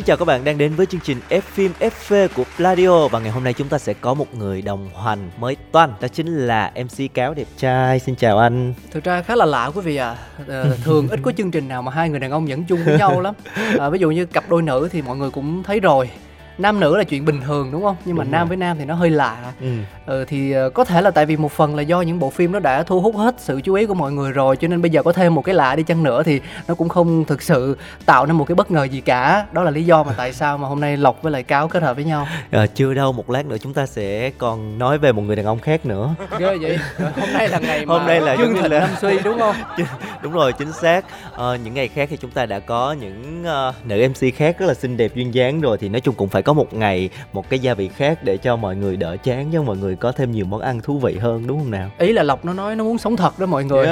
Xin 0.00 0.06
chào 0.06 0.16
các 0.16 0.24
bạn 0.24 0.44
đang 0.44 0.58
đến 0.58 0.74
với 0.74 0.86
chương 0.86 1.00
trình 1.00 1.18
F 1.28 1.40
phim 1.40 1.72
FV 1.80 2.28
của 2.28 2.44
Pladio 2.56 3.08
và 3.08 3.18
ngày 3.18 3.30
hôm 3.30 3.44
nay 3.44 3.52
chúng 3.52 3.68
ta 3.68 3.78
sẽ 3.78 3.94
có 3.94 4.14
một 4.14 4.34
người 4.34 4.62
đồng 4.62 4.90
hành 5.04 5.30
mới 5.38 5.56
toan 5.72 5.90
đó 6.00 6.08
chính 6.08 6.26
là 6.26 6.72
MC 6.84 7.14
Cáo 7.14 7.34
đẹp 7.34 7.46
trai. 7.56 7.98
Xin 7.98 8.14
chào 8.14 8.38
anh. 8.38 8.74
thực 8.90 9.04
ra 9.04 9.22
khá 9.22 9.36
là 9.36 9.44
lạ 9.44 9.70
quý 9.74 9.80
vị 9.80 9.96
à 9.96 10.16
Ờ, 10.46 10.76
thường 10.84 11.08
ít 11.08 11.20
có 11.22 11.32
chương 11.32 11.50
trình 11.50 11.68
nào 11.68 11.82
mà 11.82 11.92
hai 11.92 12.08
người 12.08 12.20
đàn 12.20 12.30
ông 12.30 12.48
dẫn 12.48 12.64
chung 12.64 12.84
với 12.84 12.98
nhau 12.98 13.20
lắm 13.20 13.34
à, 13.78 13.88
ví 13.92 13.98
dụ 13.98 14.10
như 14.10 14.26
cặp 14.26 14.48
đôi 14.48 14.62
nữ 14.62 14.88
thì 14.92 15.02
mọi 15.02 15.16
người 15.16 15.30
cũng 15.30 15.62
thấy 15.62 15.80
rồi 15.80 16.10
nam 16.58 16.80
nữ 16.80 16.96
là 16.96 17.04
chuyện 17.04 17.24
bình 17.24 17.40
thường 17.46 17.68
đúng 17.72 17.82
không 17.82 17.96
nhưng 18.04 18.16
mà 18.16 18.24
Đúng 18.24 18.32
nam 18.32 18.40
rồi. 18.40 18.48
với 18.48 18.56
nam 18.56 18.76
thì 18.78 18.84
nó 18.84 18.94
hơi 18.94 19.10
lạ 19.10 19.36
Ừ. 19.60 19.66
ừ, 20.06 20.24
thì 20.28 20.52
ờ, 20.52 20.70
có 20.70 20.84
thể 20.84 21.00
là 21.02 21.10
tại 21.10 21.26
vì 21.26 21.36
một 21.36 21.52
phần 21.52 21.76
là 21.76 21.82
do 21.82 22.00
những 22.00 22.18
bộ 22.18 22.30
phim 22.30 22.52
nó 22.52 22.58
đã 22.58 22.82
thu 22.82 23.00
hút 23.00 23.16
hết 23.16 23.34
sự 23.38 23.60
chú 23.64 23.74
ý 23.74 23.86
của 23.86 23.94
mọi 23.94 24.12
người 24.12 24.32
rồi 24.32 24.56
cho 24.56 24.68
nên 24.68 24.82
bây 24.82 24.90
giờ 24.90 25.02
có 25.02 25.12
thêm 25.12 25.34
một 25.34 25.42
cái 25.44 25.54
lạ 25.54 25.76
đi 25.76 25.82
chăng 25.82 26.02
nữa 26.02 26.22
thì 26.22 26.40
nó 26.68 26.74
cũng 26.74 26.88
không 26.88 27.24
thực 27.24 27.42
sự 27.42 27.76
tạo 28.06 28.26
nên 28.26 28.36
một 28.36 28.44
cái 28.44 28.54
bất 28.54 28.70
ngờ 28.70 28.84
gì 28.84 29.00
cả 29.00 29.46
đó 29.52 29.62
là 29.62 29.70
lý 29.70 29.84
do 29.84 30.02
mà 30.02 30.12
tại 30.16 30.32
sao 30.32 30.58
mà 30.58 30.68
hôm 30.68 30.80
nay 30.80 30.96
lộc 30.96 31.22
với 31.22 31.32
lại 31.32 31.42
cáo 31.42 31.68
kết 31.68 31.82
hợp 31.82 31.94
với 31.96 32.04
nhau 32.04 32.26
À, 32.50 32.66
chưa 32.74 32.94
đâu 32.94 33.12
một 33.12 33.30
lát 33.30 33.46
nữa 33.46 33.56
chúng 33.60 33.74
ta 33.74 33.86
sẽ 33.86 34.30
còn 34.38 34.78
nói 34.78 34.98
về 34.98 35.12
một 35.12 35.22
người 35.22 35.36
đàn 35.36 35.46
ông 35.46 35.58
khác 35.58 35.86
nữa. 35.86 36.14
ghê 36.38 36.56
vậy 36.60 36.78
hôm 37.20 37.32
nay 37.32 37.48
là 37.48 37.58
ngày 37.58 37.86
mà 37.86 37.94
Hôm 37.98 38.06
nay 38.06 38.20
là 38.20 38.36
chương 38.36 38.54
thịnh 38.54 38.72
là- 38.72 38.80
năm 38.80 38.88
suy 39.00 39.18
đúng 39.24 39.38
không 39.38 39.54
Đúng 40.22 40.32
rồi 40.32 40.52
chính 40.52 40.72
xác. 40.72 41.04
Ờ, 41.32 41.54
những 41.64 41.74
ngày 41.74 41.88
khác 41.88 42.08
thì 42.10 42.16
chúng 42.16 42.30
ta 42.30 42.46
đã 42.46 42.58
có 42.58 42.92
những 43.00 43.44
ờ, 43.44 43.72
nữ 43.84 44.08
MC 44.08 44.34
khác 44.36 44.56
rất 44.58 44.66
là 44.66 44.74
xinh 44.74 44.96
đẹp 44.96 45.10
duyên 45.14 45.34
dáng 45.34 45.60
rồi 45.60 45.78
thì 45.78 45.88
nói 45.88 46.00
chung 46.00 46.14
cũng 46.14 46.28
phải 46.28 46.39
có 46.42 46.52
một 46.52 46.74
ngày 46.74 47.10
một 47.32 47.50
cái 47.50 47.58
gia 47.58 47.74
vị 47.74 47.88
khác 47.96 48.18
để 48.22 48.36
cho 48.36 48.56
mọi 48.56 48.76
người 48.76 48.96
đỡ 48.96 49.16
chán 49.22 49.50
cho 49.52 49.62
mọi 49.62 49.76
người 49.76 49.96
có 49.96 50.12
thêm 50.12 50.30
nhiều 50.30 50.44
món 50.44 50.60
ăn 50.60 50.80
thú 50.80 50.98
vị 50.98 51.18
hơn 51.20 51.46
đúng 51.46 51.58
không 51.58 51.70
nào? 51.70 51.90
ý 51.98 52.12
là 52.12 52.22
lộc 52.22 52.44
nó 52.44 52.52
nói 52.52 52.76
nó 52.76 52.84
muốn 52.84 52.98
sống 52.98 53.16
thật 53.16 53.38
đó 53.38 53.46
mọi 53.46 53.64
người. 53.64 53.86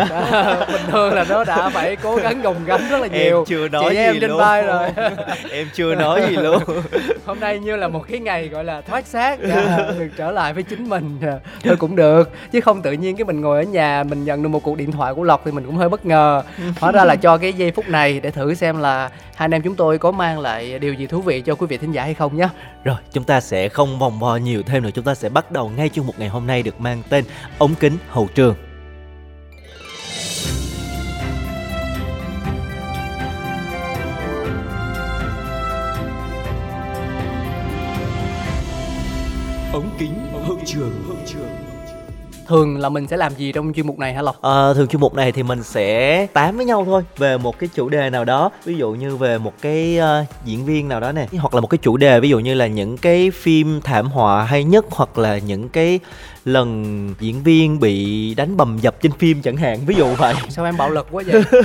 Bình 0.72 0.82
thường 0.90 1.14
là 1.14 1.24
nó 1.28 1.44
đã 1.44 1.68
phải 1.68 1.96
cố 1.96 2.16
gắng 2.16 2.42
gồng 2.42 2.56
gánh 2.66 2.88
rất 2.90 3.00
là 3.00 3.06
nhiều. 3.06 3.38
Em 3.38 3.44
chưa 3.46 3.68
nói 3.68 3.84
chị 3.88 3.96
gì 3.96 4.02
em 4.02 4.16
trên 4.20 4.30
luôn. 4.30 4.38
vai 4.38 4.62
rồi. 4.62 4.88
Em 5.50 5.66
chưa 5.74 5.94
nói 5.94 6.22
gì 6.28 6.36
luôn. 6.36 6.62
hôm 7.26 7.40
nay 7.40 7.58
như 7.58 7.76
là 7.76 7.88
một 7.88 8.04
cái 8.08 8.18
ngày 8.18 8.48
gọi 8.48 8.64
là 8.64 8.80
thoát 8.80 9.06
xác 9.06 9.42
à, 9.42 9.92
được 9.98 10.08
trở 10.16 10.30
lại 10.30 10.52
với 10.52 10.62
chính 10.62 10.88
mình 10.88 11.18
à, 11.22 11.38
thôi 11.64 11.76
cũng 11.76 11.96
được 11.96 12.30
chứ 12.52 12.60
không 12.60 12.82
tự 12.82 12.92
nhiên 12.92 13.16
cái 13.16 13.24
mình 13.24 13.40
ngồi 13.40 13.58
ở 13.58 13.62
nhà 13.62 14.04
mình 14.04 14.24
nhận 14.24 14.42
được 14.42 14.48
một 14.48 14.62
cuộc 14.62 14.76
điện 14.76 14.92
thoại 14.92 15.14
của 15.14 15.22
lộc 15.22 15.42
thì 15.44 15.52
mình 15.52 15.64
cũng 15.64 15.76
hơi 15.76 15.88
bất 15.88 16.06
ngờ. 16.06 16.42
Hóa 16.80 16.92
ra 16.92 17.04
là 17.04 17.16
cho 17.16 17.38
cái 17.38 17.52
giây 17.52 17.70
phút 17.70 17.88
này 17.88 18.20
để 18.20 18.30
thử 18.30 18.54
xem 18.54 18.78
là 18.78 19.10
hai 19.38 19.44
anh 19.44 19.54
em 19.54 19.62
chúng 19.62 19.74
tôi 19.74 19.98
có 19.98 20.10
mang 20.10 20.38
lại 20.38 20.78
điều 20.78 20.94
gì 20.94 21.06
thú 21.06 21.20
vị 21.20 21.40
cho 21.40 21.54
quý 21.54 21.66
vị 21.66 21.76
thính 21.76 21.92
giả 21.92 22.02
hay 22.02 22.14
không 22.14 22.36
nhé 22.38 22.48
Rồi, 22.84 22.96
chúng 23.12 23.24
ta 23.24 23.40
sẽ 23.40 23.68
không 23.68 23.98
vòng 23.98 24.18
vo 24.18 24.36
nhiều 24.36 24.62
thêm 24.62 24.82
nữa, 24.82 24.90
chúng 24.94 25.04
ta 25.04 25.14
sẽ 25.14 25.28
bắt 25.28 25.52
đầu 25.52 25.68
ngay 25.68 25.88
chương 25.88 26.06
mục 26.06 26.18
ngày 26.18 26.28
hôm 26.28 26.46
nay 26.46 26.62
được 26.62 26.80
mang 26.80 27.02
tên 27.08 27.24
ống 27.58 27.74
kính 27.74 27.96
hậu 28.08 28.28
trường. 28.34 28.54
ống 39.72 39.90
kính 39.98 40.14
hậu 40.46 40.58
trường 40.64 41.02
hậu 41.08 41.16
trường 41.16 41.17
thường 42.48 42.78
là 42.78 42.88
mình 42.88 43.06
sẽ 43.08 43.16
làm 43.16 43.32
gì 43.34 43.52
trong 43.52 43.72
chuyên 43.72 43.86
mục 43.86 43.98
này 43.98 44.14
hả 44.14 44.22
lộc 44.22 44.36
Ờ, 44.40 44.74
thường 44.74 44.88
chương 44.88 45.00
mục 45.00 45.14
này 45.14 45.32
thì 45.32 45.42
mình 45.42 45.62
sẽ 45.62 46.26
tám 46.32 46.56
với 46.56 46.66
nhau 46.66 46.84
thôi 46.84 47.02
về 47.16 47.38
một 47.38 47.58
cái 47.58 47.68
chủ 47.74 47.88
đề 47.88 48.10
nào 48.10 48.24
đó, 48.24 48.50
ví 48.64 48.74
dụ 48.76 48.90
như 48.90 49.16
về 49.16 49.38
một 49.38 49.52
cái 49.62 49.98
ờ, 49.98 50.24
diễn 50.44 50.64
viên 50.64 50.88
nào 50.88 51.00
đó 51.00 51.12
nè, 51.12 51.26
hoặc 51.38 51.54
là 51.54 51.60
một 51.60 51.66
cái 51.70 51.78
chủ 51.78 51.96
đề 51.96 52.20
ví 52.20 52.28
dụ 52.28 52.38
như 52.38 52.54
là 52.54 52.66
những 52.66 52.96
cái 52.96 53.30
phim 53.30 53.80
thảm 53.80 54.06
họa 54.06 54.44
hay 54.44 54.64
nhất 54.64 54.84
hoặc 54.90 55.18
là 55.18 55.38
những 55.38 55.68
cái 55.68 56.00
lần 56.44 57.14
diễn 57.20 57.42
viên 57.42 57.80
bị 57.80 58.34
đánh 58.34 58.56
bầm 58.56 58.78
dập 58.78 58.94
trên 59.02 59.12
phim 59.12 59.42
chẳng 59.42 59.56
hạn, 59.56 59.78
ví 59.86 59.94
dụ 59.94 60.06
vậy. 60.18 60.34
sao 60.48 60.64
em 60.64 60.76
bạo 60.76 60.90
lực 60.90 61.06
quá 61.10 61.22
vậy 61.26 61.42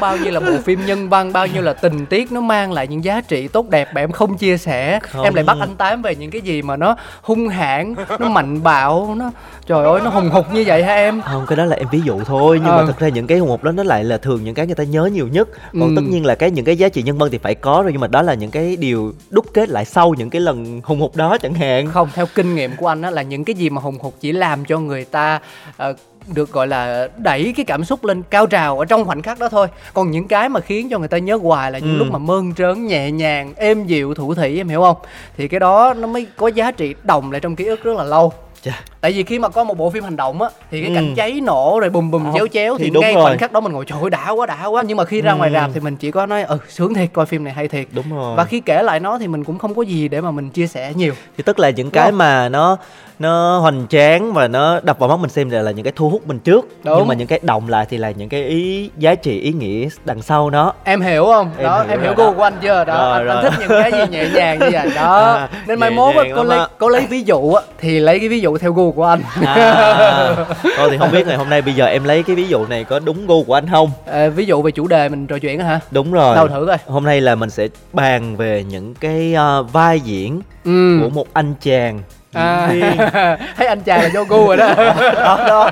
bao 0.00 0.16
nhiêu 0.16 0.32
là 0.32 0.40
bộ 0.40 0.58
phim 0.64 0.86
nhân 0.86 1.08
văn 1.08 1.32
bao 1.32 1.46
nhiêu 1.46 1.62
là 1.62 1.72
tình 1.72 2.06
tiết 2.06 2.32
nó 2.32 2.40
mang 2.40 2.72
lại 2.72 2.86
những 2.88 3.04
giá 3.04 3.20
trị 3.20 3.48
tốt 3.48 3.68
đẹp 3.68 3.88
mà 3.94 4.00
em 4.00 4.12
không 4.12 4.36
chia 4.36 4.58
sẻ 4.58 4.98
Không. 5.02 5.22
em 5.24 5.34
lại 5.34 5.44
bắt 5.44 5.56
anh 5.60 5.76
tám 5.76 6.02
về 6.02 6.14
những 6.14 6.30
cái 6.30 6.40
gì 6.40 6.62
mà 6.62 6.76
nó 6.76 6.96
hung 7.22 7.48
hãn 7.48 7.94
nó 8.18 8.28
mạnh 8.28 8.62
bạo 8.62 9.14
nó 9.18 9.30
trời 9.66 9.84
ơi 9.84 10.00
nó 10.04 10.10
hùng 10.10 10.30
hục 10.30 10.52
như 10.52 10.64
vậy 10.66 10.84
hả 10.84 10.94
em 10.94 11.20
Không, 11.22 11.44
cái 11.48 11.56
đó 11.56 11.64
là 11.64 11.76
em 11.76 11.86
ví 11.92 12.00
dụ 12.04 12.20
thôi 12.24 12.60
Nhưng 12.64 12.72
Ờ. 12.72 12.76
mà 12.80 12.86
thực 12.86 12.98
ra 12.98 13.08
những 13.08 13.26
cái 13.26 13.38
hùng 13.38 13.48
mục 13.48 13.64
đó 13.64 13.72
nó 13.72 13.82
lại 13.82 14.04
là 14.04 14.18
thường 14.18 14.44
những 14.44 14.54
cái 14.54 14.66
người 14.66 14.74
ta 14.74 14.84
nhớ 14.84 15.10
nhiều 15.12 15.28
nhất 15.28 15.48
Còn 15.72 15.80
Ừ. 15.88 15.92
tất 15.96 16.02
nhiên 16.08 16.26
là 16.26 16.34
cái 16.34 16.50
những 16.50 16.64
cái 16.64 16.76
giá 16.76 16.88
trị 16.88 17.02
nhân 17.02 17.18
văn 17.18 17.28
thì 17.32 17.38
phải 17.38 17.54
có 17.54 17.80
rồi 17.82 17.92
Nhưng 17.92 18.00
mà 18.00 18.06
đó 18.06 18.22
là 18.22 18.34
những 18.34 18.50
cái 18.50 18.76
điều 18.76 19.12
đúc 19.30 19.46
kết 19.54 19.68
lại 19.68 19.84
sau 19.84 20.14
những 20.14 20.30
cái 20.30 20.40
lần 20.40 20.80
hùng 20.84 21.00
hục 21.00 21.16
đó 21.16 21.38
chẳng 21.38 21.54
hạn 21.54 21.86
không 21.86 22.08
theo 22.14 22.26
kinh 22.34 22.54
nghiệm 22.54 22.76
của 22.76 22.86
anh 22.88 23.02
á 23.02 23.10
là 23.10 23.22
những 23.22 23.44
cái 23.44 23.54
gì 23.54 23.70
mà 23.70 23.80
hùng 23.82 23.98
hục 24.00 24.14
chỉ 24.20 24.32
làm 24.32 24.64
cho 24.64 24.78
người 24.78 25.04
ta 25.04 25.40
ờ, 25.76 25.94
được 26.34 26.52
gọi 26.52 26.66
là 26.68 27.08
đẩy 27.16 27.52
cái 27.56 27.64
cảm 27.64 27.84
xúc 27.84 28.04
lên 28.04 28.22
cao 28.30 28.46
trào 28.46 28.78
ở 28.78 28.84
trong 28.84 29.04
khoảnh 29.04 29.22
khắc 29.22 29.38
đó 29.38 29.48
thôi 29.48 29.66
còn 29.94 30.10
những 30.10 30.28
cái 30.28 30.48
mà 30.48 30.60
khiến 30.60 30.88
cho 30.90 30.98
người 30.98 31.08
ta 31.08 31.18
nhớ 31.18 31.36
hoài 31.42 31.72
là 31.72 31.78
những 31.78 31.92
Ừ. 31.94 31.98
lúc 31.98 32.08
mà 32.10 32.18
mơn 32.18 32.54
trớn 32.54 32.86
nhẹ 32.86 33.10
nhàng 33.10 33.52
êm 33.56 33.86
dịu 33.86 34.14
thủ 34.14 34.34
thỉ 34.34 34.60
em 34.60 34.68
hiểu 34.68 34.80
không 34.80 34.96
thì 35.36 35.48
cái 35.48 35.60
đó 35.60 35.94
nó 35.96 36.06
mới 36.06 36.26
có 36.36 36.48
giá 36.48 36.70
trị 36.70 36.94
đồng 37.02 37.32
lại 37.32 37.40
trong 37.40 37.56
ký 37.56 37.64
ức 37.64 37.82
rất 37.84 37.96
là 37.96 38.04
lâu 38.04 38.32
Chà. 38.62 38.80
Tại 39.06 39.12
vì 39.12 39.22
khi 39.22 39.38
mà 39.38 39.48
có 39.48 39.64
một 39.64 39.78
bộ 39.78 39.90
phim 39.90 40.04
hành 40.04 40.16
động 40.16 40.42
á 40.42 40.48
thì 40.70 40.80
cái 40.80 40.90
Ừ. 40.90 40.94
cảnh 40.94 41.14
cháy 41.16 41.40
nổ 41.40 41.78
rồi 41.80 41.90
bùm 41.90 42.10
bùm 42.10 42.24
Ờ, 42.24 42.30
chéo 42.34 42.46
chéo 42.52 42.78
thì 42.78 42.90
thì, 42.94 43.00
ngay 43.00 43.14
rồi. 43.14 43.22
khoảnh 43.24 43.38
khắc 43.38 43.52
đó 43.52 43.60
mình 43.60 43.72
ngồi 43.72 43.84
trời 43.84 43.98
ơi 44.02 44.10
đã 44.10 44.30
quá 44.30 44.46
đã 44.46 44.66
quá 44.66 44.82
nhưng 44.86 44.96
mà 44.96 45.04
khi 45.04 45.20
ra 45.20 45.32
ngoài 45.32 45.50
Ừ. 45.50 45.54
rạp 45.54 45.70
thì 45.74 45.80
mình 45.80 45.96
chỉ 45.96 46.10
có 46.10 46.26
nói 46.26 46.42
ừ 46.42 46.58
sướng 46.68 46.94
thiệt 46.94 47.08
coi 47.12 47.26
phim 47.26 47.44
này 47.44 47.52
hay 47.52 47.68
thiệt 47.68 47.86
Đúng 47.92 48.10
rồi 48.16 48.36
và 48.36 48.44
khi 48.44 48.60
kể 48.60 48.82
lại 48.82 49.00
nó 49.00 49.18
thì 49.18 49.28
mình 49.28 49.44
cũng 49.44 49.58
không 49.58 49.74
có 49.74 49.82
gì 49.82 50.08
để 50.08 50.20
mà 50.20 50.30
mình 50.30 50.50
chia 50.50 50.66
sẻ 50.66 50.92
nhiều 50.96 51.12
thì 51.36 51.42
tức 51.42 51.58
là 51.58 51.70
những 51.70 51.86
Đúng 51.86 51.90
cái 51.92 52.04
không? 52.10 52.18
mà 52.18 52.48
nó 52.48 52.76
nó 53.18 53.58
hoành 53.58 53.86
tráng 53.88 54.32
và 54.32 54.48
nó 54.48 54.80
đập 54.82 54.98
vào 54.98 55.08
mắt 55.08 55.18
mình 55.20 55.30
xem 55.30 55.50
là, 55.50 55.62
là 55.62 55.70
những 55.70 55.84
cái 55.84 55.92
thu 55.96 56.08
hút 56.10 56.26
mình 56.26 56.38
trước 56.38 56.68
Đúng. 56.84 56.98
nhưng 56.98 57.06
mà 57.08 57.14
những 57.14 57.26
cái 57.28 57.40
động 57.42 57.68
lại 57.68 57.86
thì 57.90 57.96
là 57.98 58.10
những 58.10 58.28
cái 58.28 58.44
ý 58.44 58.90
giá 58.98 59.14
trị 59.14 59.40
ý 59.40 59.52
nghĩa 59.52 59.88
đằng 60.04 60.22
sau 60.22 60.50
nó 60.50 60.72
em 60.84 61.00
hiểu 61.00 61.24
không 61.24 61.50
Em 61.58 61.64
đó 61.64 61.78
hiểu 61.82 61.90
em 61.90 62.02
hiểu 62.02 62.14
gu 62.16 62.32
của 62.34 62.42
anh 62.42 62.54
chưa 62.62 62.84
đó 62.84 62.94
Rồi, 62.94 63.12
anh, 63.18 63.28
anh 63.28 63.42
rồi. 63.42 63.50
thích 63.50 63.52
những 63.60 63.80
cái 63.82 63.92
gì 63.92 63.98
nhẹ 64.10 64.28
nhàng 64.34 64.58
như 64.58 64.68
vậy 64.72 64.88
đó 64.94 65.34
À, 65.36 65.48
nên 65.66 65.80
mai 65.80 65.90
mốt 65.90 66.14
á, 66.16 66.22
có 66.34 66.42
lấy 66.44 66.58
có 66.78 66.88
lấy 66.88 67.06
ví 67.10 67.22
dụ 67.22 67.52
á 67.52 67.62
thì 67.78 68.00
lấy 68.00 68.18
cái 68.18 68.28
ví 68.28 68.40
dụ 68.40 68.58
theo 68.58 68.72
gu 68.72 68.92
của 68.96 69.04
anh. 69.04 69.20
À, 69.46 70.34
thôi 70.76 70.88
thì 70.90 70.98
không 70.98 71.10
biết 71.12 71.26
ngày 71.26 71.36
hôm 71.36 71.50
nay 71.50 71.62
bây 71.62 71.74
giờ 71.74 71.86
em 71.86 72.04
lấy 72.04 72.22
cái 72.22 72.36
ví 72.36 72.48
dụ 72.48 72.66
này 72.66 72.84
có 72.84 72.98
đúng 72.98 73.26
gu 73.26 73.44
của 73.44 73.54
anh 73.54 73.66
không? 73.70 73.90
Ờ, 74.06 74.30
ví 74.30 74.46
dụ 74.46 74.62
về 74.62 74.70
chủ 74.70 74.88
đề 74.88 75.08
mình 75.08 75.26
trò 75.26 75.38
chuyện 75.38 75.60
hả? 75.60 75.80
Đúng 75.90 76.12
rồi. 76.12 76.36
Đâu 76.36 76.48
thử 76.48 76.66
coi. 76.66 76.78
Hôm 76.86 77.04
nay 77.04 77.20
là 77.20 77.34
mình 77.34 77.50
sẽ 77.50 77.68
bàn 77.92 78.36
về 78.36 78.64
những 78.68 78.94
cái 78.94 79.34
ờ, 79.34 79.62
vai 79.62 80.00
diễn 80.00 80.40
ừ. 80.64 80.98
của 81.02 81.08
một 81.08 81.26
anh 81.32 81.54
chàng. 81.60 82.00
À, 82.32 82.66
thấy 83.56 83.66
anh 83.66 83.80
chàng 83.80 84.02
là 84.02 84.10
vô 84.14 84.24
gu 84.24 84.46
rồi 84.46 84.56
đó. 84.56 84.74
Đó 85.14 85.44
đó. 85.48 85.70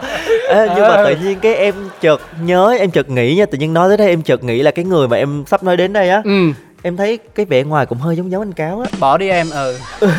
Ê, 0.48 0.68
nhưng 0.74 0.88
mà 0.88 1.04
tự 1.04 1.16
nhiên 1.16 1.40
cái 1.40 1.54
em 1.54 1.74
chợt 2.00 2.20
nhớ 2.40 2.76
em 2.78 2.90
chợt 2.90 3.10
nghĩ 3.10 3.34
nha 3.34 3.46
tự 3.46 3.58
nhiên 3.58 3.74
nói 3.74 3.88
tới 3.88 3.96
đây 3.96 4.08
em 4.08 4.22
chợt 4.22 4.44
nghĩ 4.44 4.62
là 4.62 4.70
cái 4.70 4.84
người 4.84 5.08
mà 5.08 5.16
em 5.16 5.44
sắp 5.46 5.62
nói 5.62 5.76
đến 5.76 5.92
đây 5.92 6.10
á 6.10 6.22
ừ 6.24 6.52
em 6.84 6.96
thấy 6.96 7.18
cái 7.34 7.46
vẻ 7.46 7.62
ngoài 7.62 7.86
cũng 7.86 7.98
hơi 7.98 8.16
giống 8.16 8.30
giống 8.30 8.42
anh 8.42 8.52
cáo 8.52 8.80
á. 8.80 8.90
Bỏ 9.00 9.18
đi 9.18 9.28
em 9.28 9.50
ừ. 9.50 9.78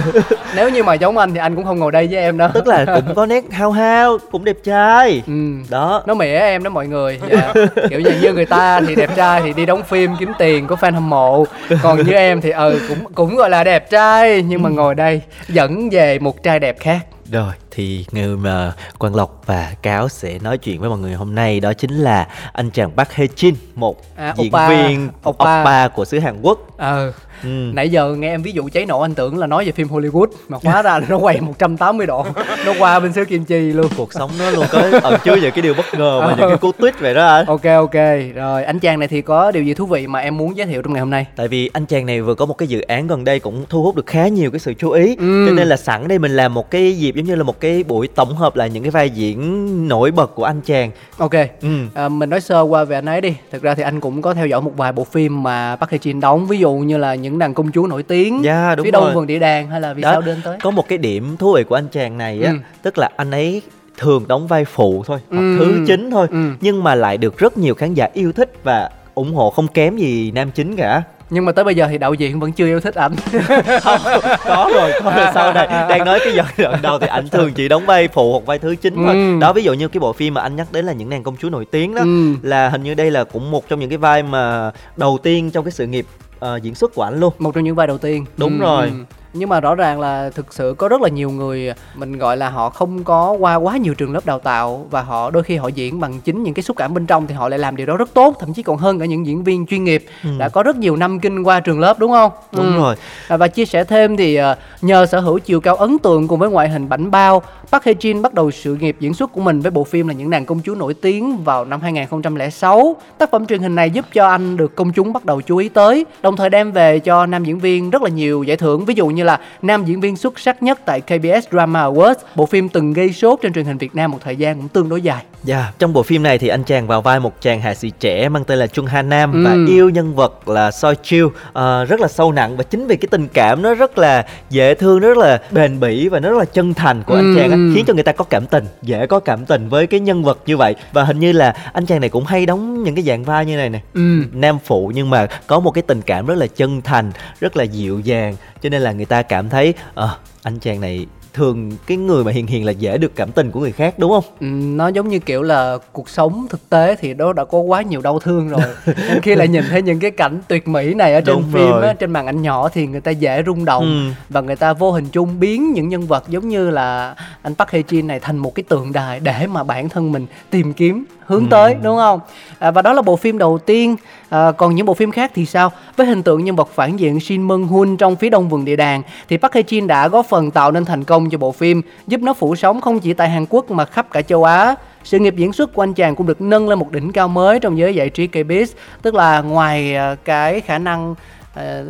Nếu 0.56 0.70
như 0.70 0.84
mà 0.84 0.94
giống 0.94 1.18
anh 1.18 1.34
thì 1.34 1.40
anh 1.40 1.56
cũng 1.56 1.66
không 1.66 1.80
ngồi 1.80 1.92
đây 1.92 2.08
với 2.08 2.18
em 2.18 2.38
đâu. 2.38 2.50
Tức 2.53 2.68
là 2.68 2.86
cũng 2.86 3.16
có 3.16 3.26
nét 3.26 3.44
hao 3.52 3.72
hao 3.72 4.18
cũng 4.31 4.46
đẹp 4.46 4.58
trai. 4.64 5.24
Ừ. 5.28 5.34
Đó. 5.70 6.04
Nó 6.06 6.14
mỉa 6.14 6.38
em 6.38 6.63
đó 6.63 6.69
mọi 6.69 6.88
người. 6.88 7.19
Dạ. 7.31 7.54
kiểu 7.89 8.00
như 8.00 8.12
như 8.22 8.34
người 8.34 8.45
ta 8.45 8.81
thì 8.81 8.95
đẹp 8.95 9.10
trai 9.16 9.42
thì 9.42 9.54
đi 9.54 9.66
đóng 9.66 9.84
phim 9.84 10.12
kiếm 10.19 10.31
tiền 10.39 10.68
có 10.68 10.75
fan 10.75 10.94
hâm 10.94 11.10
mộ. 11.10 11.45
Còn 11.84 11.98
như 12.06 12.13
em 12.13 12.42
thì 12.42 12.51
ừ 12.51 12.80
cũng 12.89 13.13
cũng 13.16 13.36
gọi 13.36 13.50
là 13.50 13.63
đẹp 13.63 13.89
trai 13.89 14.44
nhưng 14.48 14.62
mà 14.62 14.69
ngồi 14.69 14.95
đây 14.95 15.22
dẫn 15.48 15.89
về 15.89 16.19
một 16.19 16.44
trai 16.44 16.60
đẹp 16.60 16.80
khác 16.80 17.00
Rồi 17.31 17.54
thì 17.72 18.06
người 18.12 18.38
mà 18.38 18.74
Quang 18.98 19.16
Lộc 19.16 19.42
và 19.45 19.74
Cáo 19.81 20.10
sẽ 20.10 20.39
nói 20.39 20.57
chuyện 20.57 20.80
với 20.81 20.89
mọi 20.89 21.00
người 21.00 21.13
hôm 21.13 21.36
nay 21.36 21.60
đó 21.60 21.74
chính 21.74 21.92
là 21.92 22.27
anh 22.54 22.69
chàng 22.69 22.92
Park 22.92 23.12
Hae 23.12 23.27
Jin, 23.27 23.54
một 23.75 24.01
À, 24.16 24.33
diễn 24.38 24.48
oppa. 24.48 24.69
viên 24.69 25.10
Oppa. 25.30 25.62
oppa 25.62 25.88
của 25.88 26.06
xứ 26.06 26.19
Hàn 26.19 26.42
Quốc. 26.42 26.60
ờ 26.77 27.13
Ừ. 27.45 27.71
nãy 27.74 27.89
giờ 27.89 28.15
nghe 28.15 28.30
em 28.30 28.42
ví 28.42 28.51
dụ 28.51 28.69
cháy 28.74 28.86
nổ 28.86 29.01
anh 29.01 29.13
tưởng 29.13 29.38
là 29.38 29.47
nói 29.47 29.65
về 29.65 29.71
phim 29.71 29.88
Hollywood 29.88 30.27
mà 30.47 30.57
hóa 30.63 30.81
ra 30.81 31.00
là 31.00 31.06
nó 31.09 31.18
quay 31.18 31.42
180 31.42 32.07
độ. 32.07 32.25
Nó 32.65 32.74
qua 32.80 33.00
bên 33.00 33.13
xứ 33.13 33.25
kim 33.25 33.45
chi 33.45 33.59
luôn. 33.59 33.88
Cuộc 33.97 34.13
sống 34.13 34.31
nó 34.39 34.50
luôn 34.50 34.65
có 34.71 34.83
ẩn 35.03 35.19
chứa 35.24 35.36
những 35.36 35.51
cái 35.51 35.62
điều 35.62 35.74
bất 35.74 35.86
ngờ 35.97 36.21
và 36.21 36.36
những 36.38 36.50
cái 36.50 36.57
cú 36.57 36.71
twist 36.71 36.92
vậy 37.00 37.13
đó 37.13 37.27
anh. 37.27 37.45
Ok 37.56 37.63
ok. 37.63 37.94
Rồi 38.36 38.63
anh 38.63 38.80
chàng 38.80 39.00
này 39.00 39.07
thì 39.07 39.21
có 39.21 39.51
điều 39.51 39.63
gì 39.63 39.74
thú 39.74 39.86
vị 39.86 40.07
mà 40.07 40.19
em 40.19 40.38
muốn 40.38 40.57
giới 40.57 40.68
thiệu 40.68 40.81
trong 40.81 40.94
ngày 40.94 41.00
hôm 41.00 41.09
nay? 41.09 41.25
Tại 41.36 41.47
vì 41.47 41.69
anh 41.74 41.86
chàng 41.86 42.06
này 42.06 42.21
vừa 42.21 42.36
có 42.36 42.45
một 42.45 42.57
cái 42.57 42.68
dự 42.68 42.81
án 42.81 43.07
gần 43.07 43.24
đây 43.24 43.39
cũng 43.39 43.65
thu 43.69 43.83
hút 43.83 43.95
được 43.95 44.06
khá 44.06 44.27
nhiều 44.27 44.51
cái 44.51 44.59
sự 44.59 44.74
chú 44.74 44.89
ý. 44.91 45.15
Ừ. 45.19 45.45
cho 45.48 45.53
nên 45.53 45.68
là 45.68 45.77
sẵn 45.77 46.07
đây 46.07 46.19
mình 46.19 46.36
làm 46.36 46.53
một 46.53 46.71
cái 46.71 46.98
dịp 46.98 47.15
giống 47.15 47.25
như 47.25 47.36
là 47.36 47.44
một 47.44 47.59
cái 47.59 47.83
buổi 47.83 48.07
tổng 48.07 48.36
hợp 48.36 48.56
lại 48.56 48.69
những 48.69 48.83
cái 48.83 48.91
vai 48.91 49.09
diễn 49.09 49.88
nổi 49.88 50.12
bật 50.12 50.36
của 50.36 50.44
anh 50.44 50.62
chàng. 50.62 50.91
Ok. 51.18 51.33
Ừ. 51.62 51.68
À, 51.94 52.09
mình 52.09 52.30
nói 52.30 52.41
sơ 52.41 52.62
qua 52.62 52.83
về 52.83 52.98
anh 52.98 53.06
ấy 53.06 53.21
đi. 53.21 53.36
Thực 53.51 53.62
ra 53.62 53.75
thì 53.75 53.83
anh 53.83 54.00
cũng 54.00 54.21
có 54.21 54.33
theo 54.33 54.48
dõi 54.48 54.62
một 54.62 54.71
vài 54.77 54.91
bộ 54.91 55.03
phim 55.03 55.44
mà 55.44 55.75
Park 55.75 55.91
Hae 55.91 55.98
Jin 55.98 56.19
đóng. 56.19 56.48
Ví 56.48 56.57
dụ 56.57 56.74
như 56.74 56.98
là 56.98 57.15
những 57.15 57.35
nàng 57.40 57.54
công 57.54 57.72
chúa 57.72 57.88
nổi 57.88 58.04
tiếng 58.04 58.44
Dạ, 58.44 58.76
đúng 58.76 58.84
phía 58.84 58.92
đông 58.92 59.14
vườn 59.14 59.28
địa 59.28 59.40
đàng 59.40 59.68
hay 59.70 59.82
là 59.82 59.94
vì 59.94 60.02
Đó, 60.02 60.12
sao 60.12 60.22
đến 60.22 60.38
tới 60.44 60.58
có 60.62 60.72
một 60.72 60.88
cái 60.90 60.98
điểm 60.98 61.38
thú 61.38 61.54
vị 61.54 61.64
của 61.64 61.76
anh 61.76 61.88
chàng 61.92 62.18
này 62.18 62.42
á 62.44 62.52
Ừ. 62.52 62.58
tức 62.84 62.98
là 62.98 63.10
anh 63.18 63.32
ấy 63.32 63.62
thường 63.98 64.26
đóng 64.28 64.48
vai 64.48 64.66
phụ 64.66 65.04
thôi 65.08 65.20
hoặc 65.30 65.38
Ừ. 65.42 65.56
thứ 65.58 65.84
chính 65.88 66.12
thôi 66.12 66.28
Ừ. 66.32 66.38
nhưng 66.62 66.84
mà 66.84 66.96
lại 66.96 67.18
được 67.18 67.38
rất 67.38 67.58
nhiều 67.58 67.76
khán 67.76 67.94
giả 67.94 68.10
yêu 68.14 68.32
thích 68.32 68.54
và 68.64 68.90
ủng 69.16 69.34
hộ 69.34 69.50
không 69.50 69.68
kém 69.68 69.98
gì 69.98 70.32
nam 70.32 70.52
chính 70.52 70.76
cả 70.76 71.02
nhưng 71.30 71.46
mà 71.46 71.52
tới 71.52 71.66
bây 71.66 71.76
giờ 71.76 71.88
thì 71.90 71.98
đạo 71.98 72.14
diễn 72.14 72.40
vẫn 72.40 72.52
chưa 72.52 72.66
yêu 72.66 72.80
thích 72.80 72.96
ảnh 72.96 73.16
không 73.82 74.00
có 74.46 74.70
rồi 74.74 74.92
có 75.04 75.12
rồi 75.16 75.26
sau 75.34 75.54
đây 75.54 75.68
đang 75.90 76.06
nói 76.06 76.20
cái 76.24 76.34
giai 76.36 76.46
đoạn 76.58 76.82
đầu 76.82 77.00
thì 77.00 77.08
anh 77.08 77.30
thường 77.30 77.52
chỉ 77.54 77.68
đóng 77.68 77.86
vai 77.86 78.08
phụ 78.08 78.32
hoặc 78.32 78.46
vai 78.46 78.60
thứ 78.60 78.76
chính 78.76 78.96
thôi 78.96 79.16
Ừ. 79.16 79.40
đó 79.42 79.54
ví 79.54 79.64
dụ 79.64 79.74
như 79.74 79.88
cái 79.88 80.00
bộ 80.00 80.14
phim 80.14 80.34
mà 80.34 80.42
anh 80.42 80.56
nhắc 80.56 80.68
đến 80.72 80.86
là 80.86 80.94
những 80.94 81.10
nàng 81.10 81.24
công 81.24 81.36
chúa 81.38 81.50
nổi 81.50 81.66
tiếng 81.66 81.96
đó 81.96 82.02
Ừ. 82.02 82.34
là 82.42 82.70
hình 82.70 82.84
như 82.84 82.94
đây 82.94 83.12
là 83.12 83.24
cũng 83.24 83.52
một 83.52 83.70
trong 83.70 83.80
những 83.80 83.90
cái 83.90 83.98
vai 83.98 84.24
mà 84.24 84.72
đầu 84.98 85.18
tiên 85.24 85.52
trong 85.52 85.64
cái 85.66 85.72
sự 85.72 85.88
nghiệp 85.88 86.06
ờ, 86.45 86.57
diễn 86.63 86.75
xuất 86.75 86.95
của 86.95 87.01
anh 87.03 87.19
luôn. 87.19 87.33
Một 87.39 87.56
trong 87.56 87.63
những 87.63 87.75
vai 87.75 87.88
đầu 87.88 87.97
tiên. 87.97 88.25
Đúng 88.38 88.59
rồi. 88.59 88.94
nhưng 89.38 89.50
mà 89.50 89.59
rõ 89.59 89.75
ràng 89.75 90.00
là 90.00 90.30
thực 90.36 90.53
sự 90.53 90.75
có 90.77 90.88
rất 90.88 91.01
là 91.01 91.09
nhiều 91.09 91.30
người 91.30 91.74
mình 91.95 92.18
gọi 92.18 92.38
là 92.38 92.50
họ 92.50 92.69
không 92.69 93.03
có 93.03 93.31
qua 93.31 93.56
quá 93.56 93.77
nhiều 93.77 93.94
trường 93.94 94.13
lớp 94.13 94.25
đào 94.25 94.39
tạo 94.39 94.88
và 94.92 95.01
họ 95.01 95.30
đôi 95.31 95.44
khi 95.44 95.56
họ 95.57 95.68
diễn 95.68 96.00
bằng 96.00 96.19
chính 96.21 96.44
những 96.44 96.53
cái 96.53 96.63
xúc 96.63 96.77
cảm 96.77 96.94
bên 96.94 97.06
trong 97.06 97.27
thì 97.27 97.33
họ 97.36 97.50
lại 97.50 97.59
làm 97.59 97.75
điều 97.75 97.86
đó 97.88 97.97
rất 97.97 98.13
tốt. 98.13 98.36
Thậm 98.39 98.53
chí 98.53 98.63
còn 98.63 98.77
hơn 98.77 99.00
cả 99.00 99.06
những 99.06 99.25
diễn 99.25 99.44
viên 99.44 99.65
chuyên 99.65 99.83
nghiệp 99.83 100.06
đã 100.38 100.50
có 100.50 100.63
rất 100.63 100.75
nhiều 100.75 100.95
năm 100.95 101.19
kinh 101.19 101.44
qua 101.44 101.59
trường 101.59 101.80
lớp 101.80 102.00
đúng 102.00 102.12
không? 102.12 102.31
Đúng 102.51 102.65
Ừ. 102.75 102.77
rồi. 102.81 102.95
À, 103.27 103.38
Và 103.38 103.48
chia 103.48 103.65
sẻ 103.65 103.83
thêm 103.83 104.18
thì 104.18 104.36
ờ, 104.36 104.56
nhờ 104.81 105.06
sở 105.06 105.19
hữu 105.19 105.39
chiều 105.39 105.59
cao 105.62 105.75
ấn 105.75 105.98
tượng 106.00 106.27
cùng 106.27 106.39
với 106.39 106.50
ngoại 106.50 106.69
hình 106.69 106.89
bảnh 106.89 107.12
bao, 107.12 107.41
Park 107.71 107.83
Hae 107.83 107.94
Jin 107.94 108.21
bắt 108.21 108.33
đầu 108.33 108.51
sự 108.51 108.75
nghiệp 108.75 108.95
diễn 109.00 109.13
xuất 109.13 109.31
của 109.33 109.41
mình 109.41 109.62
với 109.62 109.71
bộ 109.71 109.83
phim 109.83 110.07
là 110.07 110.13
những 110.13 110.29
nàng 110.29 110.45
công 110.45 110.59
chúa 110.65 110.75
nổi 110.75 110.94
tiếng 110.94 111.38
vào 111.44 111.65
năm 111.65 111.81
2006. 111.81 112.95
Tác 113.17 113.31
phẩm 113.31 113.45
truyền 113.45 113.62
hình 113.62 113.75
này 113.75 113.89
giúp 113.91 114.06
cho 114.13 114.27
anh 114.27 114.57
được 114.57 114.75
công 114.75 114.91
chúng 114.91 115.13
bắt 115.13 115.25
đầu 115.25 115.41
chú 115.41 115.57
ý 115.57 115.69
tới, 115.69 116.06
đồng 116.21 116.35
thời 116.38 116.50
đem 116.50 116.71
về 116.71 117.00
cho 117.00 117.25
nam 117.25 117.44
diễn 117.45 117.59
viên 117.59 117.89
rất 117.89 118.01
là 118.01 118.09
nhiều 118.09 118.44
giải 118.44 118.57
thưởng, 118.57 118.85
ví 118.85 118.94
dụ 118.97 119.07
như 119.07 119.23
là 119.23 119.39
nam 119.62 119.85
diễn 119.85 120.01
viên 120.01 120.17
xuất 120.17 120.39
sắc 120.39 120.63
nhất 120.63 120.79
tại 120.85 121.01
KBS 121.01 121.47
Drama 121.51 121.83
Awards. 121.85 122.15
Bộ 122.35 122.45
phim 122.45 122.69
từng 122.69 122.94
gây 122.94 123.13
sốt 123.13 123.39
trên 123.41 123.53
truyền 123.53 123.65
hình 123.65 123.77
Việt 123.77 123.95
Nam 123.95 124.12
một 124.12 124.17
thời 124.23 124.35
gian 124.35 124.56
cũng 124.57 124.67
tương 124.67 124.89
đối 124.89 125.01
dài. 125.01 125.23
Dạ, 125.44 125.71
trong 125.79 125.94
bộ 125.94 126.03
phim 126.03 126.23
này 126.23 126.38
thì 126.38 126.47
anh 126.47 126.63
chàng 126.63 126.88
vào 126.88 127.01
vai 127.01 127.19
một 127.19 127.41
chàng 127.41 127.62
hạ 127.62 127.73
sĩ 127.73 127.91
trẻ 128.00 128.29
mang 128.29 128.44
tên 128.44 128.59
là 128.59 128.67
Chung 128.67 128.85
Ha 128.85 129.01
Nam 129.01 129.31
Ừ. 129.33 129.39
và 129.45 129.56
yêu 129.67 129.89
nhân 129.89 130.15
vật 130.15 130.50
là 130.50 130.71
Soi 130.71 130.95
Chiêu 131.03 131.31
Ờ, 131.53 131.85
rất 131.85 132.00
là 132.00 132.07
sâu 132.07 132.31
nặng 132.31 132.57
và 132.57 132.63
chính 132.63 132.88
vì 132.88 132.95
cái 132.95 133.07
tình 133.12 133.27
cảm 133.33 133.62
nó 133.62 133.73
rất 133.73 133.97
là 133.97 134.25
dễ 134.50 134.73
thương, 134.75 135.01
nó 135.01 135.07
rất 135.07 135.17
là 135.17 135.41
bền 135.51 135.79
bỉ 135.79 136.07
và 136.09 136.19
nó 136.19 136.29
rất 136.29 136.38
là 136.38 136.45
chân 136.45 136.73
thành 136.73 137.03
của 137.03 137.15
anh 137.15 137.35
Ừ, 137.35 137.39
chàng 137.39 137.50
á, 137.56 137.68
ừ. 137.68 137.72
khiến 137.75 137.86
cho 137.88 137.94
người 137.94 138.04
ta 138.04 138.12
có 138.12 138.24
cảm 138.24 138.46
tình, 138.46 138.66
dễ 138.81 139.07
có 139.07 139.19
cảm 139.19 139.46
tình 139.46 139.69
với 139.69 139.88
cái 139.88 140.00
nhân 140.00 140.24
vật 140.24 140.40
như 140.46 140.57
vậy 140.57 140.75
và 140.94 141.04
hình 141.04 141.19
như 141.19 141.31
là 141.31 141.56
anh 141.74 141.86
chàng 141.86 142.02
này 142.02 142.10
cũng 142.10 142.25
hay 142.25 142.46
đóng 142.46 142.84
những 142.84 142.96
cái 142.96 143.04
dạng 143.04 143.24
vai 143.24 143.46
như 143.46 143.57
này 143.57 143.69
nè. 143.69 143.81
Ừ. 143.94 144.24
Nam 144.34 144.57
phụ 144.66 144.92
nhưng 144.96 145.10
mà 145.10 145.28
có 145.48 145.60
một 145.60 145.72
cái 145.72 145.81
tình 145.81 146.02
cảm 146.02 146.25
rất 146.25 146.36
là 146.36 146.48
chân 146.48 146.81
thành, 146.81 147.12
rất 147.40 147.57
là 147.57 147.63
dịu 147.63 148.00
dàng 148.00 148.36
cho 148.62 148.69
nên 148.69 148.81
là 148.81 148.92
người 148.92 149.06
ta 149.06 149.22
cảm 149.22 149.50
thấy 149.50 149.74
ờ, 149.94 150.18
anh 150.44 150.60
chàng 150.60 150.81
này 150.81 151.06
thường 151.36 151.72
cái 151.88 151.98
người 151.98 152.24
mà 152.24 152.32
hiền 152.32 152.48
hiền 152.48 152.66
là 152.66 152.72
dễ 152.72 152.98
được 152.98 153.16
cảm 153.16 153.32
tình 153.32 153.52
của 153.52 153.60
người 153.60 153.72
khác 153.72 154.00
đúng 154.00 154.12
không? 154.12 154.24
Ừ, 154.40 154.46
nó 154.76 154.88
giống 154.88 155.10
như 155.10 155.20
kiểu 155.20 155.42
là 155.44 155.78
cuộc 155.92 156.10
sống 156.10 156.48
thực 156.50 156.70
tế 156.70 156.96
thì 157.00 157.14
đó 157.14 157.34
đã 157.34 157.46
có 157.46 157.60
quá 157.60 157.82
nhiều 157.82 158.02
đau 158.02 158.20
thương 158.20 158.50
rồi 158.50 158.62
nên 158.86 159.22
khi 159.22 159.36
lại 159.36 159.48
nhìn 159.48 159.64
thấy 159.70 159.82
những 159.82 160.00
cái 160.00 160.12
cảnh 160.12 160.40
tuyệt 160.48 160.68
mỹ 160.68 160.94
này 160.94 161.14
ở 161.14 161.22
trên 161.22 161.36
Đúng 161.36 161.44
phim 161.54 161.72
rồi. 161.72 161.88
á, 161.88 161.94
trên 161.94 162.12
màn 162.12 162.26
ảnh 162.26 162.42
nhỏ 162.42 162.70
thì 162.70 162.88
người 162.88 163.02
ta 163.02 163.12
dễ 163.12 163.44
rung 163.46 163.66
động 163.66 163.84
Ừ. 163.86 164.14
và 164.30 164.42
người 164.42 164.56
ta 164.56 164.74
vô 164.74 164.92
hình 164.92 165.06
chung 165.12 165.40
biến 165.40 165.74
những 165.74 165.90
nhân 165.90 166.08
vật 166.08 166.24
giống 166.28 166.50
như 166.50 166.70
là 166.70 167.16
anh 167.42 167.56
Park 167.56 167.70
Hae 167.72 167.82
Jin 167.82 168.06
này 168.06 168.20
thành 168.20 168.38
một 168.38 168.56
cái 168.56 168.64
tượng 168.70 168.94
đài 168.94 169.20
để 169.20 169.48
mà 169.48 169.64
bản 169.64 169.90
thân 169.90 170.12
mình 170.12 170.26
tìm 170.50 170.74
kiếm 170.74 171.06
hướng 171.25 171.44
Ừ. 171.44 171.48
tới 171.50 171.75
đúng 171.83 171.98
không? 171.98 172.19
À, 172.60 172.72
và 172.72 172.81
đó 172.81 172.94
là 172.94 173.01
bộ 173.01 173.16
phim 173.16 173.38
đầu 173.38 173.57
tiên. 173.57 173.95
À, 174.30 174.51
còn 174.51 174.75
những 174.75 174.86
bộ 174.86 174.94
phim 174.94 175.12
khác 175.12 175.31
thì 175.36 175.45
sao? 175.45 175.72
Với 175.98 176.07
hình 176.07 176.24
tượng 176.24 176.44
nhân 176.44 176.56
vật 176.56 176.69
phản 176.75 176.98
diện 176.98 177.19
Shin 177.19 177.42
Mung 177.42 177.63
Hun 177.68 177.98
trong 177.98 178.16
phía 178.16 178.30
đông 178.30 178.50
vườn 178.50 178.66
địa 178.66 178.75
đàng 178.75 179.01
thì 179.30 179.38
Park 179.38 179.54
Hae 179.54 179.62
Jin 179.63 179.88
đã 179.88 180.07
góp 180.07 180.25
phần 180.25 180.51
tạo 180.51 180.72
nên 180.72 180.86
thành 180.86 181.04
công 181.04 181.30
cho 181.30 181.38
bộ 181.38 181.51
phim 181.51 181.81
giúp 182.07 182.22
nó 182.22 182.33
phủ 182.33 182.56
sóng 182.56 182.81
không 182.81 183.00
chỉ 183.00 183.13
tại 183.13 183.30
Hàn 183.30 183.45
Quốc 183.50 183.72
mà 183.72 183.86
khắp 183.86 184.07
cả 184.12 184.22
châu 184.22 184.44
Á. 184.44 184.75
Sự 185.04 185.19
nghiệp 185.19 185.36
diễn 185.38 185.54
xuất 185.54 185.74
của 185.74 185.83
anh 185.83 185.94
chàng 185.94 186.16
cũng 186.16 186.27
được 186.27 186.42
nâng 186.42 186.69
lên 186.69 186.80
một 186.80 186.92
đỉnh 186.92 187.12
cao 187.12 187.27
mới 187.27 187.60
trong 187.60 187.77
giới 187.77 187.95
giải 187.95 188.10
trí 188.10 188.27
KBS 188.27 188.72
tức 189.01 189.13
là 189.16 189.42
ngoài 189.42 189.95
à, 189.95 190.16
cái 190.25 190.62
khả 190.62 190.77
năng 190.77 191.16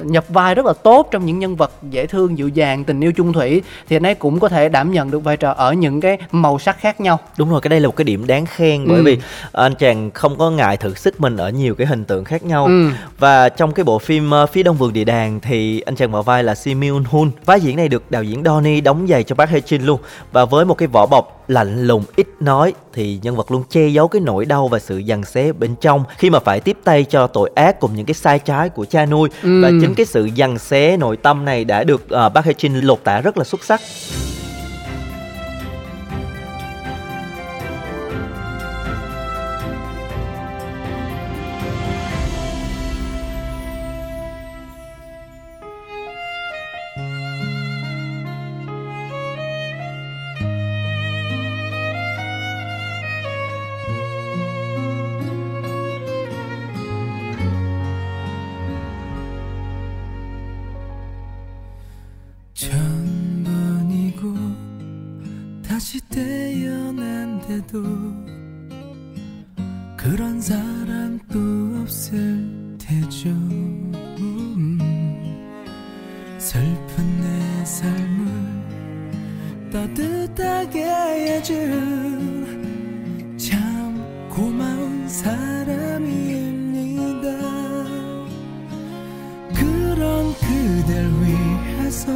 nhập 0.03 0.25
vai 0.29 0.55
rất 0.55 0.65
là 0.65 0.73
tốt 0.73 1.07
trong 1.11 1.25
những 1.25 1.39
nhân 1.39 1.55
vật 1.55 1.71
dễ 1.89 2.05
thương 2.07 2.37
dịu 2.37 2.47
dàng 2.47 2.83
tình 2.83 2.99
yêu 3.01 3.11
chung 3.17 3.33
thủy 3.33 3.61
thì 3.89 3.95
anh 3.95 4.05
ấy 4.05 4.15
cũng 4.15 4.39
có 4.39 4.49
thể 4.49 4.69
đảm 4.69 4.91
nhận 4.91 5.11
được 5.11 5.19
vai 5.23 5.37
trò 5.37 5.51
ở 5.51 5.73
những 5.73 6.01
cái 6.01 6.17
màu 6.31 6.59
sắc 6.59 6.79
khác 6.79 7.01
nhau 7.01 7.19
Đúng 7.37 7.49
rồi, 7.51 7.61
cái 7.61 7.69
đây 7.69 7.79
là 7.79 7.87
một 7.87 7.95
cái 7.95 8.03
điểm 8.05 8.27
đáng 8.27 8.45
khen 8.45 8.87
bởi 8.87 8.97
Ừ. 8.97 9.03
vì 9.03 9.17
anh 9.51 9.75
chàng 9.75 10.11
không 10.11 10.37
có 10.37 10.49
ngại 10.51 10.77
thử 10.77 10.93
sức 10.93 11.21
mình 11.21 11.37
ở 11.37 11.49
nhiều 11.49 11.75
cái 11.75 11.87
hình 11.87 12.05
tượng 12.05 12.23
khác 12.23 12.43
nhau. 12.43 12.65
Ừ. 12.65 12.89
Và 13.19 13.49
trong 13.49 13.71
cái 13.71 13.83
bộ 13.83 13.99
phim 13.99 14.31
ờ, 14.31 14.45
Phía 14.45 14.63
Đông 14.63 14.75
Vườn 14.77 14.93
Địa 14.93 15.03
Đàng 15.03 15.39
thì 15.39 15.79
anh 15.81 15.95
chàng 15.95 16.11
vào 16.11 16.23
vai 16.23 16.43
là 16.43 16.55
Si 16.55 16.75
Myun 16.75 17.03
Hun. 17.03 17.31
Vai 17.45 17.61
diễn 17.61 17.75
này 17.77 17.87
được 17.87 18.11
đạo 18.11 18.23
diễn 18.23 18.43
Donnie 18.45 18.81
đóng 18.81 19.07
giày 19.09 19.23
cho 19.23 19.35
Park 19.35 19.49
Hae 19.51 19.59
Jin 19.59 19.85
luôn. 19.85 19.99
Và 20.31 20.45
với 20.45 20.65
một 20.65 20.73
cái 20.77 20.87
vỏ 20.87 21.05
bọc 21.05 21.43
lạnh 21.47 21.87
lùng 21.87 22.03
ít 22.15 22.27
nói 22.39 22.73
thì 22.93 23.19
nhân 23.21 23.35
vật 23.35 23.51
luôn 23.51 23.63
che 23.69 23.87
giấu 23.87 24.07
cái 24.07 24.21
nỗi 24.21 24.45
đau 24.45 24.67
và 24.67 24.79
sự 24.79 25.01
giằng 25.07 25.23
xé 25.25 25.51
bên 25.51 25.75
trong 25.81 26.03
khi 26.17 26.29
mà 26.29 26.39
phải 26.39 26.59
tiếp 26.59 26.77
tay 26.83 27.03
cho 27.03 27.27
tội 27.27 27.49
ác 27.55 27.79
cùng 27.79 27.95
những 27.95 28.05
cái 28.05 28.13
sai 28.13 28.39
trái 28.39 28.69
của 28.69 28.85
cha 28.85 29.05
nuôi 29.05 29.29
Ừ. 29.43 29.54
và 29.61 29.71
chính 29.81 29.95
cái 29.95 30.05
sự 30.05 30.29
giằng 30.37 30.59
xé 30.59 30.97
nội 30.97 31.17
tâm 31.17 31.45
này 31.45 31.65
đã 31.65 31.83
được 31.83 32.01
uh, 32.03 32.33
Park 32.33 32.45
Hae 32.45 32.53
Jin 32.53 32.85
lột 32.85 33.03
tả 33.03 33.21
rất 33.21 33.37
là 33.37 33.43
xuất 33.43 33.63
sắc. 33.63 33.81
슬픈 76.45 77.21
내 77.21 77.65
삶을 77.65 78.29
따뜻하게 79.73 80.85
해준 80.85 82.45
참 83.35 84.29
고마운 84.29 85.09
사람입니다. 85.09 85.39
그런 89.55 90.35
그댈 90.35 91.09
위해서 91.23 92.13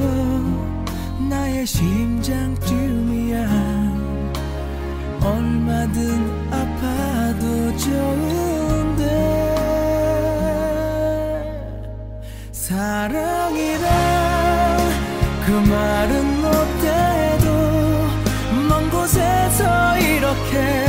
나의 1.28 1.66
심장쯤이야. 1.66 3.50
얼마든 5.24 6.54
아파도 6.54 7.76
좋은데 7.78 9.10
사랑이란 12.52 14.09
그 15.50 15.54
말은 15.54 16.42
못해도 16.42 17.50
먼 18.70 18.88
곳에서 18.92 19.98
이렇게 19.98 20.89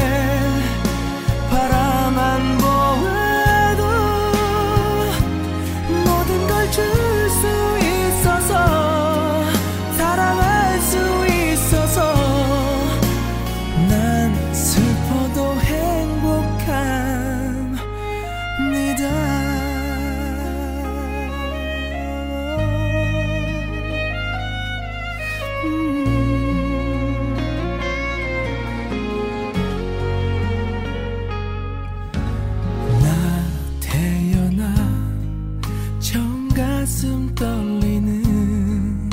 가슴 36.90 37.32
떨리는 37.36 39.10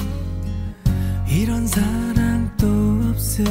이런 1.29 1.67
사랑 1.67 2.51
또 2.57 2.65
없을 3.11 3.45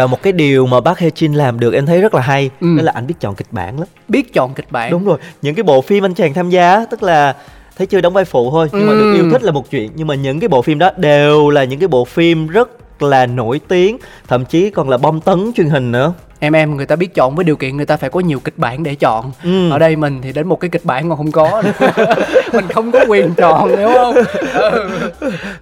và 0.00 0.06
một 0.06 0.22
cái 0.22 0.32
điều 0.32 0.66
mà 0.66 0.80
bác 0.80 0.98
Hye 0.98 1.08
Jin 1.10 1.34
làm 1.36 1.60
được 1.60 1.74
em 1.74 1.86
thấy 1.86 2.00
rất 2.00 2.14
là 2.14 2.20
hay 2.20 2.50
Ừ. 2.60 2.66
đó 2.76 2.82
là 2.82 2.92
anh 2.94 3.06
biết 3.06 3.14
chọn 3.20 3.34
kịch 3.34 3.46
bản 3.50 3.78
lắm 3.80 3.88
biết 4.08 4.32
chọn 4.34 4.54
kịch 4.54 4.66
bản 4.70 4.90
đúng 4.90 5.04
rồi 5.04 5.18
những 5.42 5.54
cái 5.54 5.62
bộ 5.62 5.80
phim 5.80 6.04
anh 6.04 6.14
chàng 6.14 6.34
tham 6.34 6.50
gia 6.50 6.84
tức 6.90 7.02
là 7.02 7.36
thấy 7.76 7.86
chưa 7.86 8.00
đóng 8.00 8.12
vai 8.12 8.24
phụ 8.24 8.50
thôi 8.50 8.68
nhưng 8.72 8.86
mà 8.86 8.92
được 8.92 9.04
Ừ. 9.12 9.14
yêu 9.14 9.30
thích 9.30 9.42
là 9.42 9.52
một 9.52 9.70
chuyện 9.70 9.90
nhưng 9.94 10.06
mà 10.06 10.14
những 10.14 10.40
cái 10.40 10.48
bộ 10.48 10.62
phim 10.62 10.78
đó 10.78 10.90
đều 10.96 11.50
là 11.50 11.64
những 11.64 11.78
cái 11.78 11.88
bộ 11.88 12.04
phim 12.04 12.46
rất 12.48 12.68
là 13.02 13.26
nổi 13.26 13.60
tiếng 13.68 13.98
thậm 14.28 14.44
chí 14.44 14.70
còn 14.70 14.88
là 14.88 14.96
bom 14.98 15.20
tấn 15.20 15.52
truyền 15.56 15.70
hình 15.70 15.92
nữa 15.92 16.12
em 16.40 16.52
em 16.52 16.76
người 16.76 16.86
ta 16.86 16.96
biết 16.96 17.14
chọn 17.14 17.34
với 17.34 17.44
điều 17.44 17.56
kiện 17.56 17.76
người 17.76 17.86
ta 17.86 17.96
phải 17.96 18.10
có 18.10 18.20
nhiều 18.20 18.40
kịch 18.40 18.58
bản 18.58 18.82
để 18.82 18.94
chọn. 18.94 19.32
Ừ. 19.44 19.70
ở 19.70 19.78
đây 19.78 19.96
mình 19.96 20.20
thì 20.22 20.32
đến 20.32 20.48
một 20.48 20.60
cái 20.60 20.70
kịch 20.70 20.84
bản 20.84 21.08
còn 21.08 21.18
không 21.18 21.32
có. 21.32 21.62
Mình 22.52 22.68
không 22.68 22.92
có 22.92 23.04
quyền 23.08 23.34
chọn 23.34 23.76
hiểu 23.76 23.88
không? 23.94 24.14
Ừ. 24.54 24.88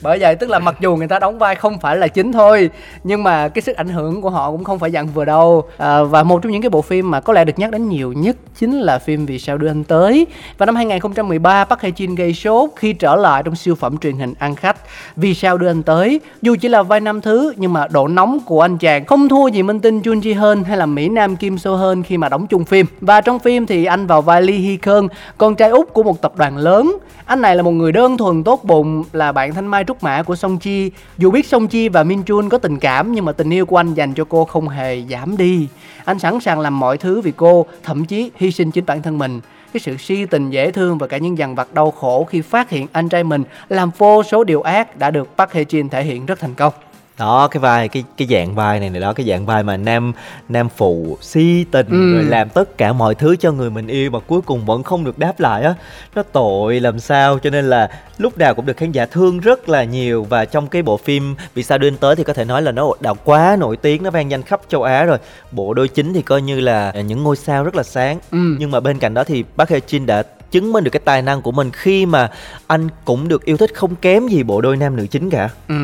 bởi 0.03 0.19
vậy 0.19 0.35
tức 0.35 0.51
là 0.51 0.59
mặc 0.59 0.77
dù 0.81 0.97
người 0.97 1.09
ta 1.09 1.19
đóng 1.19 1.39
vai 1.39 1.55
không 1.55 1.79
phải 1.79 1.97
là 1.97 2.09
chính 2.09 2.33
thôi 2.33 2.71
nhưng 3.05 3.23
mà 3.23 3.49
cái 3.49 3.63
sức 3.63 3.77
ảnh 3.77 3.89
hưởng 3.89 4.23
của 4.23 4.31
họ 4.31 4.51
cũng 4.51 4.65
không 4.65 4.79
phải 4.79 4.93
dặn 4.93 5.07
vừa 5.07 5.25
đâu. 5.25 5.65
À, 5.79 6.03
và 6.03 6.23
một 6.23 6.43
trong 6.43 6.53
những 6.53 6.63
cái 6.63 6.71
bộ 6.71 6.83
phim 6.83 7.11
mà 7.11 7.21
có 7.21 7.33
lẽ 7.33 7.45
được 7.45 7.59
nhắc 7.59 7.71
đến 7.71 7.89
nhiều 7.89 8.13
nhất 8.13 8.37
chính 8.59 8.81
là 8.81 8.99
phim 8.99 9.27
vì 9.27 9.39
sao 9.39 9.59
đưa 9.59 9.69
anh 9.69 9.85
tới. 9.85 10.27
Và 10.59 10.67
năm 10.67 10.77
2013 10.77 11.65
Park 11.65 11.81
Hae 11.81 11.91
Jin 11.91 12.17
gây 12.17 12.35
sốt 12.35 12.71
khi 12.77 12.93
trở 12.93 13.17
lại 13.17 13.43
trong 13.43 13.57
siêu 13.57 13.75
phẩm 13.75 13.99
truyền 13.99 14.17
hình 14.17 14.35
ăn 14.39 14.55
khách. 14.55 14.77
Vì 15.17 15.35
sao 15.35 15.59
đưa 15.59 15.71
anh 15.71 15.83
tới? 15.83 16.21
Dù 16.43 16.57
chỉ 16.61 16.69
là 16.69 16.83
vai 16.83 17.01
nam 17.01 17.21
thứ 17.21 17.53
nhưng 17.57 17.73
mà 17.73 17.87
độ 17.91 18.09
nóng 18.09 18.39
của 18.47 18.61
anh 18.61 18.79
chàng 18.79 19.05
không 19.05 19.29
thua 19.29 19.49
gì 19.49 19.63
minh 19.63 19.81
tinh 19.81 20.01
Jun 20.01 20.21
Ji 20.21 20.39
Hoon 20.39 20.65
hay 20.69 20.77
là 20.77 20.87
mỹ 20.87 21.09
nam 21.09 21.37
Kim 21.37 21.59
So 21.59 21.71
Hơn 21.71 22.03
khi 22.03 22.17
mà 22.17 22.29
đóng 22.29 22.47
chung 22.47 22.65
phim? 22.65 22.87
Và 23.01 23.21
trong 23.21 23.39
phim 23.39 23.67
thì 23.67 23.85
anh 23.85 24.07
vào 24.07 24.23
vai 24.23 24.43
Lee 24.43 24.59
Hee 24.59 24.77
Keun 24.77 25.09
con 25.39 25.55
trai 25.55 25.71
út 25.71 25.93
của 25.93 26.03
một 26.03 26.23
tập 26.23 26.33
đoàn 26.37 26.57
lớn. 26.57 26.99
Anh 27.25 27.41
này 27.41 27.57
là 27.57 27.63
một 27.63 27.71
người 27.71 27.93
đơn 27.93 28.19
thuần 28.19 28.45
tốt 28.45 28.65
bụng, 28.65 29.05
là 29.13 29.33
bạn 29.33 29.55
thanh 29.55 29.67
mai 29.67 29.85
trúc 29.85 30.03
mã 30.03 30.23
của 30.23 30.37
Song 30.37 30.59
Chi. 30.59 30.91
Dù 31.19 31.31
biết 31.31 31.47
Song 31.47 31.69
Chi 31.69 31.89
và 31.89 32.03
Min 32.03 32.21
Jun 32.23 32.49
có 32.49 32.59
tình 32.59 32.79
cảm, 32.79 33.13
nhưng 33.13 33.25
mà 33.25 33.33
tình 33.33 33.51
yêu 33.51 33.67
của 33.67 33.77
anh 33.77 33.95
dành 33.95 34.15
cho 34.15 34.25
cô 34.25 34.45
không 34.45 34.69
hề 34.69 35.03
giảm 35.11 35.37
đi. 35.37 35.69
Anh 36.05 36.19
sẵn 36.19 36.41
sàng 36.41 36.61
làm 36.61 36.81
mọi 36.81 36.99
thứ 36.99 37.21
vì 37.21 37.33
cô, 37.37 37.67
thậm 37.83 38.05
chí 38.05 38.31
hy 38.37 38.51
sinh 38.51 38.71
chính 38.71 38.87
bản 38.87 39.03
thân 39.03 39.19
mình. 39.19 39.41
Cái 39.73 39.81
sự 39.81 39.97
si 39.97 40.27
tình 40.27 40.51
dễ 40.51 40.71
thương 40.71 40.99
và 40.99 41.07
cả 41.07 41.19
những 41.19 41.39
dằn 41.39 41.55
vặt 41.55 41.75
đau 41.75 41.91
khổ 41.91 42.25
khi 42.31 42.41
phát 42.41 42.71
hiện 42.71 42.87
anh 42.93 43.09
trai 43.09 43.25
mình 43.25 43.43
làm 43.69 43.91
vô 43.99 44.23
số 44.23 44.45
điều 44.45 44.63
ác 44.63 44.99
đã 44.99 45.11
được 45.11 45.29
Park 45.39 45.53
Hae 45.53 45.65
Jin 45.65 45.89
thể 45.89 46.03
hiện 46.05 46.27
rất 46.27 46.41
thành 46.41 46.55
công 46.55 46.73
đó 47.19 47.49
cái 47.49 47.61
vai 47.61 47.89
cái 47.89 48.05
cái 48.17 48.29
dạng 48.31 48.55
vai 48.55 48.81
này 48.81 48.91
này 48.91 49.01
đó 49.01 49.13
cái 49.13 49.27
dạng 49.27 49.47
vai 49.47 49.63
mà 49.63 49.77
nam 49.77 50.13
nam 50.49 50.69
phụ 50.77 51.19
si 51.21 51.65
tình 51.71 51.87
Ừ. 51.91 52.13
rồi 52.15 52.25
làm 52.25 52.49
tất 52.49 52.79
cả 52.79 52.93
mọi 52.93 53.15
thứ 53.15 53.37
cho 53.37 53.53
người 53.53 53.71
mình 53.71 53.87
yêu 53.87 54.11
mà 54.11 54.19
cuối 54.21 54.41
cùng 54.41 54.65
vẫn 54.65 54.83
không 54.83 55.05
được 55.05 55.19
đáp 55.19 55.41
lại 55.41 55.63
á 55.63 55.75
nó 56.15 56.23
tội 56.23 56.81
làm 56.81 56.99
sao 57.01 57.39
cho 57.39 57.51
nên 57.51 57.71
là 57.71 57.91
lúc 58.19 58.39
nào 58.39 58.55
cũng 58.55 58.67
được 58.67 58.77
khán 58.77 58.93
giả 58.93 59.07
thương 59.07 59.41
rất 59.41 59.69
là 59.69 59.85
nhiều 59.85 60.25
và 60.31 60.45
trong 60.45 60.67
cái 60.67 60.83
bộ 60.83 60.97
phim 60.97 61.35
vì 61.55 61.63
sao 61.63 61.79
anh 61.83 61.97
tới 61.97 62.17
thì 62.17 62.25
có 62.25 62.33
thể 62.33 62.45
nói 62.45 62.63
là 62.63 62.73
nó 62.73 62.91
đã 63.01 63.15
quá 63.25 63.57
nổi 63.61 63.77
tiếng 63.77 64.03
nó 64.03 64.11
vang 64.11 64.31
danh 64.31 64.43
khắp 64.43 64.61
châu 64.69 64.83
Á 64.83 65.05
rồi 65.05 65.19
bộ 65.51 65.75
đôi 65.75 65.89
chính 65.89 66.15
thì 66.15 66.23
coi 66.23 66.43
như 66.43 66.61
là 66.61 66.93
những 66.93 67.23
ngôi 67.23 67.37
sao 67.37 67.65
rất 67.65 67.75
là 67.75 67.83
sáng 67.83 68.19
Ừ. 68.31 68.39
nhưng 68.59 68.71
mà 68.71 68.81
bên 68.81 68.99
cạnh 68.99 69.15
đó 69.15 69.25
thì 69.25 69.45
Park 69.57 69.71
Hae 69.71 69.81
Jin 69.81 70.07
đã 70.07 70.23
chứng 70.51 70.73
minh 70.73 70.85
được 70.85 70.91
cái 70.91 71.01
tài 71.05 71.23
năng 71.23 71.43
của 71.43 71.53
mình 71.53 71.71
khi 71.71 72.07
mà 72.07 72.31
anh 72.67 72.89
cũng 73.05 73.29
được 73.29 73.45
yêu 73.45 73.57
thích 73.57 73.75
không 73.75 73.97
kém 73.97 74.29
gì 74.29 74.43
bộ 74.43 74.61
đôi 74.61 74.77
nam 74.77 74.97
nữ 74.97 75.07
chính 75.11 75.31
cả. 75.31 75.49
Ừ, 75.69 75.75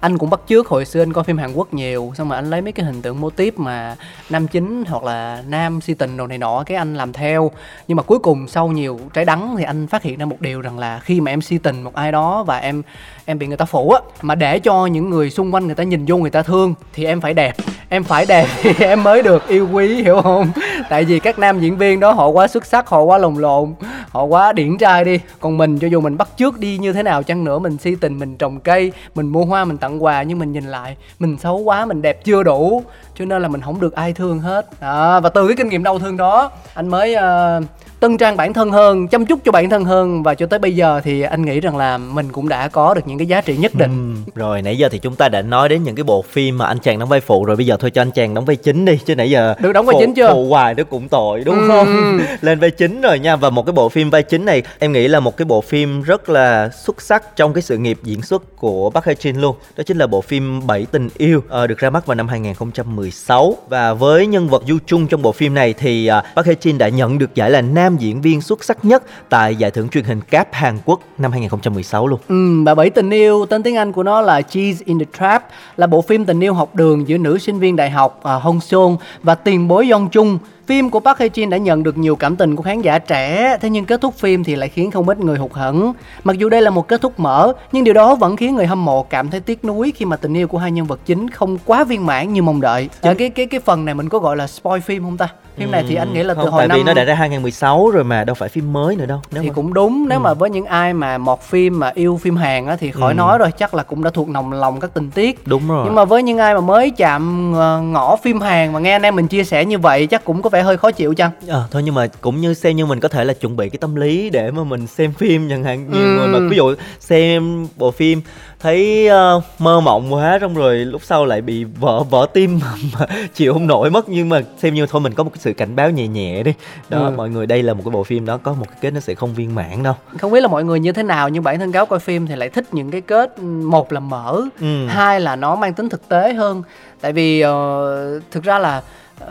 anh 0.00 0.18
cũng 0.18 0.30
bắt 0.30 0.40
chước 0.48 0.66
hồi 0.66 0.84
xưa 0.84 1.02
anh 1.02 1.12
coi 1.12 1.24
phim 1.24 1.38
Hàn 1.38 1.52
Quốc 1.52 1.74
nhiều 1.74 2.12
xong 2.16 2.28
mà 2.28 2.36
anh 2.36 2.50
lấy 2.50 2.62
mấy 2.62 2.72
cái 2.72 2.86
hình 2.86 3.02
tượng 3.02 3.20
mô 3.20 3.30
típ 3.30 3.58
mà 3.58 3.96
nam 4.30 4.48
chính 4.48 4.84
hoặc 4.88 5.02
là 5.04 5.42
nam 5.48 5.80
si 5.80 5.94
tình 5.94 6.16
đồ 6.16 6.26
này 6.26 6.38
nọ 6.38 6.62
cái 6.66 6.76
anh 6.76 6.94
làm 6.94 7.12
theo. 7.12 7.50
Nhưng 7.88 7.96
mà 7.96 8.02
cuối 8.02 8.18
cùng 8.18 8.48
sau 8.48 8.68
nhiều 8.68 9.00
trái 9.12 9.24
đắng 9.24 9.54
thì 9.58 9.64
anh 9.64 9.86
phát 9.86 10.02
hiện 10.02 10.18
ra 10.18 10.26
một 10.26 10.40
điều 10.40 10.60
rằng 10.60 10.78
là 10.78 11.00
khi 11.00 11.20
mà 11.20 11.30
em 11.30 11.40
si 11.40 11.58
tình 11.58 11.82
một 11.82 11.94
ai 11.94 12.12
đó 12.12 12.42
và 12.42 12.58
em 12.58 12.82
em 13.24 13.38
bị 13.38 13.46
người 13.46 13.56
ta 13.56 13.64
phủ 13.64 13.90
á 13.90 14.00
mà 14.22 14.34
để 14.34 14.58
cho 14.58 14.86
những 14.86 15.10
người 15.10 15.30
xung 15.30 15.54
quanh 15.54 15.66
người 15.66 15.74
ta 15.74 15.82
nhìn 15.82 16.04
vô 16.06 16.16
người 16.16 16.30
ta 16.30 16.42
thương 16.42 16.74
thì 16.92 17.04
em 17.04 17.20
phải 17.20 17.34
đẹp. 17.34 17.56
Em 17.88 18.04
phải 18.04 18.26
đẹp 18.26 18.46
thì 18.62 18.72
em 18.80 19.02
mới 19.02 19.22
được 19.22 19.48
yêu 19.48 19.68
quý 19.72 20.02
hiểu 20.02 20.22
không? 20.22 20.50
Tại 20.90 21.04
vì 21.04 21.18
các 21.18 21.38
nam 21.38 21.60
diễn 21.60 21.76
viên 21.76 22.00
đó 22.00 22.12
họ 22.12 22.28
quá 22.28 22.48
xuất 22.48 22.66
sắc 22.66 22.88
họ 22.88 23.02
quá 23.02 23.18
lồng 23.18 23.38
lộn 23.38 23.74
họ 24.10 24.24
quá 24.24 24.52
điển 24.52 24.78
trai 24.78 25.04
đi. 25.04 25.20
Còn 25.40 25.58
mình 25.58 25.78
cho 25.78 25.88
dù 25.88 26.00
mình 26.00 26.16
bắt 26.16 26.28
trước 26.36 26.58
đi 26.58 26.78
như 26.78 26.92
thế 26.92 27.02
nào 27.02 27.22
chăng 27.22 27.44
nữa 27.44 27.58
mình 27.58 27.78
si 27.78 27.94
tình 28.00 28.18
mình 28.18 28.36
trồng 28.36 28.60
cây 28.60 28.92
mình 29.14 29.26
mua 29.26 29.44
hoa 29.44 29.64
mình 29.64 29.78
tặng 29.78 30.04
quà 30.04 30.22
nhưng 30.22 30.38
mình 30.38 30.52
nhìn 30.52 30.64
lại 30.64 30.96
mình 31.18 31.36
xấu 31.38 31.58
quá 31.58 31.86
mình 31.86 32.02
đẹp 32.02 32.24
chưa 32.24 32.42
đủ. 32.42 32.82
Cho 33.18 33.24
nên 33.24 33.42
là 33.42 33.48
mình 33.48 33.60
không 33.60 33.80
được 33.80 33.94
ai 33.94 34.12
thương 34.12 34.38
hết. 34.38 34.66
À, 34.80 35.20
và 35.20 35.28
từ 35.28 35.46
cái 35.46 35.56
kinh 35.56 35.68
nghiệm 35.68 35.82
đau 35.82 35.98
thương 35.98 36.16
đó 36.16 36.50
anh 36.74 36.88
mới 36.88 37.14
uh, 37.14 37.64
tân 38.00 38.16
trang 38.18 38.36
bản 38.36 38.52
thân 38.52 38.70
hơn 38.70 39.08
chăm 39.08 39.26
chút 39.26 39.40
cho 39.44 39.52
bản 39.52 39.70
thân 39.70 39.84
hơn. 39.84 40.22
Và 40.22 40.34
cho 40.34 40.46
tới 40.46 40.58
bây 40.58 40.76
giờ 40.76 41.00
thì 41.04 41.22
anh 41.22 41.44
nghĩ 41.44 41.60
rằng 41.60 41.76
là 41.76 41.98
mình 41.98 42.32
cũng 42.32 42.48
đã 42.48 42.68
có 42.68 42.94
được 42.94 43.00
những 43.06 43.18
cái 43.18 43.26
giá 43.26 43.40
trị 43.40 43.56
nhất 43.56 43.74
định. 43.74 44.14
Ừ, 44.26 44.30
rồi 44.34 44.62
nãy 44.62 44.78
giờ 44.78 44.88
thì 44.88 44.98
chúng 44.98 45.14
ta 45.16 45.28
đã 45.28 45.42
nói 45.42 45.68
đến 45.68 45.82
những 45.82 45.94
cái 45.94 46.04
bộ 46.04 46.22
phim 46.22 46.58
mà 46.58 46.66
anh 46.66 46.78
chàng 46.78 46.98
đóng 46.98 47.08
vai 47.08 47.20
phụ. 47.20 47.44
Rồi 47.44 47.56
bây 47.56 47.66
giờ 47.66 47.76
thôi 47.80 47.90
cho 47.90 48.02
anh 48.02 48.10
chàng 48.10 48.34
đóng 48.34 48.44
vai 48.44 48.56
chính 48.56 48.84
đi 48.84 48.98
chứ 49.06 49.14
nãy 49.16 49.30
giờ 49.30 49.54
Được 49.60 49.72
đóng 49.72 49.86
vai 49.86 49.94
phụ, 49.94 50.00
chính 50.00 50.14
chưa? 50.14 50.32
phụ 50.32 50.48
hoài 50.48 50.74
nó 50.74 50.84
cũng 50.84 51.08
tội 51.08 51.42
đúng 51.44 51.60
Ừ, 51.60 51.68
không? 51.68 52.20
Lên 52.40 52.58
vai 52.60 52.70
chính 52.70 53.00
rồi 53.00 53.18
nha. 53.18 53.36
Và 53.36 53.50
một 53.50 53.66
cái 53.66 53.72
bộ 53.72 53.88
phim 53.88 54.10
vai 54.10 54.22
chính 54.22 54.44
này 54.44 54.62
em 54.78 54.92
nghĩ 54.92 55.08
là 55.08 55.20
một 55.20 55.36
cái 55.36 55.44
bộ 55.44 55.60
phim 55.60 56.02
rất 56.02 56.28
là 56.28 56.68
xuất 56.84 57.02
sắc 57.02 57.36
trong 57.36 57.52
cái 57.52 57.62
sự 57.62 57.78
nghiệp 57.78 57.98
diễn 58.02 58.22
xuất 58.22 58.56
của 58.56 58.90
Park 58.90 59.04
Hae 59.06 59.14
Jin 59.14 59.40
luôn. 59.40 59.56
Đó 59.76 59.82
chính 59.86 59.98
là 59.98 60.06
bộ 60.06 60.20
phim 60.20 60.66
Bảy 60.66 60.86
tình 60.92 61.08
yêu 61.18 61.42
ờ, 61.48 61.66
được 61.66 61.78
ra 61.78 61.90
mắt 61.90 62.06
vào 62.06 62.14
năm 62.14 62.28
2016 62.28 63.56
và 63.68 63.92
với 63.94 64.26
nhân 64.26 64.48
vật 64.48 64.62
Du 64.68 64.78
Chung 64.86 65.06
trong 65.06 65.22
bộ 65.22 65.32
phim 65.32 65.54
này 65.54 65.72
thì 65.78 66.10
uh, 66.18 66.24
Park 66.36 66.46
Hae 66.46 66.54
Jin 66.54 66.78
đã 66.78 66.88
nhận 66.88 67.18
được 67.18 67.34
giải 67.34 67.50
là 67.50 67.60
nam 67.60 67.85
nam 67.86 67.96
diễn 67.96 68.20
viên 68.20 68.40
xuất 68.40 68.64
sắc 68.64 68.84
nhất 68.84 69.02
tại 69.28 69.56
giải 69.56 69.70
thưởng 69.70 69.88
truyền 69.88 70.04
hình 70.04 70.20
Cáp 70.20 70.48
Hàn 70.52 70.78
Quốc 70.84 71.00
năm 71.18 71.32
2016 71.32 72.06
luôn 72.06 72.20
Ừ, 72.28 72.62
và 72.64 72.74
bảy 72.74 72.90
tình 72.90 73.10
yêu 73.10 73.46
tên 73.46 73.62
tiếng 73.62 73.76
Anh 73.76 73.92
của 73.92 74.02
nó 74.02 74.20
là 74.20 74.42
Cheese 74.42 74.84
in 74.84 74.98
the 74.98 75.04
Trap 75.18 75.48
là 75.76 75.86
bộ 75.86 76.02
phim 76.02 76.24
tình 76.24 76.40
yêu 76.40 76.54
học 76.54 76.74
đường 76.74 77.08
giữa 77.08 77.18
nữ 77.18 77.38
sinh 77.38 77.58
viên 77.58 77.76
đại 77.76 77.90
học 77.90 78.20
uh, 78.20 78.42
Hong 78.42 78.60
Seon 78.60 78.96
và 79.22 79.34
tiền 79.34 79.68
bối 79.68 79.88
Yong 79.92 80.08
Chung. 80.08 80.38
Phim 80.66 80.90
của 80.90 81.00
Park 81.00 81.18
Hae 81.18 81.28
Jin 81.28 81.48
đã 81.48 81.56
nhận 81.56 81.82
được 81.82 81.98
nhiều 81.98 82.16
cảm 82.16 82.36
tình 82.36 82.56
của 82.56 82.62
khán 82.62 82.82
giả 82.82 82.98
trẻ, 82.98 83.56
thế 83.60 83.70
nhưng 83.70 83.84
kết 83.84 84.00
thúc 84.00 84.14
phim 84.14 84.44
thì 84.44 84.56
lại 84.56 84.68
khiến 84.68 84.90
không 84.90 85.08
ít 85.08 85.20
người 85.20 85.38
hụt 85.38 85.52
hẫng. 85.52 85.92
Mặc 86.24 86.38
dù 86.38 86.48
đây 86.48 86.62
là 86.62 86.70
một 86.70 86.88
kết 86.88 87.00
thúc 87.00 87.20
mở, 87.20 87.52
nhưng 87.72 87.84
điều 87.84 87.94
đó 87.94 88.14
vẫn 88.14 88.36
khiến 88.36 88.54
người 88.54 88.66
hâm 88.66 88.84
mộ 88.84 89.02
cảm 89.02 89.30
thấy 89.30 89.40
tiếc 89.40 89.64
nuối 89.64 89.92
khi 89.96 90.04
mà 90.04 90.16
tình 90.16 90.34
yêu 90.34 90.48
của 90.48 90.58
hai 90.58 90.72
nhân 90.72 90.86
vật 90.86 91.00
chính 91.06 91.30
không 91.30 91.58
quá 91.64 91.84
viên 91.84 92.06
mãn 92.06 92.32
như 92.32 92.42
mong 92.42 92.60
đợi. 92.60 92.88
À, 93.02 93.14
cái 93.18 93.30
cái 93.30 93.46
cái 93.46 93.60
phần 93.60 93.84
này 93.84 93.94
mình 93.94 94.08
có 94.08 94.18
gọi 94.18 94.36
là 94.36 94.46
spoil 94.46 94.80
phim 94.80 95.02
không 95.02 95.16
ta? 95.16 95.28
Phim 95.56 95.70
này 95.70 95.84
thì 95.88 95.94
anh 95.94 96.12
nghĩ 96.12 96.22
là 96.22 96.34
từ 96.34 96.42
không, 96.42 96.50
hồi 96.50 96.60
tại 96.60 96.68
năm 96.68 96.78
vì 96.78 96.84
nó 96.84 96.94
đã 96.94 97.04
ra 97.04 97.14
2016 97.14 97.90
rồi 97.90 98.04
mà 98.04 98.24
đâu 98.24 98.34
phải 98.34 98.48
phim 98.48 98.72
mới 98.72 98.96
nữa 98.96 99.06
đâu 99.06 99.20
nếu 99.30 99.42
thì 99.42 99.48
mà... 99.48 99.54
cũng 99.54 99.74
đúng 99.74 100.08
nếu 100.08 100.20
mà 100.20 100.34
với 100.34 100.50
những 100.50 100.64
ai 100.64 100.92
mà 100.92 101.18
một 101.18 101.42
phim 101.42 101.78
mà 101.78 101.92
yêu 101.94 102.20
phim 102.22 102.36
Hàn 102.36 102.66
á 102.66 102.76
thì 102.76 102.90
khỏi 102.90 103.14
nói 103.14 103.38
rồi 103.38 103.50
chắc 103.58 103.74
là 103.74 103.82
cũng 103.82 104.04
đã 104.04 104.10
thuộc 104.10 104.28
nồng 104.28 104.52
lòng 104.52 104.80
các 104.80 104.90
tình 104.94 105.10
tiết 105.10 105.46
đúng 105.46 105.68
rồi 105.68 105.82
nhưng 105.84 105.94
mà 105.94 106.04
với 106.04 106.22
những 106.22 106.38
ai 106.38 106.54
mà 106.54 106.60
mới 106.60 106.90
chạm 106.90 107.52
ờ, 107.54 107.80
ngõ 107.80 108.16
phim 108.16 108.40
Hàn 108.40 108.72
mà 108.72 108.78
nghe 108.78 108.92
anh 108.92 109.02
em 109.02 109.16
mình 109.16 109.28
chia 109.28 109.44
sẻ 109.44 109.64
như 109.64 109.78
vậy 109.78 110.06
chắc 110.06 110.24
cũng 110.24 110.42
có 110.42 110.50
vẻ 110.50 110.55
vẻ 110.56 110.62
hơi 110.62 110.76
khó 110.76 110.90
chịu 110.90 111.14
chăng 111.14 111.30
Ờ, 111.48 111.64
thôi 111.70 111.82
nhưng 111.84 111.94
mà 111.94 112.06
cũng 112.20 112.40
như 112.40 112.54
xem 112.54 112.76
như 112.76 112.86
mình 112.86 113.00
có 113.00 113.08
thể 113.08 113.24
là 113.24 113.32
chuẩn 113.34 113.56
bị 113.56 113.68
cái 113.68 113.78
tâm 113.78 113.94
lý 113.94 114.30
để 114.30 114.50
mà 114.50 114.64
mình 114.64 114.86
xem 114.86 115.12
phim 115.12 115.48
chẳng 115.48 115.64
hạn 115.64 115.90
nhiều 115.90 116.08
Ừ. 116.08 116.12
người 116.14 116.28
mà 116.28 116.38
ví 116.50 116.56
dụ 116.56 116.74
xem 117.00 117.66
bộ 117.76 117.90
phim 117.90 118.20
thấy 118.60 119.08
ờ, 119.08 119.40
mơ 119.58 119.80
mộng 119.80 120.14
quá 120.14 120.38
xong 120.40 120.54
rồi 120.54 120.76
lúc 120.76 121.02
sau 121.04 121.24
lại 121.26 121.40
bị 121.40 121.64
vỡ 121.64 122.02
vỡ 122.02 122.26
tim 122.34 122.60
mà 122.98 123.06
chịu 123.34 123.52
không 123.52 123.66
nổi 123.66 123.90
mất 123.90 124.08
nhưng 124.08 124.28
mà 124.28 124.40
xem 124.58 124.74
như 124.74 124.86
thôi 124.86 125.00
mình 125.00 125.14
có 125.14 125.24
một 125.24 125.30
cái 125.34 125.40
sự 125.42 125.52
cảnh 125.52 125.76
báo 125.76 125.90
nhẹ 125.90 126.06
nhẹ 126.08 126.42
đi 126.42 126.52
đó 126.88 127.06
Ừ. 127.06 127.12
mọi 127.16 127.30
người 127.30 127.46
đây 127.46 127.62
là 127.62 127.74
một 127.74 127.82
cái 127.84 127.90
bộ 127.90 128.04
phim 128.04 128.26
đó 128.26 128.36
có 128.42 128.52
một 128.52 128.66
cái 128.68 128.76
kết 128.80 128.90
nó 128.90 129.00
sẽ 129.00 129.14
không 129.14 129.34
viên 129.34 129.54
mãn 129.54 129.82
đâu 129.82 129.94
không 130.20 130.32
biết 130.32 130.40
là 130.40 130.48
mọi 130.48 130.64
người 130.64 130.80
như 130.80 130.92
thế 130.92 131.02
nào 131.02 131.28
nhưng 131.28 131.42
bản 131.42 131.58
thân 131.58 131.72
cáo 131.72 131.86
coi 131.86 131.98
phim 131.98 132.26
thì 132.26 132.36
lại 132.36 132.48
thích 132.50 132.74
những 132.74 132.90
cái 132.90 133.00
kết 133.00 133.36
ừ, 133.36 133.42
một 133.42 133.92
là 133.92 134.00
mở 134.00 134.42
Ừ. 134.60 134.86
hai 134.86 135.20
là 135.20 135.36
nó 135.36 135.56
mang 135.56 135.74
tính 135.74 135.88
thực 135.88 136.08
tế 136.08 136.32
hơn 136.34 136.62
tại 137.00 137.12
vì 137.12 137.40
ờ, 137.40 138.20
thực 138.30 138.44
ra 138.44 138.58
là 138.58 138.82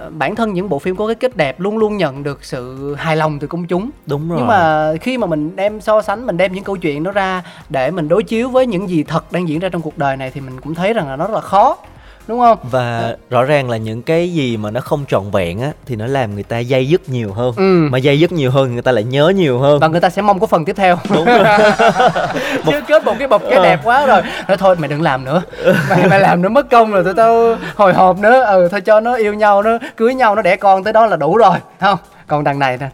bản 0.09 0.35
thân 0.35 0.53
những 0.53 0.69
bộ 0.69 0.79
phim 0.79 0.95
có 0.95 1.07
cái 1.07 1.15
kết 1.15 1.37
đẹp 1.37 1.59
luôn 1.59 1.77
luôn 1.77 1.97
nhận 1.97 2.23
được 2.23 2.43
sự 2.45 2.95
hài 2.95 3.15
lòng 3.15 3.39
từ 3.39 3.47
công 3.47 3.67
chúng. 3.67 3.89
Đúng 4.05 4.29
rồi. 4.29 4.37
nhưng 4.39 4.47
mà 4.47 4.93
khi 5.01 5.17
mà 5.17 5.27
mình 5.27 5.55
đem 5.55 5.81
so 5.81 6.01
sánh 6.01 6.25
mình 6.25 6.37
đem 6.37 6.53
những 6.53 6.63
câu 6.63 6.77
chuyện 6.77 7.03
đó 7.03 7.11
ra 7.11 7.43
để 7.69 7.91
mình 7.91 8.07
đối 8.07 8.23
chiếu 8.23 8.49
với 8.49 8.67
những 8.67 8.89
gì 8.89 9.03
thật 9.03 9.31
đang 9.31 9.47
diễn 9.47 9.59
ra 9.59 9.69
trong 9.69 9.81
cuộc 9.81 9.97
đời 9.97 10.17
này 10.17 10.31
thì 10.31 10.41
mình 10.41 10.61
cũng 10.61 10.75
thấy 10.75 10.93
rằng 10.93 11.09
là 11.09 11.15
nó 11.15 11.27
rất 11.27 11.33
là 11.33 11.41
khó 11.41 11.77
đúng 12.27 12.39
không? 12.39 12.57
Và 12.63 13.15
rõ 13.29 13.43
ràng 13.43 13.69
là 13.69 13.77
những 13.77 14.01
cái 14.01 14.33
gì 14.33 14.57
mà 14.57 14.71
nó 14.71 14.81
không 14.81 15.05
trọn 15.07 15.31
vẹn 15.31 15.59
á 15.61 15.71
thì 15.85 15.95
nó 15.95 16.07
làm 16.07 16.33
người 16.33 16.43
ta 16.43 16.59
dây 16.59 16.89
dứt 16.89 17.09
nhiều 17.09 17.33
hơn. 17.33 17.53
Ừ. 17.57 17.87
mà 17.91 17.97
dây 17.97 18.19
dứt 18.19 18.31
nhiều 18.31 18.51
hơn 18.51 18.73
người 18.73 18.81
ta 18.81 18.91
lại 18.91 19.03
nhớ 19.03 19.31
nhiều 19.35 19.59
hơn. 19.59 19.79
Và 19.79 19.87
người 19.87 20.01
ta 20.01 20.09
sẽ 20.09 20.21
mong 20.21 20.39
có 20.39 20.47
phần 20.47 20.65
tiếp 20.65 20.73
theo. 20.75 20.97
Đúng 21.09 21.25
rồi. 21.25 21.45
Chứ 22.65 22.81
kết 22.87 23.03
một 23.05 23.15
cái 23.19 23.27
bọc 23.27 23.41
cái 23.41 23.53
Ờ. 23.57 23.63
đẹp 23.63 23.79
quá 23.83 24.05
rồi. 24.05 24.21
Nói 24.47 24.57
thôi 24.57 24.75
mày 24.79 24.87
đừng 24.89 25.01
làm 25.01 25.25
nữa. 25.25 25.41
Mày 25.89 26.07
mày 26.07 26.19
làm 26.19 26.41
nữa 26.41 26.49
mất 26.49 26.69
công 26.71 26.91
rồi 26.91 27.03
tụi 27.03 27.13
tao 27.13 27.55
hồi 27.75 27.93
hộp 27.93 28.17
nữa. 28.19 28.43
Ừ 28.43 28.67
thôi 28.71 28.81
cho 28.81 28.99
nó 28.99 29.13
yêu 29.15 29.33
nhau 29.33 29.61
nó 29.63 29.77
cưới 29.97 30.13
nhau 30.13 30.35
nó 30.35 30.41
đẻ 30.41 30.55
con 30.55 30.83
tới 30.83 30.93
đó 30.93 31.05
là 31.05 31.15
đủ 31.17 31.37
rồi. 31.37 31.57
Không? 31.79 31.97
Còn 32.27 32.43
đằng 32.43 32.59
này 32.59 32.77
nè 32.77 32.87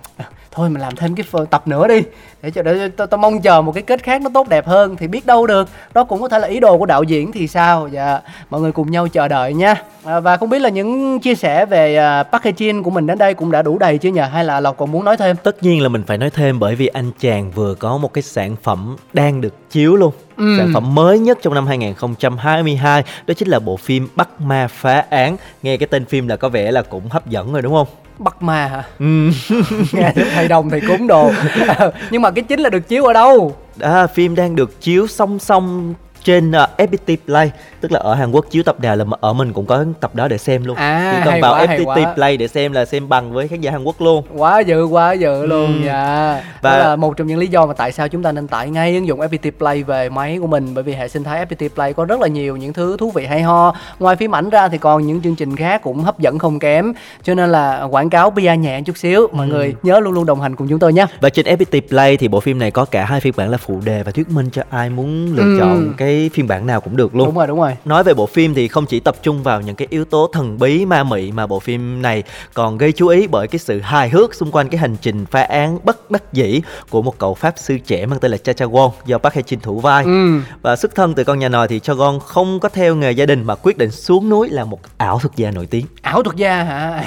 thôi 0.51 0.69
mình 0.69 0.81
làm 0.81 0.95
thêm 0.95 1.15
cái 1.15 1.25
phần 1.29 1.45
tập 1.45 1.67
nữa 1.67 1.87
đi. 1.87 2.01
Để 2.41 2.51
cho 2.51 2.61
để 2.61 2.89
tao 2.97 3.07
tao 3.07 3.17
mong 3.17 3.41
chờ 3.41 3.61
một 3.61 3.71
cái 3.71 3.83
kết 3.83 4.03
khác 4.03 4.21
nó 4.21 4.29
tốt 4.33 4.49
đẹp 4.49 4.67
hơn 4.67 4.95
thì 4.97 5.07
biết 5.07 5.25
đâu 5.25 5.47
được. 5.47 5.69
Đó 5.93 6.03
cũng 6.03 6.21
có 6.21 6.29
thể 6.29 6.39
là 6.39 6.47
ý 6.47 6.59
đồ 6.59 6.77
của 6.77 6.85
đạo 6.85 7.03
diễn 7.03 7.31
thì 7.31 7.47
sao? 7.47 7.87
Dạ 7.91 8.19
mọi 8.49 8.61
người 8.61 8.71
cùng 8.71 8.91
nhau 8.91 9.07
chờ 9.07 9.27
đợi 9.27 9.53
nha. 9.53 9.75
À, 10.03 10.19
và 10.19 10.37
không 10.37 10.49
biết 10.49 10.59
là 10.59 10.69
những 10.69 11.19
chia 11.19 11.35
sẻ 11.35 11.65
về 11.65 11.95
à, 11.95 12.23
Park 12.23 12.43
Hae 12.43 12.51
Jin 12.51 12.83
của 12.83 12.89
mình 12.89 13.07
đến 13.07 13.17
đây 13.17 13.33
cũng 13.33 13.51
đã 13.51 13.61
đủ 13.61 13.77
đầy 13.77 13.97
chưa 13.97 14.09
nhờ 14.09 14.23
hay 14.23 14.45
là 14.45 14.59
lộc 14.59 14.77
còn 14.77 14.91
muốn 14.91 15.05
nói 15.05 15.17
thêm? 15.17 15.35
Tất 15.43 15.63
nhiên 15.63 15.81
là 15.81 15.89
mình 15.89 16.03
phải 16.07 16.17
nói 16.17 16.29
thêm 16.29 16.59
bởi 16.59 16.75
vì 16.75 16.87
anh 16.87 17.11
chàng 17.19 17.51
vừa 17.51 17.75
có 17.75 17.97
một 17.97 18.13
cái 18.13 18.21
sản 18.21 18.55
phẩm 18.63 18.95
đang 19.13 19.41
được 19.41 19.53
chiếu 19.69 19.95
luôn. 19.95 20.13
Ừ. 20.37 20.55
sản 20.57 20.71
phẩm 20.73 20.95
mới 20.95 21.19
nhất 21.19 21.37
trong 21.41 21.53
năm 21.53 21.67
2022 21.67 23.03
đó 23.27 23.33
chính 23.33 23.47
là 23.47 23.59
bộ 23.59 23.77
phim 23.77 24.07
Bắt 24.15 24.41
Ma 24.41 24.67
Phá 24.67 25.05
Án. 25.09 25.37
Nghe 25.63 25.77
cái 25.77 25.87
tên 25.87 26.05
phim 26.05 26.27
là 26.27 26.35
có 26.35 26.49
vẻ 26.49 26.71
là 26.71 26.81
cũng 26.81 27.09
hấp 27.09 27.27
dẫn 27.27 27.53
rồi 27.53 27.61
đúng 27.61 27.73
không 27.73 27.87
bắt 28.23 28.41
ma 28.41 28.67
hả? 28.67 28.83
Ừ. 28.99 29.29
nghe 29.91 30.13
thầy 30.33 30.47
đồng 30.47 30.69
thầy 30.69 30.81
cúng 30.87 31.07
đồ. 31.07 31.31
Nhưng 32.11 32.21
mà 32.21 32.31
cái 32.31 32.43
chính 32.43 32.59
là 32.59 32.69
được 32.69 32.87
chiếu 32.87 33.05
ở 33.05 33.13
đâu? 33.13 33.55
À, 33.79 34.07
phim 34.07 34.35
đang 34.35 34.55
được 34.55 34.81
chiếu 34.81 35.07
song 35.07 35.39
song 35.39 35.93
trên 36.23 36.49
uh, 36.51 36.55
FPT 36.77 37.17
Play 37.25 37.51
tức 37.81 37.91
là 37.91 37.99
ở 37.99 38.13
Hàn 38.15 38.31
Quốc 38.31 38.45
chiếu 38.49 38.63
tập 38.63 38.75
nào 38.81 38.95
là 38.95 39.05
ở 39.21 39.33
mình 39.33 39.53
cũng 39.53 39.65
có 39.65 39.85
tập 39.99 40.15
đó 40.15 40.27
để 40.27 40.37
xem 40.37 40.63
luôn 40.65 40.75
À, 40.77 41.13
chỉ 41.15 41.21
cần 41.31 41.41
vào 41.41 41.53
quá, 41.53 41.65
FPT 41.65 41.85
quá. 41.85 42.13
Play 42.15 42.37
để 42.37 42.47
xem 42.47 42.73
là 42.73 42.85
xem 42.85 43.09
bằng 43.09 43.33
với 43.33 43.47
khán 43.47 43.61
giả 43.61 43.71
Hàn 43.71 43.83
Quốc 43.83 44.01
luôn 44.01 44.23
quá 44.37 44.59
dữ 44.59 44.83
quá 44.85 45.13
dữ 45.13 45.45
luôn 45.45 45.81
Ừ. 45.81 45.85
dạ 45.85 46.41
Và- 46.61 46.71
đó 46.71 46.77
là 46.77 46.95
một 46.95 47.17
trong 47.17 47.27
những 47.27 47.37
lý 47.39 47.47
do 47.47 47.65
mà 47.65 47.73
tại 47.73 47.91
sao 47.91 48.07
chúng 48.07 48.23
ta 48.23 48.31
nên 48.31 48.47
tải 48.47 48.69
ngay 48.69 48.95
ứng 48.95 49.07
dụng 49.07 49.19
FPT 49.19 49.51
Play 49.57 49.83
về 49.83 50.09
máy 50.09 50.37
của 50.41 50.47
mình 50.47 50.73
bởi 50.73 50.83
vì 50.83 50.93
hệ 50.93 51.07
sinh 51.07 51.23
thái 51.23 51.45
FPT 51.45 51.69
Play 51.69 51.93
có 51.93 52.05
rất 52.05 52.19
là 52.21 52.27
nhiều 52.27 52.57
những 52.57 52.73
thứ 52.73 52.97
thú 52.97 53.11
vị 53.11 53.25
hay 53.25 53.41
ho 53.41 53.75
ngoài 53.99 54.15
phim 54.15 54.35
ảnh 54.35 54.49
ra 54.49 54.67
thì 54.67 54.77
còn 54.77 55.07
những 55.07 55.21
chương 55.21 55.35
trình 55.35 55.55
khác 55.55 55.81
cũng 55.83 56.03
hấp 56.03 56.19
dẫn 56.19 56.39
không 56.39 56.59
kém 56.59 56.93
cho 57.23 57.33
nên 57.33 57.49
là 57.51 57.83
quảng 57.83 58.09
cáo 58.09 58.31
PR 58.31 58.39
nhẹ 58.59 58.81
chút 58.85 58.97
xíu 58.97 59.27
mọi 59.33 59.47
Ừ. 59.47 59.51
người 59.53 59.75
nhớ 59.83 59.99
luôn 59.99 60.13
luôn 60.13 60.25
đồng 60.25 60.41
hành 60.41 60.55
cùng 60.55 60.67
chúng 60.67 60.79
tôi 60.79 60.93
nhé 60.93 61.05
và 61.21 61.29
trên 61.29 61.45
FPT 61.45 61.81
Play 61.89 62.17
thì 62.17 62.27
bộ 62.27 62.39
phim 62.39 62.59
này 62.59 62.71
có 62.71 62.85
cả 62.85 63.05
hai 63.05 63.19
phiên 63.19 63.33
bản 63.37 63.49
là 63.49 63.57
phụ 63.57 63.79
đề 63.85 64.03
và 64.03 64.11
thuyết 64.11 64.29
minh 64.29 64.49
cho 64.51 64.61
ai 64.69 64.89
muốn 64.89 65.35
lựa 65.35 65.43
Ừ. 65.43 65.57
chọn 65.59 65.93
cái 65.97 66.10
phiên 66.29 66.47
bản 66.47 66.67
nào 66.67 66.81
cũng 66.81 66.97
được 66.97 67.15
luôn. 67.15 67.25
Đúng 67.27 67.35
rồi 67.35 67.47
đúng 67.47 67.59
rồi. 67.59 67.77
Nói 67.85 68.03
về 68.03 68.13
bộ 68.13 68.25
phim 68.25 68.53
thì 68.53 68.67
không 68.67 68.85
chỉ 68.85 68.99
tập 68.99 69.15
trung 69.23 69.43
vào 69.43 69.61
những 69.61 69.75
cái 69.75 69.87
yếu 69.91 70.05
tố 70.05 70.29
thần 70.33 70.59
bí 70.59 70.85
ma 70.85 71.03
mị 71.03 71.31
mà 71.31 71.47
bộ 71.47 71.59
phim 71.59 72.01
này 72.01 72.23
còn 72.53 72.77
gây 72.77 72.91
chú 72.91 73.07
ý 73.07 73.27
bởi 73.27 73.47
cái 73.47 73.59
sự 73.59 73.79
hài 73.79 74.09
hước 74.09 74.35
xung 74.35 74.51
quanh 74.51 74.69
cái 74.69 74.77
hành 74.79 74.95
trình 75.01 75.25
phá 75.25 75.41
án 75.41 75.77
bất 75.83 76.11
đắc 76.11 76.33
dĩ 76.33 76.61
của 76.89 77.01
một 77.01 77.17
cậu 77.17 77.33
pháp 77.33 77.53
sư 77.57 77.77
trẻ 77.85 78.05
mang 78.05 78.19
tên 78.19 78.31
là 78.31 78.37
Cha 78.37 78.53
Cha 78.53 78.65
Won 78.65 78.91
do 79.05 79.17
Park 79.17 79.33
Hae 79.35 79.41
Jin 79.43 79.57
thủ 79.61 79.79
vai. 79.79 80.03
ừ. 80.03 80.39
Và 80.61 80.75
xuất 80.75 80.95
thân 80.95 81.13
từ 81.13 81.23
con 81.23 81.39
nhà 81.39 81.49
nòi 81.49 81.67
thì 81.67 81.79
Chagon 81.79 82.19
không 82.19 82.59
có 82.59 82.69
theo 82.69 82.95
nghề 82.95 83.11
gia 83.11 83.25
đình 83.25 83.43
mà 83.43 83.55
quyết 83.55 83.77
định 83.77 83.91
xuống 83.91 84.29
núi 84.29 84.49
là 84.49 84.65
một 84.65 84.79
ảo 84.97 85.19
thuật 85.19 85.35
gia 85.35 85.51
nổi 85.51 85.65
tiếng. 85.65 85.85
ảo 86.01 86.23
thuật 86.23 86.35
gia 86.35 86.63
hả? 86.63 87.03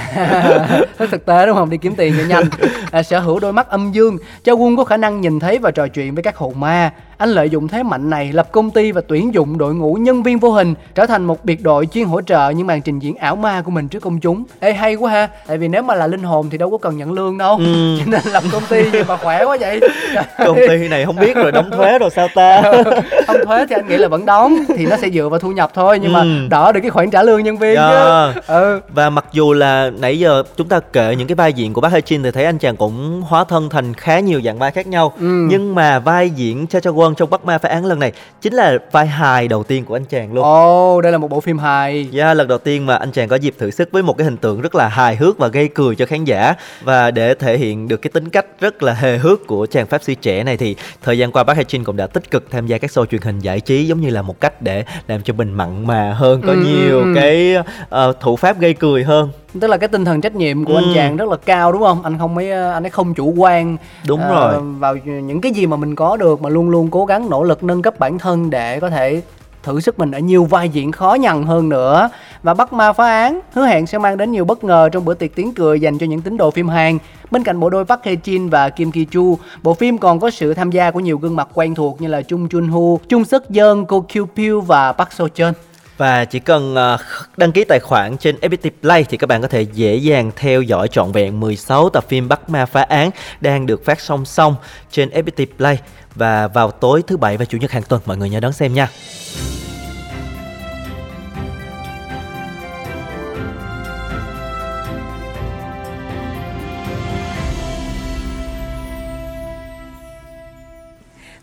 Rất 0.98 1.10
thực 1.10 1.26
tế 1.26 1.46
đúng 1.46 1.56
không? 1.56 1.70
Đi 1.70 1.76
kiếm 1.76 1.94
tiền 1.96 2.14
cho 2.18 2.24
nhanh. 2.28 2.44
À, 2.90 3.02
sở 3.02 3.20
hữu 3.20 3.40
đôi 3.40 3.52
mắt 3.52 3.68
âm 3.68 3.92
dương. 3.92 4.18
Cho 4.44 4.52
quân 4.52 4.76
có 4.76 4.84
khả 4.84 4.96
năng 4.96 5.20
nhìn 5.20 5.40
thấy 5.40 5.58
và 5.58 5.70
trò 5.70 5.88
chuyện 5.88 6.14
với 6.14 6.22
các 6.22 6.36
hồn 6.36 6.60
ma 6.60 6.90
anh 7.18 7.29
lợi 7.31 7.50
dụng 7.50 7.68
thế 7.68 7.83
mạnh 7.83 8.11
này 8.11 8.33
lập 8.33 8.53
công 8.53 8.70
ty 8.70 8.92
và 8.92 9.00
tuyển 9.09 9.35
dụng 9.35 9.59
đội 9.59 9.74
ngũ 9.74 9.94
nhân 9.94 10.22
viên 10.22 10.38
vô 10.38 10.50
hình 10.50 10.74
trở 10.94 11.07
thành 11.07 11.24
một 11.24 11.44
biệt 11.44 11.62
đội 11.62 11.87
chuyên 11.87 12.05
hỗ 12.07 12.20
trợ 12.22 12.50
những 12.50 12.66
màn 12.66 12.83
trình 12.83 12.98
diễn 12.98 13.16
ảo 13.16 13.37
ma 13.37 13.62
của 13.62 13.70
mình 13.70 13.88
trước 13.88 14.00
công 14.03 14.20
chúng 14.20 14.44
ê 14.61 14.72
hay 14.72 14.94
quá 14.94 15.11
ha 15.11 15.29
tại 15.46 15.59
vì 15.59 15.68
nếu 15.68 15.83
mà 15.83 15.94
là 15.94 16.07
linh 16.07 16.22
hồn 16.22 16.50
thì 16.50 16.59
đâu 16.59 16.70
có 16.70 16.79
cần 16.79 16.96
nhận 16.96 17.12
lương 17.12 17.38
đâu 17.38 17.57
Ừ. 17.59 17.96
cho 17.98 18.05
nên 18.07 18.20
lập 18.33 18.42
công 18.53 18.62
ty 18.68 18.90
gì 18.90 18.98
mà 19.09 19.16
khỏe 19.16 19.44
quá 19.44 19.57
vậy 19.61 19.81
Công 20.46 20.57
ty 20.68 20.88
này 20.88 21.05
không 21.05 21.16
biết 21.16 21.37
rồi 21.37 21.53
đóng 21.53 21.70
thuế 21.70 21.98
rồi 21.98 22.11
sao 22.11 22.29
ta? 22.35 22.62
không 23.27 23.37
thuế 23.46 23.66
thì 23.66 23.74
anh 23.77 23.88
nghĩ 23.88 23.96
là 23.96 24.09
vẫn 24.09 24.27
đóng 24.27 24.57
thì 24.77 24.87
nó 24.87 24.96
sẽ 24.96 25.11
dựa 25.11 25.29
vào 25.29 25.38
thu 25.40 25.50
nhập 25.53 25.70
thôi 25.74 25.98
nhưng 26.03 26.12
mà 26.12 26.20
Ừ. 26.20 26.29
đỡ 26.50 26.72
được 26.72 26.81
cái 26.81 26.90
khoản 26.90 27.11
trả 27.11 27.22
lương 27.22 27.42
nhân 27.42 27.57
viên 27.57 27.74
Yeah. 27.77 28.35
chứ 28.35 28.40
ừ 28.46 28.81
Và 28.88 29.11
mặc 29.11 29.24
dù 29.33 29.53
là 29.53 29.90
nãy 30.00 30.18
giờ 30.18 30.42
chúng 30.57 30.68
ta 30.68 30.81
kể 30.92 31.14
những 31.18 31.27
cái 31.29 31.35
vai 31.35 31.53
diễn 31.53 31.72
của 31.72 31.81
bác 31.81 31.92
Hae 31.92 32.00
Jin 32.00 32.22
thì 32.24 32.31
thấy 32.31 32.44
anh 32.44 32.59
chàng 32.59 32.77
cũng 32.77 33.22
hóa 33.29 33.44
thân 33.44 33.68
thành 33.70 33.94
khá 33.94 34.18
nhiều 34.20 34.40
dạng 34.44 34.59
vai 34.59 34.70
khác 34.70 34.87
nhau. 34.87 35.12
Ừ. 35.20 35.27
Nhưng 35.48 35.74
mà 35.74 35.98
vai 35.98 36.31
diễn 36.31 36.66
Cha 36.66 36.81
Cha 36.81 36.90
Won 37.04 37.14
trong 37.14 37.30
Bắc 37.30 37.44
Ma 37.44 37.58
phá 37.58 37.68
án 37.68 37.84
lần 37.84 37.98
này 37.98 38.12
chính 38.40 38.52
là 38.54 38.78
vai 38.92 39.06
hài 39.06 39.48
đầu 39.48 39.62
tiên 39.62 39.84
của 39.84 39.96
anh 39.96 40.04
chàng 40.04 40.32
luôn. 40.34 40.44
ồ 40.44 41.00
đây 41.00 41.12
là 41.12 41.18
một 41.18 41.28
bộ 41.30 41.40
phim 41.40 41.58
hài 41.58 42.08
Yeah, 42.14 42.36
lần 42.36 42.48
đầu 42.48 42.58
tiên 42.58 42.86
mà 42.86 42.96
anh 42.96 43.12
chàng 43.12 43.28
có 43.28 43.36
dịp 43.36 43.54
thử 43.58 43.70
sức 43.70 43.88
với 43.92 44.02
một 44.02 44.18
cái 44.18 44.24
hình 44.24 44.36
tượng 44.36 44.60
rất 44.60 44.74
là 44.74 44.88
hài 44.88 45.16
hước 45.16 45.38
và 45.38 45.48
gây 45.48 45.68
cười 45.68 45.96
cho 45.96 46.06
khán 46.06 46.24
giả 46.24 46.54
và 46.82 47.10
để 47.10 47.34
thể 47.34 47.58
hiện 47.58 47.88
được 47.88 47.96
cái 47.96 48.10
tính 48.10 48.28
cách 48.30 48.46
rất 48.60 48.82
là 48.82 48.92
hề 48.94 49.18
hước 49.18 49.46
của 49.46 49.66
chàng 49.66 49.86
pháp 49.86 50.02
sư 50.02 50.14
trẻ 50.14 50.44
này 50.44 50.56
thì 50.56 50.76
thời 51.02 51.18
gian 51.18 51.32
qua 51.32 51.44
bác 51.44 51.56
Hae 51.56 51.64
Jin 51.64 51.84
cũng 51.84 51.96
đã 51.96 52.06
tích 52.06 52.30
cực 52.30 52.50
tham 52.50 52.66
gia 52.66 52.78
các 52.78 52.90
show 52.90 53.04
truyền 53.06 53.22
hình 53.22 53.38
giải 53.38 53.60
trí 53.60 53.86
giống 53.86 54.00
như 54.00 54.10
là 54.10 54.22
một 54.22 54.40
cách 54.40 54.62
để 54.62 54.84
làm 55.08 55.22
cho 55.22 55.34
mình 55.34 55.52
mặn 55.52 55.86
mà 55.86 56.12
hơn 56.12 56.42
có 56.46 56.52
Ừ, 56.52 56.58
nhiều 56.66 57.00
ừ. 57.00 57.12
cái 57.14 57.54
ờ, 57.88 58.12
thủ 58.20 58.36
pháp 58.36 58.60
gây 58.60 58.74
cười 58.74 59.04
hơn 59.04 59.30
tức 59.60 59.66
là 59.68 59.76
cái 59.76 59.88
tinh 59.88 60.04
thần 60.04 60.20
trách 60.20 60.34
nhiệm 60.34 60.64
của 60.64 60.72
Ừ. 60.74 60.78
anh 60.84 60.94
chàng 60.94 61.16
rất 61.16 61.28
là 61.28 61.36
cao 61.36 61.72
đúng 61.72 61.82
không? 61.82 62.02
Anh 62.02 62.18
không 62.18 62.34
mấy 62.34 62.50
anh 62.52 62.86
ấy 62.86 62.90
không 62.90 63.14
chủ 63.14 63.34
quan. 63.36 63.76
Đúng 64.06 64.20
ờ, 64.20 64.52
rồi. 64.52 64.62
vào 64.78 64.96
những 64.96 65.40
cái 65.40 65.52
gì 65.52 65.66
mà 65.66 65.76
mình 65.76 65.94
có 65.94 66.16
được 66.16 66.42
mà 66.42 66.48
luôn 66.48 66.70
luôn 66.70 66.88
cố 66.90 67.04
gắng 67.06 67.30
nỗ 67.30 67.42
lực 67.42 67.62
nâng 67.64 67.82
cấp 67.82 67.98
bản 67.98 68.18
thân 68.18 68.50
để 68.50 68.80
có 68.80 68.90
thể 68.90 69.22
thử 69.62 69.80
sức 69.80 69.98
mình 69.98 70.10
ở 70.10 70.18
nhiều 70.18 70.44
vai 70.44 70.68
diễn 70.68 70.92
khó 70.92 71.14
nhằn 71.14 71.42
hơn 71.46 71.68
nữa. 71.68 72.08
Và 72.42 72.54
bắt 72.54 72.72
ma 72.72 72.92
phá 72.92 73.04
án 73.08 73.40
hứa 73.52 73.66
hẹn 73.66 73.86
sẽ 73.86 73.98
mang 73.98 74.16
đến 74.16 74.32
nhiều 74.32 74.44
bất 74.44 74.64
ngờ 74.64 74.88
trong 74.92 75.04
bữa 75.04 75.14
tiệc 75.14 75.34
tiếng 75.34 75.54
cười 75.54 75.80
dành 75.80 75.98
cho 75.98 76.06
những 76.06 76.20
tín 76.20 76.36
đồ 76.36 76.50
phim 76.50 76.68
Hàn. 76.68 76.98
Bên 77.30 77.44
cạnh 77.44 77.60
bộ 77.60 77.70
đôi 77.70 77.84
Park 77.84 78.00
Hae 78.04 78.14
Jin 78.14 78.50
và 78.50 78.68
Kim 78.68 78.92
Ki 78.92 79.04
Chu 79.04 79.38
bộ 79.62 79.74
phim 79.74 79.98
còn 79.98 80.20
có 80.20 80.30
sự 80.30 80.54
tham 80.54 80.70
gia 80.70 80.90
của 80.90 81.00
nhiều 81.00 81.18
gương 81.18 81.36
mặt 81.36 81.48
quen 81.54 81.74
thuộc 81.74 82.00
như 82.00 82.08
là 82.08 82.22
Chung 82.22 82.48
Chun 82.48 82.68
Ho 82.68 82.78
Chung 83.08 83.24
Seok 83.24 83.42
Yeon 83.54 83.84
Ko 83.86 84.00
Kyu 84.14 84.26
Pil 84.36 84.54
và 84.66 84.92
Park 84.92 85.12
Seo 85.12 85.26
Joon 85.34 85.52
và 85.96 86.24
chỉ 86.24 86.38
cần 86.38 86.74
ờ, 86.74 86.98
đăng 87.37 87.52
ký 87.52 87.64
tài 87.64 87.80
khoản 87.80 88.16
trên 88.16 88.37
FPT 88.37 88.70
Play 88.80 89.04
thì 89.04 89.16
các 89.16 89.26
bạn 89.26 89.42
có 89.42 89.48
thể 89.48 89.62
dễ 89.62 89.96
dàng 89.96 90.30
theo 90.37 90.62
dõi 90.62 90.88
trọn 90.88 91.12
vẹn 91.12 91.40
16 91.40 91.88
tập 91.88 92.04
phim 92.09 92.28
Bắt 92.28 92.50
Ma 92.50 92.66
Phá 92.66 92.83
Án 92.83 93.11
đang 93.40 93.66
được 93.66 93.85
phát 93.85 94.00
song 94.00 94.24
song 94.24 94.57
trên 94.90 95.09
FPT 95.09 95.46
Play 95.57 95.78
và 96.14 96.48
vào 96.48 96.70
tối 96.70 97.02
thứ 97.07 97.16
bảy 97.16 97.37
và 97.37 97.44
chủ 97.44 97.59
nhật 97.59 97.70
hàng 97.70 97.83
tuần, 97.83 98.02
mọi 98.07 98.16
người 98.16 98.30
nhớ 98.30 98.40
đón 98.40 98.52
xem 98.52 98.74
nha. 98.74 98.88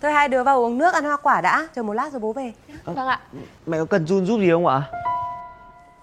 Thôi 0.01 0.11
hai 0.11 0.27
đứa 0.27 0.43
vào 0.43 0.63
uống 0.63 0.77
nước 0.77 0.93
ăn 0.93 1.03
hoa 1.03 1.17
quả 1.17 1.41
đã 1.41 1.67
Chờ 1.75 1.83
một 1.83 1.93
lát 1.93 2.11
rồi 2.11 2.19
bố 2.19 2.33
về 2.33 2.53
Vâng 2.85 3.07
ạ. 3.07 3.19
Mẹ 3.65 3.77
có 3.77 3.85
cần 3.85 4.07
run 4.07 4.25
giúp 4.25 4.39
gì 4.39 4.51
không 4.51 4.67
ạ? 4.67 4.81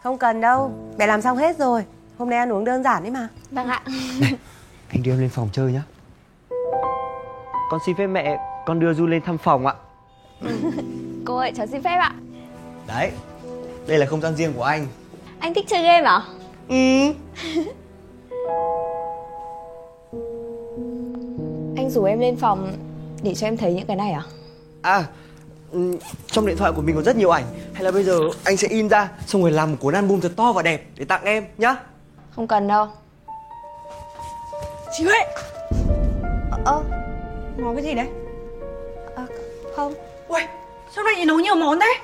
Không 0.03 0.19
cần 0.19 0.41
đâu 0.41 0.73
Mẹ 0.99 1.07
làm 1.07 1.23
xong 1.23 1.37
hết 1.37 1.59
rồi 1.59 1.85
Hôm 2.19 2.31
nay 2.31 2.39
ăn 2.39 2.53
uống 2.53 2.65
đơn 2.65 2.83
giản 2.83 3.03
đấy 3.03 3.13
mà 3.13 3.29
Vâng 3.51 3.69
ạ. 3.69 3.83
Anh 4.91 5.03
đưa 5.03 5.13
em 5.13 5.21
lên 5.21 5.29
phòng 5.29 5.49
chơi 5.53 5.73
nhá 5.73 5.83
Con 7.71 7.81
xin 7.87 7.97
phép 7.97 8.07
mẹ 8.07 8.39
Con 8.67 8.81
đưa 8.81 8.95
Du 8.95 9.07
lên 9.07 9.23
thăm 9.23 9.39
phòng 9.39 9.67
ạ 9.67 9.75
Cô 11.25 11.37
ơi, 11.37 11.53
cháu 11.57 11.67
xin 11.67 11.83
phép 11.83 11.99
ạ. 11.99 12.13
Đấy, 12.87 13.11
đây 13.87 13.99
là 13.99 14.07
không 14.07 14.21
gian 14.21 14.37
riêng 14.37 14.53
của 14.57 14.63
anh 14.63 14.87
Anh 15.41 15.55
thích 15.55 15.65
chơi 15.69 15.83
game 15.83 16.03
à? 16.09 16.23
Ừ 16.69 16.75
Anh 21.77 21.91
rủ 21.91 22.05
em 22.05 22.21
lên 22.21 22.37
phòng 22.37 22.73
để 23.23 23.35
cho 23.35 23.47
em 23.47 23.57
thấy 23.57 23.73
những 23.73 23.87
cái 23.87 23.97
này 23.97 24.13
à? 24.13 24.23
À, 24.83 25.05
ừ, 25.73 25.99
trong 26.27 26.47
điện 26.47 26.57
thoại 26.57 26.73
của 26.73 26.83
mình 26.83 26.97
có 26.97 27.03
rất 27.03 27.17
nhiều 27.17 27.31
ảnh. 27.31 27.45
Hay 27.75 27.85
là 27.85 27.91
bây 27.91 28.05
giờ 28.05 28.19
anh 28.45 28.57
sẽ 28.57 28.69
in 28.69 28.89
ra 28.89 29.09
Xong 29.27 29.43
rồi 29.43 29.51
làm 29.51 29.71
một 29.71 29.77
cuốn 29.81 29.95
album 29.95 30.21
thật 30.21 30.33
to 30.37 30.53
và 30.53 30.63
đẹp 30.63 30.87
để 30.97 31.05
tặng 31.05 31.25
em 31.25 31.45
nhá. 31.59 31.77
Không 32.37 32.49
cần 32.49 32.69
đâu. 32.69 32.89
Chị 34.99 35.05
Huệ! 35.05 35.21
Ờ. 36.65 36.83
Nấu 37.57 37.75
cái 37.75 37.85
gì 37.85 37.95
đấy? 37.95 38.07
À, 39.17 39.27
không. 39.77 39.95
Ui 40.29 40.41
Sao 40.95 41.05
lại 41.05 41.25
nấu 41.25 41.39
nhiều 41.39 41.55
món 41.55 41.81
thế? 41.81 41.95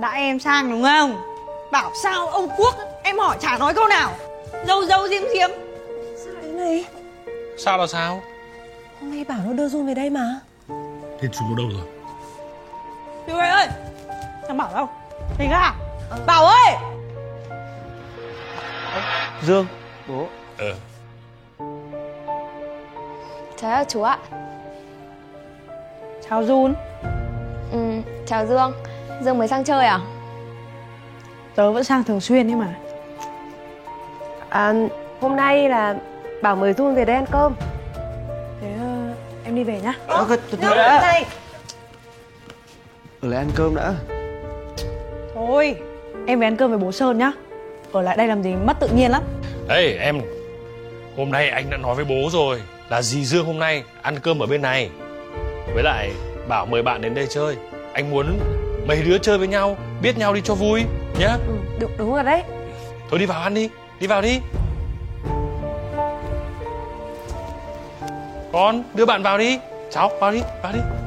Đã 0.00 0.10
em 0.10 0.40
sang 0.40 0.70
đúng 0.70 0.82
không? 0.82 1.16
Bảo 1.72 1.92
sao 2.02 2.28
ông 2.28 2.48
Quốc 2.56 2.74
Em 3.02 3.18
hỏi 3.18 3.36
chả 3.40 3.58
nói 3.58 3.74
câu 3.74 3.88
nào. 3.88 4.12
Dâu 4.66 4.84
dâu 4.84 5.08
diếm 5.08 5.22
diếm 5.34 5.50
Sao 6.24 6.34
lại 6.34 6.42
thế 6.42 6.52
này? 6.52 6.84
Sao 7.58 7.78
là 7.78 7.86
sao 7.86 8.22
Hôm 9.00 9.10
nay 9.10 9.24
bảo 9.28 9.38
nó 9.46 9.52
đưa 9.52 9.68
Dung 9.68 9.86
về 9.86 9.94
đây 9.94 10.10
mà. 10.10 10.40
Thế 11.20 11.28
chúng 11.32 11.48
nó 11.50 11.56
đâu 11.56 11.66
rồi? 11.72 11.86
Chị 13.26 13.32
Huệ 13.32 13.48
ơi 13.48 13.68
Thằng 14.48 14.56
Bảo 14.56 14.74
đâu? 14.74 14.88
Tỉnh 15.38 15.50
à 15.50 15.74
Bảo 16.26 16.44
ơi! 16.44 16.74
Dương 19.42 19.66
Bố. 20.08 20.26
Ờ. 20.58 20.74
Chào 23.56 23.84
chú 23.84 24.02
ạ. 24.02 24.18
Chào 26.28 26.42
Jun. 26.42 26.74
Ừ, 27.72 27.78
Chào 28.26 28.46
Dương. 28.46 28.72
Dương 29.22 29.38
mới 29.38 29.48
sang 29.48 29.64
chơi 29.64 29.86
à? 29.86 30.00
Tớ 31.54 31.72
vẫn 31.72 31.84
sang 31.84 32.04
thường 32.04 32.20
xuyên 32.20 32.50
ấy 32.50 32.56
mà. 32.56 32.74
À 34.48 34.72
hôm 35.20 35.36
nay 35.36 35.68
là 35.68 35.94
Bảo 36.42 36.56
mời 36.56 36.72
Dung 36.72 36.94
về 36.94 37.04
đây 37.04 37.16
ăn 37.16 37.26
cơm 37.30 37.54
em 39.50 39.56
đi 39.56 39.64
về 39.64 39.80
nhá. 39.80 39.94
Ờ, 40.06 40.26
từ 40.28 40.36
từ 40.50 40.68
đã. 40.76 41.00
này 41.02 41.24
Ở 43.22 43.28
lại 43.28 43.38
ăn 43.38 43.50
cơm 43.54 43.74
đã. 43.74 43.94
Thôi 45.34 45.76
Em 46.26 46.40
về 46.40 46.46
ăn 46.46 46.56
cơm 46.56 46.70
với 46.70 46.78
bố 46.78 46.92
Sơn 46.92 47.18
nhá. 47.18 47.32
Ở 47.92 48.02
lại 48.02 48.16
đây 48.16 48.26
làm 48.26 48.42
gì 48.42 48.54
mất 48.54 48.80
tự 48.80 48.88
nhiên 48.88 49.10
lắm. 49.10 49.22
Ê 49.68 49.96
em 50.00 50.20
Hôm 51.16 51.30
nay 51.30 51.48
anh 51.48 51.70
đã 51.70 51.76
nói 51.76 51.94
với 51.94 52.04
bố 52.04 52.28
rồi 52.32 52.62
Là 52.88 53.02
dì 53.02 53.24
Dương 53.24 53.46
hôm 53.46 53.58
nay 53.58 53.84
ăn 54.02 54.18
cơm 54.18 54.42
ở 54.42 54.46
bên 54.46 54.62
này. 54.62 54.90
Với 55.74 55.82
lại 55.82 56.10
bảo 56.48 56.66
mời 56.66 56.82
bạn 56.82 57.02
đến 57.02 57.14
đây 57.14 57.26
chơi. 57.30 57.56
Anh 57.92 58.10
muốn 58.10 58.38
mấy 58.86 59.02
đứa 59.02 59.18
chơi 59.18 59.38
với 59.38 59.48
nhau 59.48 59.76
Biết 60.02 60.18
nhau 60.18 60.34
đi 60.34 60.40
cho 60.44 60.54
vui 60.54 60.84
nhá. 61.20 61.36
Ừ, 61.48 61.54
đúng, 61.80 61.90
đúng 61.98 62.14
rồi 62.14 62.24
đấy. 62.24 62.42
Thôi 63.10 63.18
đi 63.18 63.26
vào 63.26 63.42
ăn 63.42 63.54
đi 63.54 63.70
Đi 64.00 64.06
vào 64.06 64.22
đi 64.22 64.40
Con 68.52 68.82
đưa 68.94 69.06
bạn 69.06 69.22
vào 69.22 69.38
đi. 69.38 69.58
Cháu 69.90 70.10
vào 70.20 70.32
đi 70.32 70.40
Vào 70.62 70.72
đi. 70.72 70.99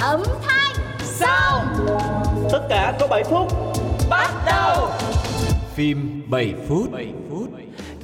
Âm 0.00 0.22
thanh 0.42 0.74
Xong 1.04 1.86
tất 2.52 2.60
cả 2.68 2.94
có 3.00 3.06
7 3.06 3.24
phút. 3.24 3.52
Bắt 4.10 4.30
đầu. 4.46 4.88
Phim 5.74 6.22
7 6.30 6.54
phút 6.68 6.92
7 6.92 7.12
phút 7.30 7.49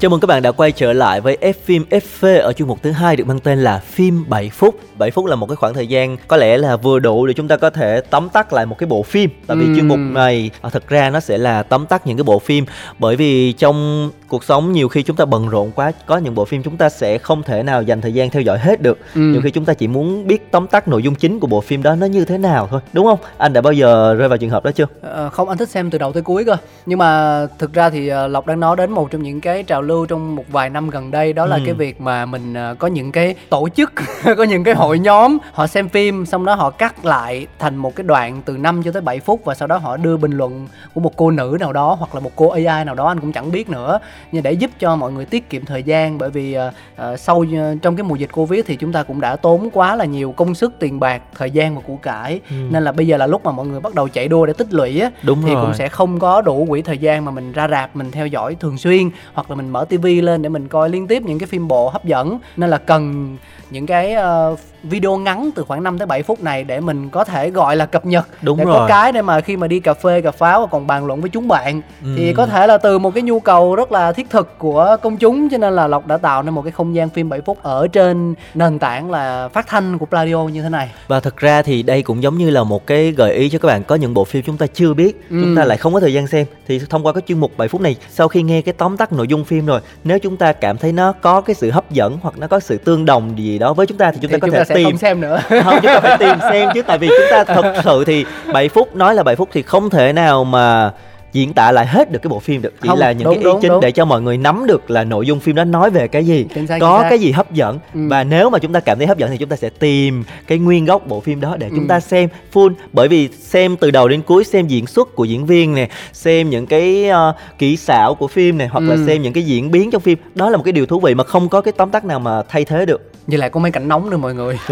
Chào 0.00 0.11
mừng 0.11 0.20
các 0.20 0.26
bạn 0.26 0.42
đã 0.42 0.52
quay 0.52 0.72
trở 0.72 0.92
lại 0.92 1.20
với 1.20 1.38
F 1.40 1.52
phim 1.64 1.85
FV 1.90 2.40
ở 2.40 2.52
chuyên 2.52 2.68
mục 2.68 2.78
thứ 2.82 2.90
hai 2.90 3.16
được 3.16 3.26
mang 3.26 3.40
tên 3.40 3.59
là 3.59 3.78
phim 3.78 4.24
7 4.28 4.50
phút. 4.50 4.78
7 4.98 5.11
phút 5.11 5.26
là 5.26 5.37
một 5.37 5.46
cái 5.46 5.56
khoảng 5.56 5.74
thời 5.74 5.87
gian 5.87 6.16
có 6.28 6.37
lẽ 6.37 6.59
là 6.59 6.76
vừa 6.76 6.98
đủ 6.98 7.26
để 7.26 7.35
chúng 7.35 7.48
ta 7.48 7.56
có 7.56 7.70
thể 7.70 8.00
tóm 8.11 8.28
tắt 8.28 8.52
lại 8.52 8.66
một 8.66 8.78
cái 8.78 8.87
bộ 8.87 9.02
phim. 9.02 9.30
Tại 9.46 9.56
vì 9.56 9.64
Ừm. 9.64 9.74
chuyên 9.74 9.88
mục 9.88 9.98
này 9.98 10.50
à, 10.61 10.70
thực 10.70 10.88
ra 10.88 11.11
nó 11.11 11.20
sẽ 11.20 11.38
là 11.38 11.62
tóm 11.62 11.87
tắt 11.87 12.06
những 12.06 12.16
cái 12.16 12.24
bộ 12.24 12.38
phim 12.38 12.64
bởi 12.98 13.16
vì 13.16 13.52
trong 13.52 14.11
cuộc 14.28 14.44
sống 14.44 14.72
nhiều 14.72 14.88
khi 14.88 15.02
chúng 15.02 15.16
ta 15.16 15.24
bận 15.24 15.48
rộn 15.48 15.70
quá, 15.74 15.92
có 16.06 16.18
những 16.18 16.35
bộ 16.35 16.44
phim 16.44 16.62
chúng 16.62 16.76
ta 16.76 16.88
sẽ 16.88 17.18
không 17.18 17.42
thể 17.42 17.62
nào 17.62 17.82
dành 17.82 18.00
thời 18.00 18.12
gian 18.12 18.30
theo 18.30 18.42
dõi 18.42 18.59
hết 18.59 18.82
được. 18.82 18.98
Ừm. 19.14 19.32
Nhiều 19.32 19.40
khi 19.44 19.50
chúng 19.50 19.64
ta 19.64 19.74
chỉ 19.74 19.88
muốn 19.88 20.26
biết 20.26 20.50
tóm 20.50 20.66
tắt 20.66 20.88
nội 20.88 21.02
dung 21.02 21.14
chính 21.14 21.40
của 21.40 21.46
bộ 21.46 21.61
phim 21.61 21.82
đó 21.82 21.94
nó 21.94 22.06
như 22.06 22.24
thế 22.24 22.38
nào 22.38 22.68
thôi, 22.70 22.80
đúng 22.92 23.06
không? 23.06 23.18
Anh 23.38 23.52
đã 23.52 23.61
bao 23.61 23.72
giờ 23.72 24.14
rơi 24.14 24.28
vào 24.28 24.38
trường 24.38 24.50
hợp 24.50 24.64
đó 24.64 24.70
chưa? 24.70 24.87
Ờ, 25.02 25.30
không 25.30 25.48
anh 25.48 25.59
thích 25.59 25.68
xem 25.68 25.90
từ 25.90 25.98
đầu 25.98 26.12
tới 26.12 26.22
cuối 26.22 26.44
cơ 26.44 26.56
nhưng 26.87 26.98
mà 26.98 27.40
thực 27.59 27.72
ra 27.72 27.90
thì 27.90 28.09
ờ, 28.09 28.28
lộc 28.28 28.46
đang 28.46 28.61
nói 28.61 28.76
đến 28.76 28.90
một 28.90 29.11
trong 29.11 29.22
những 29.22 29.40
cái 29.40 29.62
trào 29.62 29.82
lưu 29.87 30.07
trong 30.07 30.37
một 30.37 30.44
vài 30.49 30.70
năm 30.70 30.90
gần 30.90 31.11
đây 31.11 31.33
đó 31.33 31.46
là 31.46 31.57
Ừ. 31.57 31.62
cái 31.64 31.75
việc 31.75 32.01
mà 32.01 32.27
mình 32.27 32.55
ờ, 32.55 32.75
có 32.79 32.87
những 32.88 33.12
cái 33.12 33.35
tổ 33.51 33.68
chức 33.68 33.92
có 34.37 34.44
những 34.44 34.64
cái 34.64 34.75
hội 34.75 34.99
nhóm 34.99 35.38
họ 35.53 35.66
xem 35.66 35.88
phim 35.88 36.27
xong 36.27 36.44
đó 36.44 36.55
họ 36.55 36.70
cắt 36.70 37.05
lại 37.05 37.46
thành 37.59 37.77
một 37.77 37.96
cái 37.96 38.05
đoạn 38.05 38.42
từ 38.44 38.57
5 38.57 38.83
cho 38.83 38.92
tới 38.92 39.03
7 39.03 39.20
phút 39.20 39.44
và 39.44 39.55
sau 39.55 39.68
đó 39.68 39.77
họ 39.77 39.96
đưa 39.96 40.16
bình 40.16 40.33
luận 40.33 40.68
của 40.94 41.01
một 41.01 41.16
cô 41.16 41.31
nữ 41.31 41.57
nào 41.61 41.72
đó 41.72 41.96
hoặc 41.99 42.14
là 42.14 42.20
một 42.20 42.31
cô 42.37 42.49
AI 42.49 42.85
nào 42.85 42.94
đó 42.94 43.09
anh 43.09 43.20
cũng 43.20 43.33
chẳng 43.33 43.53
biết 43.53 43.68
nữa 43.70 43.99
nhưng 44.33 44.42
để 44.42 44.53
giúp 44.53 44.70
cho 44.81 44.96
mọi 44.96 45.12
người 45.12 45.25
tiết 45.25 45.51
kiệm 45.51 45.64
thời 45.64 45.83
gian 45.83 46.18
bởi 46.18 46.31
vì 46.31 46.57
ờ, 46.96 47.16
sau 47.16 47.44
trong 47.83 47.96
cái 47.96 48.05
mùa 48.05 48.14
dịch 48.16 48.31
covid 48.33 48.61
thì 48.66 48.77
chúng 48.77 48.92
ta 48.92 49.03
cũng 49.03 49.20
đã 49.20 49.37
tốn 49.37 49.70
quá 49.72 49.96
là 49.96 50.05
nhiều 50.05 50.33
công 50.33 50.55
sức 50.55 50.72
tiền 50.79 51.01
bạc 51.01 51.22
thời 51.38 51.51
gian 51.51 51.75
và 51.77 51.83
của 51.87 51.96
cải 51.96 52.40
Ừ. 52.51 52.57
nên 52.70 52.85
là 52.85 52.92
bây 52.92 53.07
giờ 53.07 53.16
là 53.16 53.27
lúc 53.27 53.44
mà 53.44 53.53
mọi 53.53 53.66
người 53.66 53.81
bắt 53.81 53.94
đầu 53.94 54.09
chạy 54.09 54.29
đua 54.29 54.46
để 54.46 54.53
tích 54.53 54.75
lũy 54.75 55.01
á 55.01 55.11
Đúng 55.22 55.42
thì 55.42 55.55
rồi. 55.55 55.64
cũng 55.64 55.75
sẽ 55.75 55.88
không 55.88 56.18
có 56.18 56.40
đủ 56.40 56.66
quỹ 56.68 56.83
thời 56.83 56.99
gian 56.99 57.25
mà 57.25 57.31
mình 57.31 57.53
ra 57.53 57.68
rạp 57.68 57.96
mình 57.96 58.11
theo 58.11 58.27
dõi 58.27 58.57
thường 58.61 58.79
xuyên 58.79 59.11
hoặc 59.35 59.51
là 59.51 59.57
mình 59.57 59.70
mở 59.76 59.84
tivi 59.84 60.20
lên 60.20 60.42
để 60.42 60.48
mình 60.48 60.68
coi 60.68 60.90
liên 60.90 61.06
tiếp 61.06 61.22
những 61.22 61.38
cái 61.38 61.46
phim 61.46 61.68
bộ 61.68 61.88
hấp 61.88 62.04
dẫn. 62.04 62.38
Nên 62.56 62.70
là 62.70 62.78
cần 62.78 63.36
những 63.70 63.87
cái 63.87 64.12
ờ, 64.12 64.57
video 64.83 65.16
ngắn 65.16 65.50
từ 65.55 65.64
khoảng 65.64 65.83
5 65.83 65.98
tới 65.98 66.07
7 66.07 66.22
phút 66.22 66.42
này 66.42 66.64
để 66.64 66.81
mình 66.81 67.09
có 67.11 67.24
thể 67.24 67.50
gọi 67.50 67.76
là 67.76 67.87
cập 67.87 68.07
nhật 68.07 68.26
Đúng 68.42 68.59
để 68.59 68.64
có 68.64 68.72
rồi. 68.72 68.88
cái 68.88 69.12
để 69.12 69.22
mà 69.22 69.40
khi 69.40 69.57
mà 69.57 69.66
đi 69.66 69.81
cà 69.81 69.94
phê 69.94 70.20
cà 70.20 70.31
pháo 70.31 70.61
và 70.61 70.66
còn 70.66 70.87
bàn 70.87 71.07
luận 71.07 71.20
với 71.20 71.31
chúng 71.31 71.48
bạn 71.48 71.81
thì 72.16 72.29
Ừ. 72.29 72.35
có 72.37 72.46
thể 72.46 72.66
là 72.66 72.79
từ 72.79 72.98
một 72.98 73.14
cái 73.14 73.22
nhu 73.22 73.40
cầu 73.40 73.74
rất 73.76 73.92
là 73.92 74.12
thiết 74.12 74.31
thực 74.31 74.59
của 74.59 74.96
công 75.02 75.16
chúng 75.16 75.48
cho 75.48 75.59
nên 75.59 75.72
là 75.76 75.87
Lộc 75.87 76.07
đã 76.07 76.16
tạo 76.16 76.42
nên 76.42 76.55
một 76.55 76.62
cái 76.62 76.72
không 76.72 76.94
gian 76.94 77.09
phim 77.09 77.29
7 77.29 77.40
phút 77.40 77.59
ở 77.62 77.88
trên 77.88 78.35
nền 78.55 78.79
tảng 78.79 79.11
là 79.11 79.48
phát 79.48 79.66
thanh 79.68 79.98
của 79.98 80.07
Pladio 80.07 80.37
như 80.44 80.62
thế 80.62 80.68
này 80.68 80.90
Và 81.09 81.20
thật 81.20 81.37
ra 81.37 81.62
thì 81.62 81.83
đây 81.83 82.02
cũng 82.02 82.22
giống 82.22 82.38
như 82.38 82.50
là 82.50 82.64
một 82.64 82.87
cái 82.87 83.12
gợi 83.12 83.35
ý 83.35 83.48
cho 83.48 83.59
các 83.59 83.66
bạn 83.68 83.85
có 83.85 83.94
những 83.94 84.14
bộ 84.14 84.24
phim 84.24 84.42
chúng 84.46 84.57
ta 84.57 84.66
chưa 84.66 84.94
biết, 84.94 85.20
Ừ. 85.31 85.37
chúng 85.42 85.57
ta 85.57 85.64
lại 85.64 85.79
không 85.79 85.94
có 85.94 86.00
thời 86.00 86.12
gian 86.12 86.26
xem 86.26 86.46
thì 86.68 86.81
thông 86.90 87.07
qua 87.07 87.12
cái 87.12 87.22
chuyên 87.26 87.40
mục 87.40 87.52
7 87.57 87.68
phút 87.68 87.81
này 87.81 87.96
sau 88.11 88.29
khi 88.29 88.42
nghe 88.42 88.62
cái 88.62 88.74
tóm 88.79 88.96
tắt 88.96 89.12
nội 89.12 89.29
dung 89.29 89.44
phim 89.44 89.66
rồi, 89.66 89.81
nếu 90.05 90.18
chúng 90.18 90.37
ta 90.37 90.52
cảm 90.52 90.79
thấy 90.79 90.92
nó 90.92 91.12
có 91.12 91.40
cái 91.40 91.55
sự 91.55 91.70
hấp 91.70 91.90
dẫn 91.90 92.18
hoặc 92.22 92.38
nó 92.38 92.46
có 92.46 92.61
sự 92.61 92.76
tương 92.79 93.05
đồng 93.05 93.38
gì 93.38 93.55
đó. 93.58 93.72
Với 93.72 93.86
chúng 93.86 93.98
ta 93.98 94.10
thì 94.12 94.18
chúng 94.22 94.30
thì 94.30 94.32
ta 94.34 94.38
có 94.38 94.46
chúng 94.46 94.52
thể 94.54 94.58
ta 94.60 94.64
sẽ 94.64 94.74
tìm 94.74 94.84
không 94.84 94.98
xem 94.98 95.20
nữa. 95.20 95.40
Không 95.48 95.74
chúng 95.82 95.92
ta 95.92 96.00
phải 96.00 96.16
tìm 96.18 96.38
xem 96.50 96.68
chứ. 96.74 96.82
Tại 96.82 96.98
vì 96.98 97.08
chúng 97.08 97.26
ta 97.30 97.44
thật 97.44 97.74
sự 97.84 98.04
thì 98.04 98.24
7 98.52 98.68
phút 98.68 98.96
nói 98.96 99.14
là 99.14 99.22
7 99.22 99.36
phút 99.36 99.48
thì 99.52 99.62
không 99.62 99.90
thể 99.90 100.12
nào 100.12 100.44
mà 100.44 100.90
diễn 101.32 101.52
tả 101.52 101.72
lại 101.72 101.86
hết 101.86 102.12
được 102.12 102.18
cái 102.22 102.28
bộ 102.28 102.38
phim 102.38 102.62
được. 102.62 102.74
Chỉ 102.82 102.88
Không, 102.88 102.98
là 102.98 103.12
những 103.12 103.24
đúng, 103.24 103.34
cái 103.34 103.38
ý 103.38 103.44
đúng, 103.44 103.60
chính 103.60 103.68
đúng. 103.70 103.80
để 103.80 103.90
cho 103.90 104.04
mọi 104.04 104.22
người 104.22 104.38
nắm 104.38 104.66
được 104.66 104.90
là 104.90 105.04
nội 105.04 105.26
dung 105.26 105.40
phim 105.40 105.54
đó 105.56 105.64
nói 105.64 105.90
về 105.90 106.08
cái 106.08 106.24
gì. 106.26 106.46
Xác, 106.68 106.78
có 106.80 107.04
cái 107.10 107.18
gì 107.18 107.30
hấp 107.32 107.52
dẫn. 107.52 107.78
Ừ. 107.94 108.00
và 108.08 108.24
nếu 108.24 108.50
mà 108.50 108.58
chúng 108.58 108.72
ta 108.72 108.80
cảm 108.80 108.98
thấy 108.98 109.06
hấp 109.06 109.18
dẫn 109.18 109.30
thì 109.30 109.36
chúng 109.36 109.48
ta 109.48 109.56
sẽ 109.56 109.68
tìm 109.78 110.24
cái 110.46 110.58
nguyên 110.58 110.84
gốc 110.84 111.06
bộ 111.06 111.20
phim 111.20 111.40
đó 111.40 111.56
để 111.58 111.68
chúng 111.70 111.78
Ừ. 111.84 111.86
ta 111.88 112.00
xem 112.00 112.28
full. 112.52 112.72
Bởi 112.92 113.08
vì 113.08 113.28
xem 113.40 113.76
từ 113.76 113.90
đầu 113.90 114.08
đến 114.08 114.22
cuối 114.22 114.44
xem 114.44 114.66
diễn 114.66 114.86
xuất 114.86 115.14
của 115.16 115.24
diễn 115.24 115.46
viên 115.46 115.74
nè 115.74 115.88
xem 116.12 116.50
những 116.50 116.66
cái 116.66 117.08
ờ, 117.08 117.32
kỹ 117.58 117.76
xảo 117.76 118.14
của 118.14 118.28
phim 118.28 118.58
này 118.58 118.68
hoặc 118.68 118.84
là 118.84 118.94
Ừ. 118.94 119.04
xem 119.06 119.22
những 119.22 119.32
cái 119.32 119.42
diễn 119.42 119.70
biến 119.70 119.90
trong 119.90 120.02
phim 120.02 120.18
đó 120.34 120.50
là 120.50 120.56
một 120.56 120.62
cái 120.62 120.72
điều 120.72 120.86
thú 120.86 121.00
vị 121.00 121.14
mà 121.14 121.24
không 121.24 121.48
có 121.48 121.60
cái 121.60 121.72
tóm 121.76 121.90
tắt 121.90 122.04
nào 122.04 122.18
mà 122.20 122.42
thay 122.48 122.64
thế 122.64 122.86
được 122.86 123.10
Với 123.26 123.38
lại 123.38 123.50
có 123.50 123.60
mấy 123.60 123.72
cảnh 123.72 123.88
nóng 123.88 124.10
nữa 124.10 124.16
mọi 124.16 124.34
người. 124.34 124.58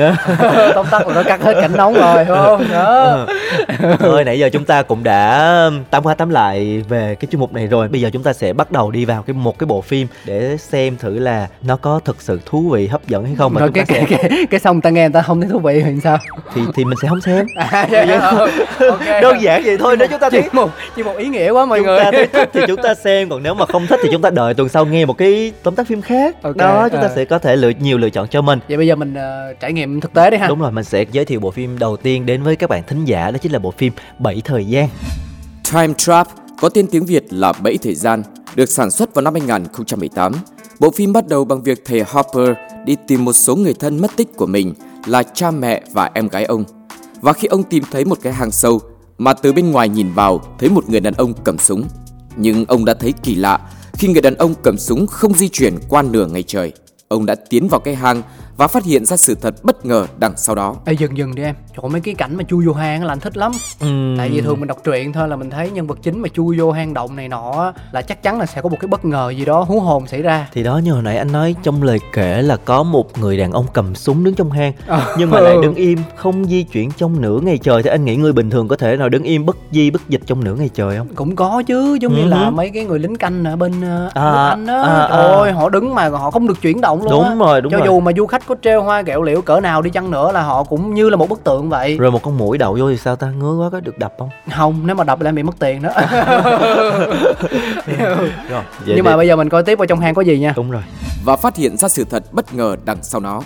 Tóm 0.74 0.86
tắt 0.90 1.08
là 1.08 1.14
nó 1.14 1.22
cắt 1.22 1.42
hết 1.42 1.54
cảnh 1.60 1.72
nóng 1.76 1.94
rồi 1.94 2.24
đúng 2.24 2.36
không? 2.36 2.64
Đó. 2.72 3.26
Thôi 3.98 4.24
nãy 4.24 4.38
giờ 4.38 4.48
chúng 4.52 4.64
ta 4.64 4.82
cũng 4.82 5.04
đã 5.04 5.70
tám 5.90 6.02
qua 6.02 6.14
tám 6.14 6.30
lại 6.30 6.82
về 6.88 7.14
cái 7.14 7.28
chuyên 7.30 7.40
mục 7.40 7.52
này 7.52 7.66
rồi. 7.66 7.88
Bây 7.88 8.00
giờ 8.00 8.10
chúng 8.12 8.22
ta 8.22 8.32
sẽ 8.32 8.52
bắt 8.52 8.72
đầu 8.72 8.90
đi 8.90 9.04
vào 9.04 9.22
cái 9.22 9.34
một 9.34 9.58
cái 9.58 9.66
bộ 9.66 9.80
phim 9.80 10.06
Để 10.24 10.56
xem 10.56 10.96
thử 10.96 11.18
là 11.18 11.48
nó 11.62 11.76
có 11.76 12.00
thực 12.04 12.22
sự 12.22 12.40
thú 12.46 12.70
vị 12.72 12.86
hấp 12.86 13.08
dẫn 13.08 13.24
hay 13.24 13.34
không. 13.38 13.54
Mà 13.54 13.60
rồi 13.60 13.70
cái, 13.74 13.84
cái, 13.88 14.06
sẽ 14.08 14.16
cái, 14.18 14.46
cái 14.50 14.60
xong 14.60 14.80
ta 14.80 14.90
nghe 14.90 15.00
người 15.00 15.12
ta 15.12 15.22
không 15.22 15.40
thấy 15.40 15.50
thú 15.50 15.58
vị 15.58 15.82
thì 15.84 15.92
sao? 16.04 16.18
Thì 16.54 16.60
thì 16.74 16.84
mình 16.84 16.98
sẽ 17.02 17.08
không 17.08 17.20
xem. 17.20 17.46
À, 17.56 17.86
vậy 17.90 18.06
hả? 18.06 18.30
ok. 18.90 19.22
Đơn 19.22 19.42
giản 19.42 19.62
vậy 19.64 19.78
thôi 19.78 19.96
nếu 19.96 20.08
chúng 20.08 20.20
ta 20.20 20.30
thấy 20.30 20.42
chỉ 20.42 20.48
một 20.52 20.70
chỉ 20.96 21.02
một 21.02 21.16
ý 21.16 21.28
nghĩa 21.28 21.50
quá 21.50 21.66
mọi 21.66 21.78
chúng 21.78 21.86
người. 21.86 21.98
ta 21.98 22.10
thấy 22.12 22.26
thích 22.26 22.50
thì 22.52 22.60
chúng 22.66 22.82
ta 22.82 22.94
xem 22.94 23.28
còn 23.28 23.42
nếu 23.42 23.54
mà 23.54 23.66
không 23.66 23.86
thích 23.86 24.00
thì 24.02 24.08
chúng 24.12 24.22
ta 24.22 24.30
đợi 24.30 24.54
tuần 24.54 24.68
sau 24.68 24.86
nghe 24.86 25.04
một 25.04 25.18
cái 25.18 25.52
tóm 25.62 25.74
tắt 25.74 25.86
phim 25.86 26.02
khác. 26.02 26.42
Ok, 26.42 26.56
đó 26.56 26.88
chúng 26.88 27.00
ta 27.00 27.06
à. 27.06 27.12
sẽ 27.16 27.24
có 27.24 27.38
thể 27.38 27.56
lựa 27.56 27.72
nhiều 27.80 27.98
lựa 27.98 28.10
chọn 28.10 28.28
cho 28.28 28.42
mình 28.46 28.58
vậy 28.68 28.76
bây 28.76 28.86
giờ 28.86 28.96
mình 28.96 29.14
ờ, 29.14 29.54
trải 29.60 29.72
nghiệm 29.72 30.00
thực 30.00 30.12
tế 30.12 30.30
đi 30.30 30.36
ha 30.36 30.48
đúng 30.48 30.60
rồi 30.60 30.72
mình 30.72 30.84
sẽ 30.84 31.04
giới 31.12 31.24
thiệu 31.24 31.40
bộ 31.40 31.50
phim 31.50 31.78
đầu 31.78 31.96
tiên 31.96 32.26
đến 32.26 32.42
với 32.42 32.56
các 32.56 32.70
bạn 32.70 32.82
thính 32.86 33.04
giả 33.04 33.30
đó 33.30 33.38
chính 33.38 33.52
là 33.52 33.58
bộ 33.58 33.70
phim 33.70 33.92
bảy 34.18 34.42
thời 34.44 34.64
gian 34.64 34.88
Time 35.72 35.94
Trap 35.96 36.28
có 36.60 36.68
tên 36.68 36.86
tiếng 36.86 37.04
Việt 37.04 37.32
là 37.32 37.52
Bẫy 37.52 37.78
Thời 37.78 37.94
Gian, 37.94 38.22
được 38.54 38.70
sản 38.70 38.90
xuất 38.90 39.14
vào 39.14 39.22
năm 39.22 39.34
2018. 39.34 40.32
Bộ 40.80 40.90
phim 40.90 41.12
bắt 41.12 41.28
đầu 41.28 41.44
bằng 41.44 41.62
việc 41.62 41.82
thầy 41.84 42.02
Hopper 42.06 42.48
đi 42.86 42.96
tìm 43.06 43.24
một 43.24 43.32
số 43.32 43.56
người 43.56 43.74
thân 43.74 44.00
mất 44.00 44.10
tích 44.16 44.36
của 44.36 44.46
mình 44.46 44.74
là 45.06 45.22
cha 45.22 45.50
mẹ 45.50 45.82
và 45.92 46.10
em 46.14 46.28
gái 46.28 46.44
ông. 46.44 46.64
Và 47.20 47.32
khi 47.32 47.48
ông 47.48 47.62
tìm 47.62 47.84
thấy 47.90 48.04
một 48.04 48.18
cái 48.22 48.32
hang 48.32 48.50
sâu 48.50 48.80
mà 49.18 49.32
từ 49.34 49.52
bên 49.52 49.70
ngoài 49.70 49.88
nhìn 49.88 50.12
vào 50.12 50.40
thấy 50.58 50.68
một 50.68 50.88
người 50.88 51.00
đàn 51.00 51.14
ông 51.14 51.32
cầm 51.44 51.58
súng. 51.58 51.84
Nhưng 52.36 52.64
ông 52.64 52.84
đã 52.84 52.94
thấy 52.94 53.12
kỳ 53.22 53.34
lạ 53.34 53.60
khi 53.92 54.08
người 54.08 54.22
đàn 54.22 54.34
ông 54.34 54.54
cầm 54.62 54.78
súng 54.78 55.06
không 55.06 55.34
di 55.34 55.48
chuyển 55.48 55.74
qua 55.88 56.02
nửa 56.02 56.26
ngày 56.26 56.42
trời. 56.42 56.72
Ông 57.08 57.26
đã 57.26 57.34
tiến 57.34 57.68
vào 57.68 57.80
cái 57.80 57.94
hang 57.94 58.22
và 58.56 58.66
phát 58.68 58.84
hiện 58.84 59.04
ra 59.04 59.16
sự 59.16 59.34
thật 59.42 59.54
bất 59.64 59.86
ngờ 59.86 60.06
đằng 60.18 60.32
sau 60.36 60.54
đó. 60.54 60.76
Ê 60.84 60.92
dừng 60.92 61.16
dừng 61.18 61.34
đi 61.34 61.42
em 61.42 61.54
Trời 61.76 61.90
mấy 61.90 62.00
cái 62.00 62.14
cảnh 62.14 62.36
mà 62.36 62.44
chui 62.48 62.66
vô 62.66 62.72
hang 62.72 63.04
là 63.04 63.12
anh 63.12 63.20
thích 63.20 63.36
lắm 63.36 63.52
Ừm. 63.80 64.14
Tại 64.18 64.28
vì 64.28 64.40
thường 64.40 64.60
mình 64.60 64.66
đọc 64.68 64.78
truyện 64.84 65.12
thôi 65.12 65.28
là 65.28 65.36
mình 65.36 65.50
thấy 65.50 65.70
nhân 65.70 65.86
vật 65.86 65.98
chính 66.02 66.20
mà 66.22 66.28
chui 66.34 66.58
vô 66.58 66.72
hang 66.72 66.94
động 66.94 67.16
này 67.16 67.28
nọ 67.28 67.72
Là 67.92 68.02
chắc 68.02 68.22
chắn 68.22 68.38
là 68.38 68.46
sẽ 68.46 68.60
có 68.62 68.68
một 68.68 68.76
cái 68.80 68.88
bất 68.88 69.04
ngờ 69.04 69.30
gì 69.36 69.44
đó 69.44 69.62
hú 69.68 69.80
hồn 69.80 70.06
xảy 70.06 70.22
ra 70.22 70.48
thì 70.52 70.62
đó 70.62 70.78
như 70.78 70.92
hồi 70.92 71.02
nãy 71.02 71.16
anh 71.18 71.32
nói 71.32 71.54
trong 71.62 71.82
lời 71.82 71.98
kể 72.12 72.42
là 72.42 72.56
có 72.56 72.82
một 72.82 73.18
người 73.18 73.36
đàn 73.36 73.52
ông 73.52 73.66
cầm 73.72 73.94
súng 73.94 74.24
đứng 74.24 74.34
trong 74.34 74.50
hang 74.50 74.72
Ờ. 74.86 75.14
nhưng 75.18 75.30
mà 75.30 75.40
lại 75.40 75.56
đứng 75.62 75.74
im 75.74 75.98
không 76.16 76.44
di 76.44 76.62
chuyển 76.62 76.90
trong 76.96 77.20
nửa 77.20 77.40
ngày 77.40 77.58
trời 77.58 77.82
thì 77.82 77.90
anh 77.90 78.04
nghĩ 78.04 78.16
người 78.16 78.32
bình 78.32 78.50
thường 78.50 78.68
có 78.68 78.76
thể 78.76 78.96
nào 78.96 79.08
đứng 79.08 79.22
im 79.22 79.46
bất 79.46 79.56
di 79.70 79.90
bất 79.90 80.08
dịch 80.08 80.20
trong 80.26 80.44
nửa 80.44 80.54
ngày 80.54 80.70
trời 80.74 80.96
không 80.98 81.08
cũng 81.14 81.36
có 81.36 81.62
chứ 81.66 81.98
giống 82.00 82.14
như 82.14 82.22
Ừ 82.22 82.28
là 82.28 82.44
hứ. 82.44 82.50
mấy 82.50 82.70
cái 82.74 82.84
người 82.84 82.98
lính 82.98 83.16
canh 83.16 83.44
ở 83.44 83.56
bên 83.56 83.72
uh, 84.06 84.14
À, 84.14 84.48
Anh 84.48 84.66
á 84.66 84.82
à, 84.82 85.08
trời 85.10 85.26
à. 85.26 85.32
ơi 85.32 85.52
họ 85.52 85.68
đứng 85.68 85.94
mà 85.94 86.08
họ 86.08 86.30
không 86.30 86.46
được 86.48 86.60
chuyển 86.62 86.80
động 86.80 87.02
luôn 87.02 87.10
Đúng 87.10 87.24
á. 87.24 87.34
rồi, 87.34 87.60
đúng 87.60 87.72
cho 87.72 87.78
rồi. 87.78 87.86
dù 87.86 88.00
mà 88.00 88.12
du 88.16 88.26
khách 88.26 88.43
có 88.46 88.54
treo 88.62 88.82
hoa 88.82 89.02
kẹo 89.02 89.22
liễu 89.22 89.42
cỡ 89.42 89.60
nào 89.60 89.82
đi 89.82 89.90
chăng 89.90 90.10
nữa 90.10 90.32
là 90.32 90.42
họ 90.42 90.64
cũng 90.64 90.94
như 90.94 91.10
là 91.10 91.16
một 91.16 91.28
bức 91.28 91.44
tượng 91.44 91.68
vậy. 91.70 91.96
Rồi 91.98 92.10
một 92.10 92.22
con 92.22 92.38
mũi 92.38 92.58
đậu 92.58 92.76
vô 92.80 92.90
thì 92.90 92.96
sao 92.96 93.16
ta? 93.16 93.30
Ngứa 93.30 93.56
quá 93.56 93.70
có 93.70 93.80
được 93.80 93.98
đập 93.98 94.12
không? 94.18 94.28
Không 94.56 94.80
nếu 94.86 94.96
mà 94.96 95.04
đập 95.04 95.20
là 95.20 95.28
em 95.28 95.34
bị 95.34 95.42
mất 95.42 95.58
tiền 95.58 95.82
đó. 95.82 95.90
Rồi 98.48 98.62
vậy 98.86 98.94
nhưng 98.96 99.04
mà 99.04 99.10
thì- 99.10 99.16
bây 99.16 99.28
giờ 99.28 99.36
mình 99.36 99.48
coi 99.48 99.62
tiếp 99.62 99.78
vào 99.78 99.86
trong 99.86 100.00
hang 100.00 100.14
có 100.14 100.22
gì 100.22 100.38
nha. 100.38 100.52
Đúng 100.56 100.70
rồi. 100.70 100.82
Và 101.24 101.36
phát 101.36 101.56
hiện 101.56 101.76
ra 101.76 101.88
sự 101.88 102.04
thật 102.10 102.32
bất 102.32 102.54
ngờ 102.54 102.76
đằng 102.84 103.02
sau 103.02 103.20
nó. 103.20 103.42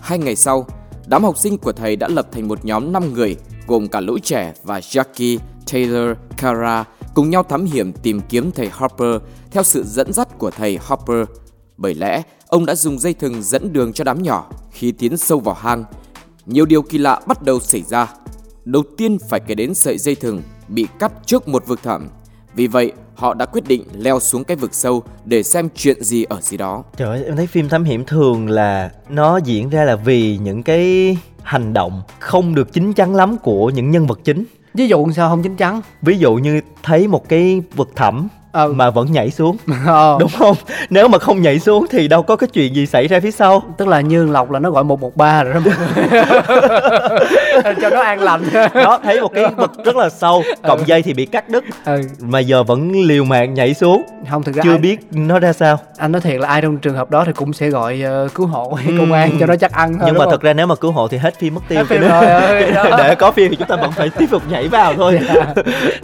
Hai 0.00 0.18
ngày 0.18 0.36
sau, 0.36 0.66
đám 1.06 1.24
học 1.24 1.36
sinh 1.38 1.58
của 1.58 1.72
thầy 1.72 1.96
đã 1.96 2.08
lập 2.08 2.26
thành 2.32 2.48
một 2.48 2.64
nhóm 2.64 2.92
5 2.92 3.12
người 3.14 3.36
gồm 3.66 3.88
cả 3.88 4.00
lũ 4.00 4.18
trẻ 4.22 4.52
và 4.62 4.78
Jackie, 4.78 5.38
Taylor, 5.72 6.16
Kara 6.38 6.84
cùng 7.14 7.30
nhau 7.30 7.42
thám 7.42 7.64
hiểm 7.64 7.92
tìm 7.92 8.20
kiếm 8.28 8.50
thầy 8.52 8.70
Harper 8.72 9.16
theo 9.50 9.62
sự 9.62 9.84
dẫn 9.86 10.12
dắt 10.12 10.28
của 10.38 10.50
thầy 10.50 10.78
Harper. 10.88 11.28
Bởi 11.76 11.94
lẽ, 11.94 12.22
ông 12.50 12.66
đã 12.66 12.74
dùng 12.74 12.98
dây 12.98 13.14
thừng 13.14 13.42
dẫn 13.42 13.72
đường 13.72 13.92
cho 13.92 14.04
đám 14.04 14.22
nhỏ 14.22 14.50
khi 14.70 14.92
tiến 14.92 15.16
sâu 15.16 15.40
vào 15.40 15.54
hang. 15.54 15.84
Nhiều 16.46 16.66
điều 16.66 16.82
kỳ 16.82 16.98
lạ 16.98 17.20
bắt 17.26 17.42
đầu 17.42 17.60
xảy 17.60 17.82
ra. 17.82 18.06
Đầu 18.64 18.82
tiên 18.96 19.18
phải 19.28 19.40
kể 19.40 19.54
đến 19.54 19.74
sợi 19.74 19.98
dây 19.98 20.14
thừng 20.14 20.42
bị 20.68 20.86
cắt 20.98 21.12
trước 21.26 21.48
một 21.48 21.66
vực 21.66 21.82
thẳm. 21.82 22.08
Vì 22.54 22.66
vậy, 22.66 22.92
họ 23.14 23.34
đã 23.34 23.46
quyết 23.46 23.68
định 23.68 23.84
leo 23.94 24.20
xuống 24.20 24.44
cái 24.44 24.56
vực 24.56 24.74
sâu 24.74 25.02
để 25.24 25.42
xem 25.42 25.68
chuyện 25.74 26.04
gì 26.04 26.24
ở 26.24 26.40
dưới 26.40 26.58
đó. 26.58 26.84
trời 26.96 27.08
ơi, 27.08 27.24
em 27.24 27.36
thấy 27.36 27.46
phim 27.46 27.68
thám 27.68 27.84
hiểm 27.84 28.04
thường 28.04 28.50
là 28.50 28.90
nó 29.08 29.36
diễn 29.36 29.70
ra 29.70 29.84
là 29.84 29.96
vì 29.96 30.38
những 30.38 30.62
cái 30.62 31.16
hành 31.42 31.72
động 31.72 32.02
không 32.18 32.54
được 32.54 32.72
chín 32.72 32.92
chắn 32.92 33.14
lắm 33.14 33.36
của 33.38 33.70
những 33.70 33.90
nhân 33.90 34.06
vật 34.06 34.20
chính 34.24 34.44
ví 34.74 34.88
dụ 34.88 35.12
sao 35.16 35.30
không 35.30 35.42
chín 35.42 35.56
chắn 35.56 35.80
ví 36.02 36.18
dụ 36.18 36.34
như 36.34 36.60
thấy 36.82 37.08
một 37.08 37.28
cái 37.28 37.62
vực 37.76 37.90
thẳm 37.96 38.28
Ừ. 38.52 38.72
mà 38.76 38.90
vẫn 38.90 39.12
nhảy 39.12 39.30
xuống. 39.30 39.56
Ờ. 39.86 40.16
đúng 40.20 40.30
không? 40.38 40.56
Nếu 40.90 41.08
mà 41.08 41.18
không 41.18 41.42
nhảy 41.42 41.58
xuống 41.58 41.86
thì 41.90 42.08
đâu 42.08 42.22
có 42.22 42.36
cái 42.36 42.48
chuyện 42.52 42.74
gì 42.74 42.86
xảy 42.86 43.06
ra 43.08 43.20
phía 43.20 43.30
sau. 43.30 43.62
Tức 43.78 43.88
là 43.88 44.00
như 44.00 44.26
lộc 44.26 44.50
là 44.50 44.58
nó 44.58 44.70
gọi 44.70 44.84
113 44.84 45.42
rồi 45.42 45.54
đó 45.54 45.60
cho 47.82 47.90
nó 47.90 48.00
an 48.02 48.20
lành. 48.20 48.42
Đó 48.74 48.98
thấy 49.04 49.20
một 49.20 49.28
cái 49.34 49.44
vực 49.56 49.72
rất 49.84 49.96
là 49.96 50.08
sâu 50.08 50.42
cọng 50.62 50.80
dây 50.86 51.02
thì 51.02 51.14
bị 51.14 51.26
cắt 51.26 51.48
đứt. 51.48 51.64
Ừ. 51.84 52.00
mà 52.20 52.38
giờ 52.38 52.62
vẫn 52.62 52.92
liều 52.92 53.24
mạng 53.24 53.54
nhảy 53.54 53.74
xuống. 53.74 54.02
Không 54.30 54.42
thực 54.42 54.54
ra 54.54 54.62
chưa 54.64 54.70
ai- 54.72 54.78
biết 54.78 55.00
nó 55.10 55.38
ra 55.38 55.52
sao. 55.52 55.78
Anh 55.96 56.12
nói 56.12 56.20
thiệt 56.20 56.40
là 56.40 56.48
ai 56.48 56.62
trong 56.62 56.78
trường 56.78 56.94
hợp 56.96 57.10
đó 57.10 57.24
thì 57.26 57.32
cũng 57.32 57.52
sẽ 57.52 57.68
gọi 57.68 58.00
ờ, 58.04 58.28
cứu 58.34 58.46
hộ 58.46 58.72
hay 58.72 58.86
Ừm. 58.86 58.98
công 58.98 59.12
an 59.12 59.30
cho 59.40 59.46
nó 59.46 59.56
chắc 59.56 59.72
ăn 59.72 59.92
thôi 59.92 60.02
nhưng 60.06 60.14
mà 60.18 60.24
không? 60.24 60.30
thật 60.30 60.42
ra 60.42 60.52
nếu 60.52 60.66
mà 60.66 60.74
cứu 60.74 60.92
hộ 60.92 61.08
thì 61.08 61.18
hết 61.18 61.38
phim 61.38 61.54
mất 61.54 61.60
tiêu. 61.68 61.78
Hết 61.78 61.84
phim 61.88 62.00
rồi, 62.00 62.26
ơi, 62.26 62.70
đó. 62.72 62.84
để 62.98 63.14
có 63.14 63.30
phim 63.30 63.50
thì 63.50 63.56
chúng 63.56 63.68
ta 63.68 63.76
vẫn 63.76 63.92
phải 63.92 64.10
tiếp 64.10 64.26
tục 64.30 64.42
nhảy 64.50 64.68
vào 64.68 64.94
thôi. 64.96 65.20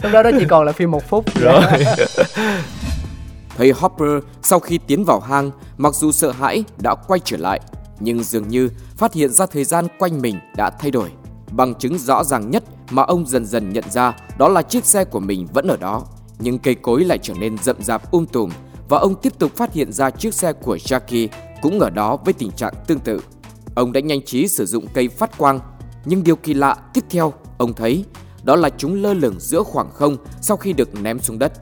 Lúc 0.03 0.11
đó 0.11 0.23
nó 0.23 0.29
chỉ 0.39 0.45
còn 0.45 0.65
là 0.65 0.71
phim 0.71 0.91
một 0.91 1.09
phút. 1.09 1.25
Rồi 1.41 1.61
Thầy 3.57 3.71
Hopper 3.71 4.23
sau 4.41 4.59
khi 4.59 4.79
tiến 4.87 5.03
vào 5.03 5.19
hang, 5.19 5.51
mặc 5.77 5.95
dù 5.95 6.11
sợ 6.11 6.31
hãi 6.31 6.63
đã 6.81 6.95
quay 7.07 7.19
trở 7.25 7.37
lại, 7.37 7.61
nhưng 7.99 8.23
dường 8.23 8.47
như 8.47 8.69
phát 8.97 9.13
hiện 9.13 9.31
ra 9.31 9.45
thời 9.45 9.63
gian 9.63 9.87
quanh 9.99 10.21
mình 10.21 10.39
đã 10.55 10.69
thay 10.69 10.91
đổi. 10.91 11.09
Bằng 11.51 11.75
chứng 11.75 11.97
rõ 11.97 12.23
ràng 12.23 12.51
nhất 12.51 12.63
mà 12.91 13.03
ông 13.03 13.27
dần 13.27 13.45
dần 13.45 13.69
nhận 13.73 13.83
ra 13.89 14.17
đó 14.37 14.47
là 14.47 14.61
chiếc 14.61 14.85
xe 14.85 15.05
của 15.05 15.19
mình 15.19 15.47
vẫn 15.53 15.67
ở 15.67 15.77
đó, 15.77 16.03
nhưng 16.39 16.59
cây 16.59 16.75
cối 16.75 17.03
lại 17.03 17.17
trở 17.21 17.33
nên 17.33 17.57
rậm 17.57 17.83
rạp 17.83 18.11
um 18.11 18.25
tùm 18.25 18.49
và 18.89 18.97
ông 18.97 19.15
tiếp 19.21 19.39
tục 19.39 19.55
phát 19.55 19.73
hiện 19.73 19.93
ra 19.93 20.09
chiếc 20.09 20.33
xe 20.33 20.53
của 20.53 20.75
Jackie 20.75 21.27
cũng 21.61 21.79
ở 21.79 21.89
đó 21.89 22.17
với 22.25 22.33
tình 22.33 22.51
trạng 22.51 22.73
tương 22.87 22.99
tự. 22.99 23.21
Ông 23.75 23.91
đã 23.91 23.99
nhanh 23.99 24.25
trí 24.25 24.47
sử 24.47 24.65
dụng 24.65 24.85
cây 24.93 25.07
phát 25.07 25.37
quang, 25.37 25.59
nhưng 26.05 26.23
điều 26.23 26.35
kỳ 26.35 26.53
lạ 26.53 26.77
tiếp 26.93 27.03
theo 27.09 27.33
ông 27.57 27.73
thấy 27.73 28.05
đó 28.43 28.55
là 28.55 28.69
chúng 28.77 29.03
lơ 29.03 29.13
lửng 29.13 29.35
giữa 29.39 29.63
khoảng 29.63 29.91
không 29.91 30.17
sau 30.41 30.57
khi 30.57 30.73
được 30.73 31.01
ném 31.01 31.19
xuống 31.19 31.39
đất. 31.39 31.53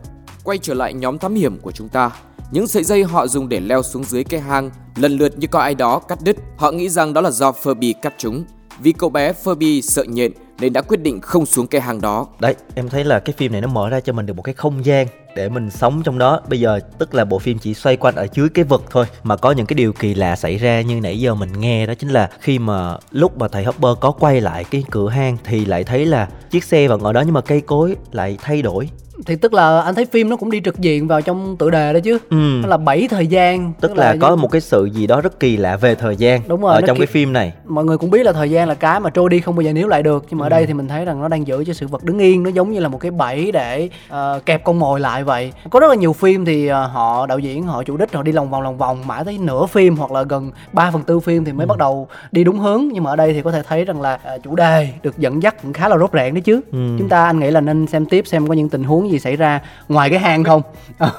Quay 0.46 0.58
trở 0.58 0.74
lại 0.74 0.94
nhóm 0.94 1.18
thám 1.18 1.36
hiểm 1.36 1.60
của 1.60 1.72
chúng 1.72 1.90
ta, 1.90 2.12
những 2.52 2.68
sợi 2.68 2.84
dây 2.84 3.04
họ 3.04 3.28
dùng 3.28 3.50
để 3.50 3.60
leo 3.60 3.84
xuống 3.84 4.04
dưới 4.04 4.24
cái 4.24 4.40
hang 4.40 4.70
lần 4.96 5.18
lượt 5.18 5.38
như 5.38 5.48
có 5.48 5.60
ai 5.60 5.76
đó 5.76 6.00
cắt 6.00 6.20
đứt. 6.24 6.36
Họ 6.58 6.72
nghĩ 6.72 6.90
rằng 6.90 7.14
đó 7.14 7.22
là 7.22 7.32
do 7.32 7.52
Furby 7.52 7.94
cắt 8.02 8.14
chúng. 8.18 8.44
Vì 8.80 8.92
cậu 8.92 9.10
bé 9.10 9.34
Furby 9.44 9.82
sợ 9.82 10.04
nhện 10.04 10.32
nên 10.60 10.74
đã 10.74 10.82
quyết 10.82 10.98
định 10.98 11.22
không 11.22 11.46
xuống 11.46 11.68
cái 11.68 11.82
hang 11.82 12.02
đó. 12.02 12.28
đấy 12.40 12.56
em 12.76 12.90
thấy 12.90 13.04
là 13.04 13.20
cái 13.20 13.34
phim 13.38 13.52
này 13.52 13.62
nó 13.62 13.68
mở 13.68 13.90
ra 13.90 14.00
cho 14.00 14.14
mình 14.14 14.26
được 14.26 14.34
một 14.34 14.44
cái 14.44 14.54
không 14.54 14.86
gian 14.86 15.08
để 15.36 15.50
mình 15.50 15.70
sống 15.70 16.02
trong 16.04 16.18
đó. 16.18 16.40
Bây 16.50 16.60
giờ 16.60 16.80
tức 16.98 17.16
là 17.16 17.26
bộ 17.26 17.40
phim 17.40 17.58
chỉ 17.60 17.74
xoay 17.74 17.98
quanh 17.98 18.16
ở 18.16 18.28
dưới 18.34 18.50
cái 18.50 18.66
vực 18.66 18.84
thôi 18.92 19.06
mà 19.24 19.36
có 19.36 19.52
những 19.52 19.66
cái 19.66 19.76
điều 19.76 19.94
kỳ 19.94 20.14
lạ 20.14 20.36
xảy 20.36 20.58
ra 20.58 20.82
như 20.82 21.02
nãy 21.02 21.20
giờ 21.20 21.36
mình 21.36 21.50
nghe 21.60 21.86
đó 21.86 21.94
chính 21.94 22.10
là 22.10 22.30
khi 22.40 22.60
mà 22.60 22.98
lúc 23.12 23.38
mà 23.38 23.48
thầy 23.48 23.64
Hopper 23.64 23.92
có 24.00 24.12
quay 24.12 24.42
lại 24.42 24.64
cái 24.64 24.84
cửa 24.92 25.10
hang 25.10 25.38
thì 25.44 25.66
lại 25.66 25.84
thấy 25.84 26.06
là 26.06 26.28
chiếc 26.52 26.64
xe 26.64 26.88
vẫn 26.88 27.02
ở 27.02 27.14
đó 27.14 27.22
nhưng 27.26 27.34
mà 27.34 27.42
cây 27.42 27.62
cối 27.62 27.96
lại 28.12 28.38
thay 28.42 28.62
đổi. 28.62 28.90
Thì 29.26 29.36
tức 29.36 29.54
là 29.54 29.82
anh 29.82 29.96
thấy 29.96 30.06
phim 30.06 30.30
nó 30.30 30.36
cũng 30.36 30.52
đi 30.52 30.62
trực 30.66 30.80
diện 30.80 31.08
vào 31.08 31.22
trong 31.22 31.58
tựa 31.58 31.70
đề 31.70 31.94
đó 31.94 32.00
chứ. 32.04 32.18
Ừ. 32.30 32.38
nó 32.62 32.68
là 32.68 32.78
bảy 32.78 33.08
thời 33.10 33.28
gian. 33.28 33.74
Tức 33.82 33.98
là 33.98 34.16
có 34.22 34.36
một 34.36 34.48
cái 34.52 34.62
sự 34.62 34.86
gì 34.86 35.08
đó 35.08 35.22
rất 35.22 35.40
kỳ 35.40 35.58
lạ 35.58 35.78
về 35.78 35.96
thời 35.96 36.16
gian 36.16 36.42
Đúng 36.48 36.62
rồi, 36.62 36.74
ở 36.76 36.82
trong 36.82 36.98
ki- 36.98 37.00
cái 37.00 37.08
phim 37.08 37.34
này. 37.34 37.54
Mọi 37.66 37.86
người 37.86 37.98
cũng 37.98 38.10
biết 38.12 38.24
là 38.26 38.32
thời 38.34 38.50
gian 38.50 38.68
là 38.68 38.74
cái 38.76 39.00
mà 39.00 39.10
trôi 39.10 39.30
đi 39.30 39.40
không 39.40 39.56
bao 39.56 39.62
giờ 39.62 39.74
níu 39.74 39.88
lại 39.88 40.04
được 40.04 40.26
nhưng 40.30 40.40
mà 40.40 40.46
ở 40.46 40.50
đây 40.50 40.66
thì 40.66 40.74
mình 40.74 40.88
thấy 40.88 41.06
rằng 41.06 41.22
nó 41.22 41.28
đang 41.28 41.48
giữ 41.48 41.64
cho 41.68 41.74
sự 41.74 41.88
vật 41.88 42.04
đứng 42.04 42.20
yên 42.20 42.44
nó 42.44 42.50
giống 42.50 42.72
như 42.72 42.80
là 42.80 42.88
một 42.88 42.98
cái 42.98 43.12
bẫy 43.12 43.52
để 43.52 43.90
ờ, 44.10 44.40
kẹp 44.46 44.64
con 44.64 44.80
mồi 44.80 45.00
lại 45.00 45.24
vậy. 45.26 45.54
Có 45.70 45.80
rất 45.80 45.88
là 45.88 45.96
nhiều 45.96 46.14
phim 46.14 46.46
thì 46.46 46.68
ờ, 46.68 46.88
họ 46.88 47.26
đạo 47.26 47.40
diễn 47.40 47.64
họ 47.64 47.84
chủ 47.84 47.98
đích 47.98 48.14
họ 48.14 48.24
đi 48.24 48.32
lòng 48.32 48.50
vòng 48.50 48.62
lòng 48.62 48.78
vòng 48.78 49.08
mãi 49.08 49.24
tới 49.26 49.38
nửa 49.38 49.66
phim 49.66 49.96
hoặc 49.96 50.12
là 50.12 50.24
gần 50.24 50.52
3 50.74 50.92
phần 50.92 51.04
tư 51.04 51.20
phim 51.20 51.46
thì 51.46 51.52
mới 51.52 51.68
bắt 51.68 51.78
đầu 51.78 52.08
đi 52.32 52.44
đúng 52.44 52.60
hướng. 52.60 52.88
Nhưng 52.94 53.04
mà 53.04 53.10
ở 53.12 53.16
đây 53.16 53.34
thì 53.34 53.42
có 53.42 53.52
thể 53.52 53.64
thấy 53.64 53.86
rằng 53.86 54.02
là 54.02 54.20
ờ, 54.24 54.38
chủ 54.44 54.56
đề 54.56 54.90
được 55.04 55.18
dẫn 55.18 55.44
dắt 55.44 55.56
cũng 55.62 55.74
khá 55.74 55.90
là 55.90 55.98
rốt 55.98 56.12
ràng 56.12 56.34
đấy 56.34 56.42
chứ. 56.42 56.62
Ừ. 56.72 56.96
chúng 57.00 57.10
ta 57.10 57.26
anh 57.26 57.40
nghĩ 57.40 57.52
là 57.52 57.62
nên 57.62 57.88
xem 57.88 58.06
tiếp 58.06 58.28
xem 58.28 58.48
có 58.48 58.54
những 58.54 58.70
tình 58.70 58.84
huống 58.84 59.12
gì 59.12 59.20
xảy 59.20 59.36
ra 59.36 59.62
ngoài 59.90 60.10
cái 60.10 60.20
hang 60.20 60.44
không? 60.44 60.62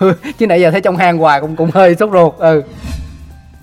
Ừ, 0.00 0.12
chứ 0.38 0.46
nãy 0.46 0.60
giờ 0.60 0.70
thấy 0.70 0.80
trong 0.80 0.96
hang 0.96 1.18
hoài 1.18 1.40
cũng 1.40 1.56
cũng 1.56 1.70
hơi 1.74 1.94
sốt 1.94 2.10
ruột 2.12 2.34
ừ. 2.38 2.62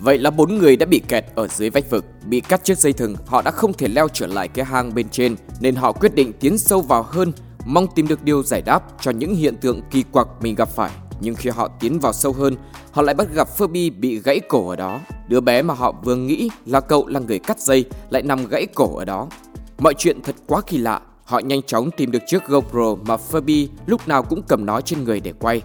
Vậy 0.04 0.18
là 0.18 0.32
bốn 0.32 0.58
người 0.58 0.76
đã 0.76 0.86
bị 0.86 1.02
kẹt 1.08 1.26
ở 1.36 1.48
dưới 1.48 1.70
vách 1.70 1.90
vực, 1.90 2.06
bị 2.26 2.40
cắt 2.40 2.64
chiếc 2.64 2.78
dây 2.78 2.94
thừng, 2.94 3.16
họ 3.26 3.42
đã 3.42 3.52
không 3.52 3.74
thể 3.74 3.88
leo 3.88 4.08
trở 4.14 4.28
lại 4.28 4.48
cái 4.48 4.66
hang 4.66 4.94
bên 4.96 5.10
trên 5.10 5.36
nên 5.60 5.76
họ 5.76 5.92
quyết 5.92 6.16
định 6.16 6.34
tiến 6.40 6.58
sâu 6.58 6.82
vào 6.82 7.04
hơn, 7.04 7.32
mong 7.66 7.88
tìm 7.96 8.08
được 8.08 8.24
điều 8.24 8.44
giải 8.44 8.62
đáp 8.62 8.84
cho 9.02 9.12
những 9.12 9.36
hiện 9.36 9.56
tượng 9.56 9.82
kỳ 9.92 10.04
quặc 10.12 10.28
mình 10.42 10.56
gặp 10.56 10.70
phải. 10.70 10.92
Nhưng 11.22 11.36
khi 11.36 11.50
họ 11.50 11.68
tiến 11.80 12.00
vào 12.00 12.14
sâu 12.14 12.34
hơn, 12.34 12.56
họ 12.92 13.02
lại 13.02 13.16
bắt 13.16 13.28
gặp 13.34 13.48
Furby 13.58 14.00
bị 14.00 14.20
gãy 14.20 14.40
cổ 14.40 14.70
ở 14.70 14.76
đó. 14.76 15.00
Đứa 15.28 15.42
bé 15.42 15.62
mà 15.62 15.74
họ 15.74 15.94
vừa 16.04 16.16
nghĩ 16.16 16.50
là 16.66 16.80
cậu 16.80 17.08
là 17.08 17.20
người 17.20 17.40
cắt 17.40 17.60
dây 17.60 17.86
lại 18.10 18.22
nằm 18.22 18.48
gãy 18.48 18.66
cổ 18.76 18.96
ở 18.96 19.06
đó. 19.06 19.28
Mọi 19.78 19.94
chuyện 19.94 20.22
thật 20.24 20.36
quá 20.48 20.62
kỳ 20.68 20.78
lạ. 20.78 21.02
Họ 21.24 21.40
nhanh 21.40 21.62
chóng 21.62 21.92
tìm 21.92 22.12
được 22.12 22.24
chiếc 22.28 22.48
GoPro 22.48 22.96
mà 23.08 23.16
Furby 23.32 23.68
lúc 23.86 24.08
nào 24.08 24.24
cũng 24.24 24.42
cầm 24.48 24.66
nó 24.66 24.82
trên 24.82 25.04
người 25.04 25.20
để 25.20 25.34
quay. 25.40 25.62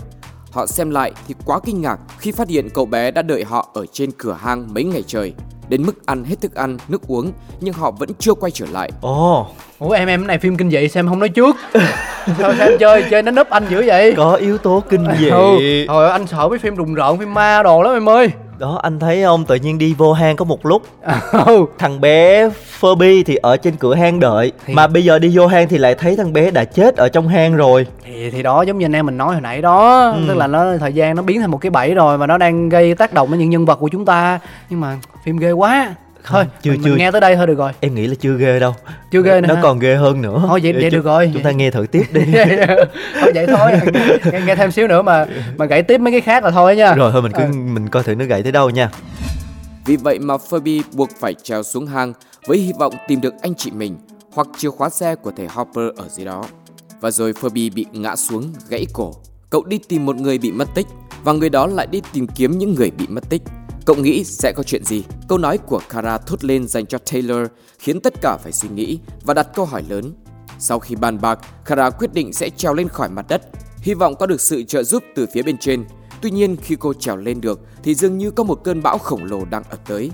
Họ 0.51 0.67
xem 0.67 0.91
lại 0.91 1.13
thì 1.27 1.35
quá 1.45 1.61
kinh 1.65 1.81
ngạc 1.81 2.01
khi 2.19 2.33
phát 2.33 2.49
hiện 2.49 2.69
cậu 2.75 2.87
bé 2.87 3.11
đã 3.11 3.23
đợi 3.23 3.45
họ 3.45 3.71
ở 3.75 3.87
trên 3.87 4.11
cửa 4.19 4.33
hang 4.41 4.75
mấy 4.75 4.85
ngày 4.85 5.03
trời. 5.07 5.35
Đến 5.69 5.83
mức 5.87 6.07
ăn 6.07 6.25
hết 6.25 6.37
thức 6.41 6.55
ăn, 6.55 6.77
nước 6.89 7.03
uống 7.09 7.33
nhưng 7.61 7.75
họ 7.75 7.91
vẫn 7.91 8.09
chưa 8.19 8.35
quay 8.35 8.51
trở 8.51 8.67
lại. 8.73 8.91
ồ 9.01 9.47
ủa 9.79 9.91
em 9.91 10.09
em 10.09 10.21
cái 10.21 10.27
này 10.27 10.39
phim 10.39 10.57
kinh 10.57 10.71
dị 10.71 10.89
xem 10.89 11.09
không 11.09 11.19
nói 11.19 11.29
trước 11.29 11.57
sao 12.39 12.55
xem 12.59 12.73
chơi 12.81 13.05
chơi 13.11 13.23
nó 13.23 13.31
núp 13.31 13.51
anh 13.51 13.65
dữ 13.71 13.83
vậy 13.87 14.15
có 14.17 14.33
yếu 14.35 14.59
tố 14.59 14.83
kinh 14.91 15.07
dị 15.21 15.29
ừ. 15.29 15.59
Ơi, 15.89 16.11
anh 16.11 16.27
sợ 16.27 16.49
mấy 16.49 16.59
phim 16.59 16.77
rùng 16.77 16.95
rợn 16.95 17.19
phim 17.19 17.35
ma 17.35 17.63
đồ 17.63 17.83
lắm 17.83 17.93
em 17.95 18.09
ơi 18.09 18.29
đó 18.59 18.79
anh 18.83 18.99
thấy 18.99 19.23
không? 19.23 19.45
Tự 19.45 19.55
nhiên 19.55 19.79
đi 19.79 19.95
vô 19.99 20.13
hang 20.13 20.37
có 20.37 20.45
một 20.45 20.67
lúc. 20.67 20.83
Ừ. 21.47 21.65
thằng 21.79 22.01
bé 22.01 22.49
Furby 22.81 23.23
thì 23.27 23.37
ở 23.37 23.57
trên 23.57 23.77
cửa 23.77 23.95
hang 23.95 24.21
đợi. 24.21 24.53
Thì- 24.67 24.75
mà 24.75 24.87
bây 24.87 25.05
giờ 25.05 25.19
đi 25.19 25.31
vô 25.37 25.47
hang 25.47 25.69
thì 25.69 25.79
lại 25.79 25.95
thấy 25.95 26.17
thằng 26.17 26.33
bé 26.33 26.51
đã 26.51 26.65
chết 26.65 26.97
ở 26.97 27.09
trong 27.09 27.29
hang 27.29 27.57
rồi. 27.57 27.87
Thì 28.05 28.31
thì 28.31 28.43
đó 28.43 28.63
giống 28.63 28.79
như 28.79 28.85
anh 28.87 28.97
em 28.97 29.07
mình 29.07 29.17
nói 29.17 29.33
hồi 29.33 29.41
nãy 29.41 29.63
đó. 29.63 30.11
Ừ. 30.11 30.21
tức 30.29 30.35
là 30.37 30.47
nó 30.47 30.77
thời 30.81 30.93
gian 30.93 31.17
nó 31.17 31.23
biến 31.23 31.41
thành 31.41 31.51
một 31.51 31.59
cái 31.59 31.71
bẫy 31.71 31.95
rồi 31.95 32.19
và 32.19 32.27
nó 32.27 32.39
đang 32.39 32.69
gây 32.69 32.95
tác 32.95 33.13
động 33.13 33.31
đến 33.31 33.41
những 33.41 33.51
nhân 33.51 33.65
vật 33.65 33.77
của 33.81 33.89
chúng 33.89 34.05
ta. 34.05 34.39
Nhưng 34.71 34.81
mà 34.81 34.97
phim 35.25 35.37
ghê 35.37 35.53
quá 35.53 35.95
thôi 36.29 36.45
chưa- 36.63 36.71
mình, 36.73 36.83
chưa. 36.85 36.95
nghe 36.97 37.11
tới 37.11 37.21
đây 37.21 37.37
thôi 37.37 37.47
được 37.47 37.59
rồi 37.59 37.73
em 37.81 37.95
nghĩ 37.95 38.07
là 38.07 38.15
chưa 38.21 38.37
ghê 38.37 38.59
đâu 38.59 38.75
Chưa 39.13 39.23
ghê 39.23 39.41
nữa 39.41 39.47
nó 39.49 39.55
hả? 39.55 39.63
còn 39.63 39.79
ghê 39.79 39.95
hơn 39.97 40.23
nữa 40.23 40.43
Thôi 40.47 40.61
vậy- 40.63 40.73
vậy 40.73 40.83
Chúng- 40.83 40.91
được 40.91 41.05
rồi. 41.05 41.31
chúng 41.35 41.43
ta 41.43 41.51
nghe 41.51 41.71
thử 41.71 41.87
tiếp 41.93 42.03
đi 42.13 42.21
thôi 43.21 43.33
vậy 43.35 43.47
thôi 43.47 43.73
nghe, 44.33 44.41
nghe 44.47 44.55
thêm 44.55 44.71
xíu 44.71 44.89
nữa 44.89 45.03
mà 45.03 45.27
mà 45.57 45.65
gãy 45.67 45.83
tiếp 45.83 45.99
mấy 46.01 46.13
cái 46.13 46.21
khác 46.21 46.45
là 46.45 46.51
thôi 46.51 46.77
nha 46.77 46.95
rồi 46.95 47.13
thôi 47.13 47.23
mình 47.23 47.33
cứ 47.33 47.43
Ừ. 47.43 47.49
mình 47.53 47.89
coi 47.89 48.03
thử 48.03 48.15
nó 48.15 48.25
gãy 48.25 48.43
tới 48.43 48.53
đâu 48.53 48.71
nha 48.71 48.91
Vì 49.87 49.97
vậy 49.97 50.19
mà 50.19 50.35
Furby 50.37 50.83
buộc 50.93 51.09
phải 51.21 51.35
trèo 51.43 51.63
xuống 51.63 51.87
hang 51.87 52.13
với 52.47 52.59
hy 52.59 52.73
vọng 52.79 52.95
tìm 53.09 53.21
được 53.21 53.35
anh 53.43 53.55
chị 53.55 53.71
mình 53.71 53.97
hoặc 54.35 54.47
chìa 54.59 54.71
khóa 54.71 54.89
xe 54.91 55.15
của 55.15 55.33
thầy 55.37 55.47
Hopper 55.47 55.85
ở 55.97 56.05
dưới 56.09 56.27
đó. 56.27 56.45
Và 57.01 57.11
rồi 57.11 57.33
Furby 57.33 57.71
bị 57.75 57.87
ngã 57.93 58.17
xuống 58.17 58.53
gãy 58.69 58.87
cổ. 58.93 59.15
Cậu 59.51 59.65
đi 59.65 59.79
tìm 59.89 60.07
một 60.07 60.17
người 60.17 60.39
bị 60.39 60.53
mất 60.53 60.69
tích 60.75 60.87
và 61.25 61.33
người 61.33 61.49
đó 61.51 61.67
lại 61.67 61.87
đi 61.91 62.03
tìm 62.13 62.27
kiếm 62.27 62.59
những 62.59 62.75
người 62.75 62.91
bị 62.91 63.07
mất 63.09 63.29
tích. 63.31 63.43
Cậu 63.89 63.97
nghĩ 63.97 64.25
sẽ 64.25 64.53
có 64.57 64.63
chuyện 64.63 64.85
gì? 64.85 65.05
Câu 65.29 65.39
nói 65.39 65.59
của 65.59 65.81
Kara 65.89 66.19
thốt 66.19 66.45
lên 66.45 66.69
dành 66.69 66.87
cho 66.87 66.99
Taylor 66.99 67.47
khiến 67.79 68.01
tất 68.01 68.15
cả 68.23 68.39
phải 68.43 68.53
suy 68.53 68.69
nghĩ 68.69 68.99
và 69.25 69.35
đặt 69.35 69.49
câu 69.55 69.65
hỏi 69.65 69.85
lớn. 69.89 70.15
Sau 70.59 70.79
khi 70.79 70.95
bàn 70.95 71.21
bạc, 71.21 71.39
Kara 71.65 71.91
quyết 71.91 72.15
định 72.15 72.33
sẽ 72.33 72.51
trèo 72.51 72.75
lên 72.75 72.89
khỏi 72.89 73.09
mặt 73.09 73.27
đất, 73.29 73.43
hy 73.79 73.95
vọng 73.95 74.15
có 74.17 74.27
được 74.27 74.41
sự 74.41 74.63
trợ 74.63 74.83
giúp 74.83 75.03
từ 75.15 75.27
phía 75.33 75.43
bên 75.43 75.59
trên. 75.59 75.85
Tuy 76.23 76.31
nhiên 76.31 76.57
khi 76.57 76.77
cô 76.81 76.93
trèo 76.95 77.17
lên 77.17 77.41
được 77.41 77.61
thì 77.83 77.95
dường 77.95 78.19
như 78.19 78.31
có 78.31 78.45
một 78.45 78.61
cơn 78.65 78.83
bão 78.83 78.99
khổng 78.99 79.25
lồ 79.25 79.45
đang 79.45 79.63
ập 79.71 79.89
tới. 79.89 80.11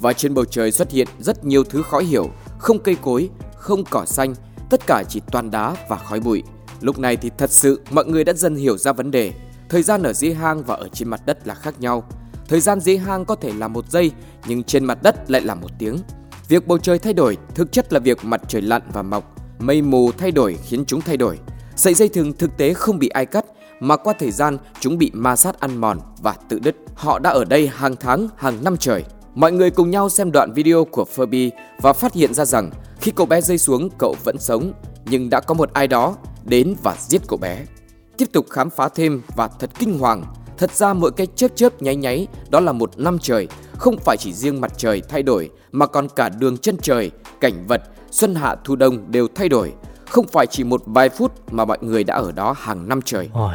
Và 0.00 0.12
trên 0.12 0.34
bầu 0.34 0.44
trời 0.44 0.72
xuất 0.72 0.90
hiện 0.90 1.08
rất 1.18 1.44
nhiều 1.44 1.64
thứ 1.64 1.82
khó 1.82 1.98
hiểu, 1.98 2.30
không 2.58 2.78
cây 2.78 2.96
cối, 3.02 3.30
không 3.56 3.84
cỏ 3.90 4.04
xanh, 4.06 4.34
tất 4.70 4.80
cả 4.86 5.02
chỉ 5.08 5.20
toàn 5.32 5.50
đá 5.50 5.76
và 5.88 5.96
khói 5.96 6.20
bụi. 6.20 6.42
Lúc 6.80 6.98
này 6.98 7.16
thì 7.16 7.30
thật 7.38 7.50
sự 7.50 7.80
mọi 7.90 8.04
người 8.04 8.24
đã 8.24 8.32
dần 8.32 8.56
hiểu 8.56 8.78
ra 8.78 8.92
vấn 8.92 9.10
đề. 9.10 9.32
Thời 9.68 9.82
gian 9.82 10.02
ở 10.02 10.12
dưới 10.12 10.34
hang 10.34 10.62
và 10.62 10.74
ở 10.74 10.88
trên 10.92 11.08
mặt 11.08 11.20
đất 11.26 11.46
là 11.46 11.54
khác 11.54 11.80
nhau. 11.80 12.08
Thời 12.50 12.60
gian 12.60 12.80
dưới 12.80 12.98
hang 12.98 13.24
có 13.24 13.34
thể 13.34 13.52
là 13.52 13.68
một 13.68 13.90
giây, 13.90 14.10
nhưng 14.46 14.62
trên 14.62 14.84
mặt 14.84 15.02
đất 15.02 15.30
lại 15.30 15.42
là 15.42 15.54
một 15.54 15.70
tiếng. 15.78 15.96
Việc 16.48 16.66
bầu 16.66 16.78
trời 16.78 16.98
thay 16.98 17.12
đổi 17.12 17.36
thực 17.54 17.72
chất 17.72 17.92
là 17.92 17.98
việc 17.98 18.24
mặt 18.24 18.40
trời 18.48 18.62
lặn 18.62 18.82
và 18.92 19.02
mọc. 19.02 19.34
Mây 19.58 19.82
mù 19.82 20.12
thay 20.12 20.30
đổi 20.30 20.56
khiến 20.64 20.84
chúng 20.84 21.00
thay 21.00 21.16
đổi. 21.16 21.38
Sợi 21.76 21.94
dây 21.94 22.08
thừng 22.08 22.32
thực 22.32 22.56
tế 22.56 22.74
không 22.74 22.98
bị 22.98 23.08
ai 23.08 23.26
cắt, 23.26 23.44
mà 23.80 23.96
qua 23.96 24.14
thời 24.18 24.30
gian 24.30 24.58
chúng 24.80 24.98
bị 24.98 25.10
ma 25.14 25.36
sát 25.36 25.60
ăn 25.60 25.76
mòn 25.76 25.98
và 26.22 26.34
tự 26.48 26.58
đứt. 26.58 26.76
Họ 26.94 27.18
đã 27.18 27.30
ở 27.30 27.44
đây 27.44 27.68
hàng 27.68 27.96
tháng, 27.96 28.28
hàng 28.36 28.64
năm 28.64 28.76
trời. 28.76 29.04
Mọi 29.34 29.52
người 29.52 29.70
cùng 29.70 29.90
nhau 29.90 30.08
xem 30.08 30.32
đoạn 30.32 30.52
video 30.52 30.84
của 30.84 31.04
Furby 31.16 31.50
và 31.80 31.92
phát 31.92 32.12
hiện 32.12 32.34
ra 32.34 32.44
rằng 32.44 32.70
khi 33.00 33.12
cậu 33.16 33.26
bé 33.26 33.40
rơi 33.40 33.58
xuống 33.58 33.88
cậu 33.98 34.14
vẫn 34.24 34.38
sống, 34.38 34.72
nhưng 35.04 35.30
đã 35.30 35.40
có 35.40 35.54
một 35.54 35.72
ai 35.72 35.88
đó 35.88 36.16
đến 36.44 36.74
và 36.82 36.96
giết 37.08 37.22
cậu 37.28 37.38
bé. 37.38 37.64
Tiếp 38.18 38.28
tục 38.32 38.46
khám 38.50 38.70
phá 38.70 38.88
thêm 38.88 39.22
và 39.36 39.48
thật 39.48 39.70
kinh 39.78 39.98
hoàng. 39.98 40.24
Thật 40.60 40.70
ra 40.70 40.92
mỗi 40.92 41.10
cái 41.12 41.26
chớp 41.34 41.48
chớp 41.54 41.82
nháy 41.82 41.96
nháy 41.96 42.26
đó 42.48 42.60
là 42.60 42.72
một 42.72 42.98
năm 42.98 43.18
trời, 43.18 43.48
không 43.78 43.96
phải 43.98 44.16
chỉ 44.16 44.32
riêng 44.32 44.60
mặt 44.60 44.72
trời 44.76 45.02
thay 45.08 45.22
đổi 45.22 45.50
mà 45.72 45.86
còn 45.86 46.08
cả 46.16 46.28
đường 46.28 46.58
chân 46.58 46.76
trời, 46.82 47.10
cảnh 47.40 47.66
vật, 47.68 47.82
xuân 48.10 48.34
hạ 48.34 48.56
thu 48.64 48.76
đông 48.76 49.10
đều 49.10 49.26
thay 49.34 49.48
đổi. 49.48 49.72
Không 50.08 50.26
phải 50.26 50.46
chỉ 50.46 50.64
một 50.64 50.82
vài 50.86 51.08
phút 51.08 51.52
mà 51.52 51.64
mọi 51.64 51.78
người 51.80 52.04
đã 52.04 52.14
ở 52.14 52.32
đó 52.32 52.54
hàng 52.58 52.88
năm 52.88 53.02
trời. 53.04 53.28
Ôi, 53.32 53.54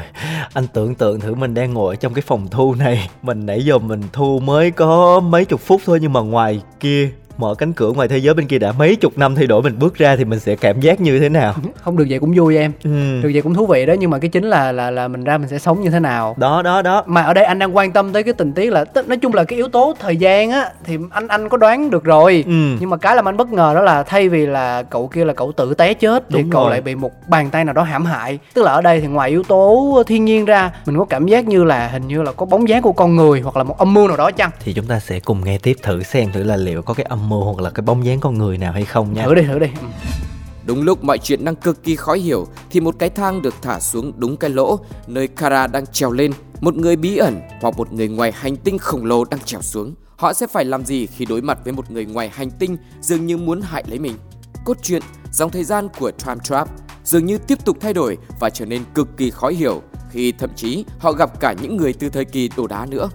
anh 0.53 0.67
tưởng 0.73 0.95
tượng 0.95 1.19
thử 1.19 1.35
mình 1.35 1.53
đang 1.53 1.73
ngồi 1.73 1.95
ở 1.95 1.95
trong 1.95 2.13
cái 2.13 2.21
phòng 2.21 2.47
thu 2.51 2.75
này 2.75 3.09
Mình 3.21 3.45
nãy 3.45 3.65
giờ 3.65 3.77
mình 3.77 4.01
thu 4.13 4.39
mới 4.39 4.71
có 4.71 5.19
mấy 5.19 5.45
chục 5.45 5.61
phút 5.61 5.81
thôi 5.85 5.99
Nhưng 6.01 6.13
mà 6.13 6.19
ngoài 6.21 6.61
kia 6.79 7.11
mở 7.37 7.55
cánh 7.55 7.73
cửa 7.73 7.91
ngoài 7.91 8.07
thế 8.07 8.17
giới 8.17 8.33
bên 8.33 8.47
kia 8.47 8.59
đã 8.59 8.71
mấy 8.71 8.95
chục 8.95 9.17
năm 9.17 9.35
thay 9.35 9.47
đổi 9.47 9.61
mình 9.61 9.79
bước 9.79 9.95
ra 9.95 10.15
thì 10.15 10.25
mình 10.25 10.39
sẽ 10.39 10.55
cảm 10.55 10.79
giác 10.79 11.01
như 11.01 11.19
thế 11.19 11.29
nào? 11.29 11.53
Không 11.83 11.97
được 11.97 12.05
vậy 12.09 12.19
cũng 12.19 12.33
vui 12.35 12.57
em. 12.57 12.71
Ừ. 12.83 12.89
được 13.23 13.29
vậy 13.33 13.41
cũng 13.41 13.53
thú 13.53 13.65
vị 13.65 13.85
đó 13.85 13.93
nhưng 13.99 14.09
mà 14.09 14.17
cái 14.19 14.29
chính 14.29 14.43
là 14.43 14.71
là 14.71 14.91
là 14.91 15.07
mình 15.07 15.23
ra 15.23 15.37
mình 15.37 15.47
sẽ 15.49 15.59
sống 15.59 15.81
như 15.81 15.89
thế 15.89 15.99
nào. 15.99 16.35
Đó 16.37 16.61
đó 16.61 16.81
đó. 16.81 17.03
Mà 17.05 17.21
ở 17.21 17.33
đây 17.33 17.43
anh 17.45 17.59
đang 17.59 17.75
quan 17.77 17.91
tâm 17.91 18.13
tới 18.13 18.23
cái 18.23 18.33
tình 18.33 18.53
tiết 18.53 18.71
là 18.71 18.85
nói 19.07 19.17
chung 19.17 19.33
là 19.33 19.43
cái 19.43 19.57
yếu 19.57 19.67
tố 19.67 19.93
thời 19.99 20.17
gian 20.17 20.51
á 20.51 20.69
thì 20.83 20.97
anh 21.09 21.27
anh 21.27 21.49
có 21.49 21.57
đoán 21.57 21.89
được 21.89 22.03
rồi. 22.03 22.43
Ừ. 22.47 22.51
nhưng 22.79 22.89
mà 22.89 22.97
cái 22.97 23.15
làm 23.15 23.27
anh 23.27 23.37
bất 23.37 23.51
ngờ 23.53 23.71
đó 23.75 23.81
là 23.81 24.03
thay 24.03 24.29
vì 24.29 24.45
là 24.45 24.83
cậu 24.83 25.07
kia 25.07 25.25
là 25.25 25.33
cậu 25.33 25.51
tự 25.51 25.73
té 25.73 25.93
chết 25.93 26.23
thì 26.29 26.41
Đúng 26.41 26.49
cậu 26.51 26.61
rồi. 26.61 26.71
lại 26.71 26.81
bị 26.81 26.95
một 26.95 27.11
bàn 27.27 27.49
tay 27.49 27.65
nào 27.65 27.73
đó 27.73 27.83
hãm 27.83 28.05
hại. 28.05 28.39
Tức 28.53 28.63
là 28.63 28.71
ở 28.71 28.81
đây 28.81 29.01
thì 29.01 29.07
ngoài 29.07 29.29
yếu 29.29 29.43
tố 29.43 30.03
thiên 30.07 30.25
nhiên 30.25 30.45
ra 30.45 30.71
mình 30.85 30.97
có 30.97 31.05
cảm 31.05 31.27
giác 31.27 31.47
như 31.47 31.63
là 31.63 31.87
hình 31.87 32.07
như 32.07 32.21
là 32.21 32.31
có 32.31 32.45
bóng 32.45 32.69
dáng 32.69 32.81
của 32.81 32.91
con 32.93 33.15
người 33.15 33.41
hoặc 33.41 33.57
là 33.57 33.63
một 33.63 33.77
âm 33.77 33.93
mưu 33.93 34.07
nào 34.07 34.17
đó 34.17 34.31
chăng? 34.31 34.49
Thì 34.63 34.73
chúng 34.73 34.85
ta 34.87 34.99
sẽ 34.99 35.19
cùng 35.19 35.43
nghe 35.43 35.57
tiếp 35.57 35.75
thử 35.83 36.03
xem 36.03 36.31
thử 36.31 36.43
là 36.43 36.55
liệu 36.55 36.81
có 36.81 36.93
cái 36.93 37.05
âm 37.09 37.24
mưu 37.29 37.43
hoặc 37.43 37.59
là 37.59 37.69
cái 37.69 37.81
bóng 37.81 38.05
dáng 38.05 38.19
con 38.19 38.37
người 38.37 38.57
nào 38.57 38.73
hay 38.73 38.85
không 38.85 39.13
nha 39.13 39.25
thử 39.25 39.35
đi 39.35 39.41
thử 39.41 39.59
đi 39.59 39.67
Ừ. 39.81 39.87
Đúng 40.65 40.81
lúc 40.81 41.03
mọi 41.03 41.17
chuyện 41.17 41.45
đang 41.45 41.55
cực 41.55 41.83
kỳ 41.83 41.95
khó 41.95 42.13
hiểu 42.13 42.47
thì 42.69 42.79
một 42.79 42.95
cái 42.99 43.09
thang 43.09 43.41
được 43.41 43.55
thả 43.61 43.79
xuống 43.79 44.13
đúng 44.17 44.37
cái 44.37 44.49
lỗ 44.49 44.79
nơi 45.07 45.27
Kara 45.27 45.67
đang 45.67 45.85
trèo 45.85 46.11
lên. 46.11 46.31
Một 46.61 46.75
người 46.75 46.95
bí 46.95 47.17
ẩn 47.17 47.41
hoặc 47.61 47.77
một 47.77 47.93
người 47.93 48.07
ngoài 48.07 48.31
hành 48.31 48.55
tinh 48.57 48.77
khổng 48.77 49.05
lồ 49.05 49.25
đang 49.25 49.39
trèo 49.39 49.61
xuống. 49.61 49.93
Họ 50.17 50.33
sẽ 50.33 50.47
phải 50.47 50.65
làm 50.65 50.85
gì 50.85 51.05
khi 51.05 51.25
đối 51.25 51.41
mặt 51.41 51.57
với 51.63 51.73
một 51.73 51.91
người 51.91 52.05
ngoài 52.05 52.29
hành 52.33 52.51
tinh 52.51 52.77
dường 53.01 53.25
như 53.25 53.37
muốn 53.37 53.61
hại 53.61 53.83
lấy 53.87 53.99
mình? 53.99 54.13
Cốt 54.65 54.77
truyện, 54.81 55.01
dòng 55.31 55.51
thời 55.51 55.63
gian 55.63 55.87
của 55.99 56.11
Time 56.11 56.39
Trap 56.43 56.69
dường 57.03 57.25
như 57.25 57.37
tiếp 57.37 57.65
tục 57.65 57.77
thay 57.81 57.93
đổi 57.93 58.17
và 58.39 58.49
trở 58.49 58.65
nên 58.65 58.83
cực 58.93 59.17
kỳ 59.17 59.29
khó 59.29 59.47
hiểu 59.47 59.81
khi 60.11 60.31
thậm 60.31 60.49
chí 60.55 60.85
họ 60.99 61.11
gặp 61.11 61.39
cả 61.39 61.55
những 61.61 61.77
người 61.77 61.93
từ 61.93 62.09
thời 62.09 62.25
kỳ 62.25 62.49
đồ 62.57 62.67
đá 62.67 62.85
nữa. 62.85 63.09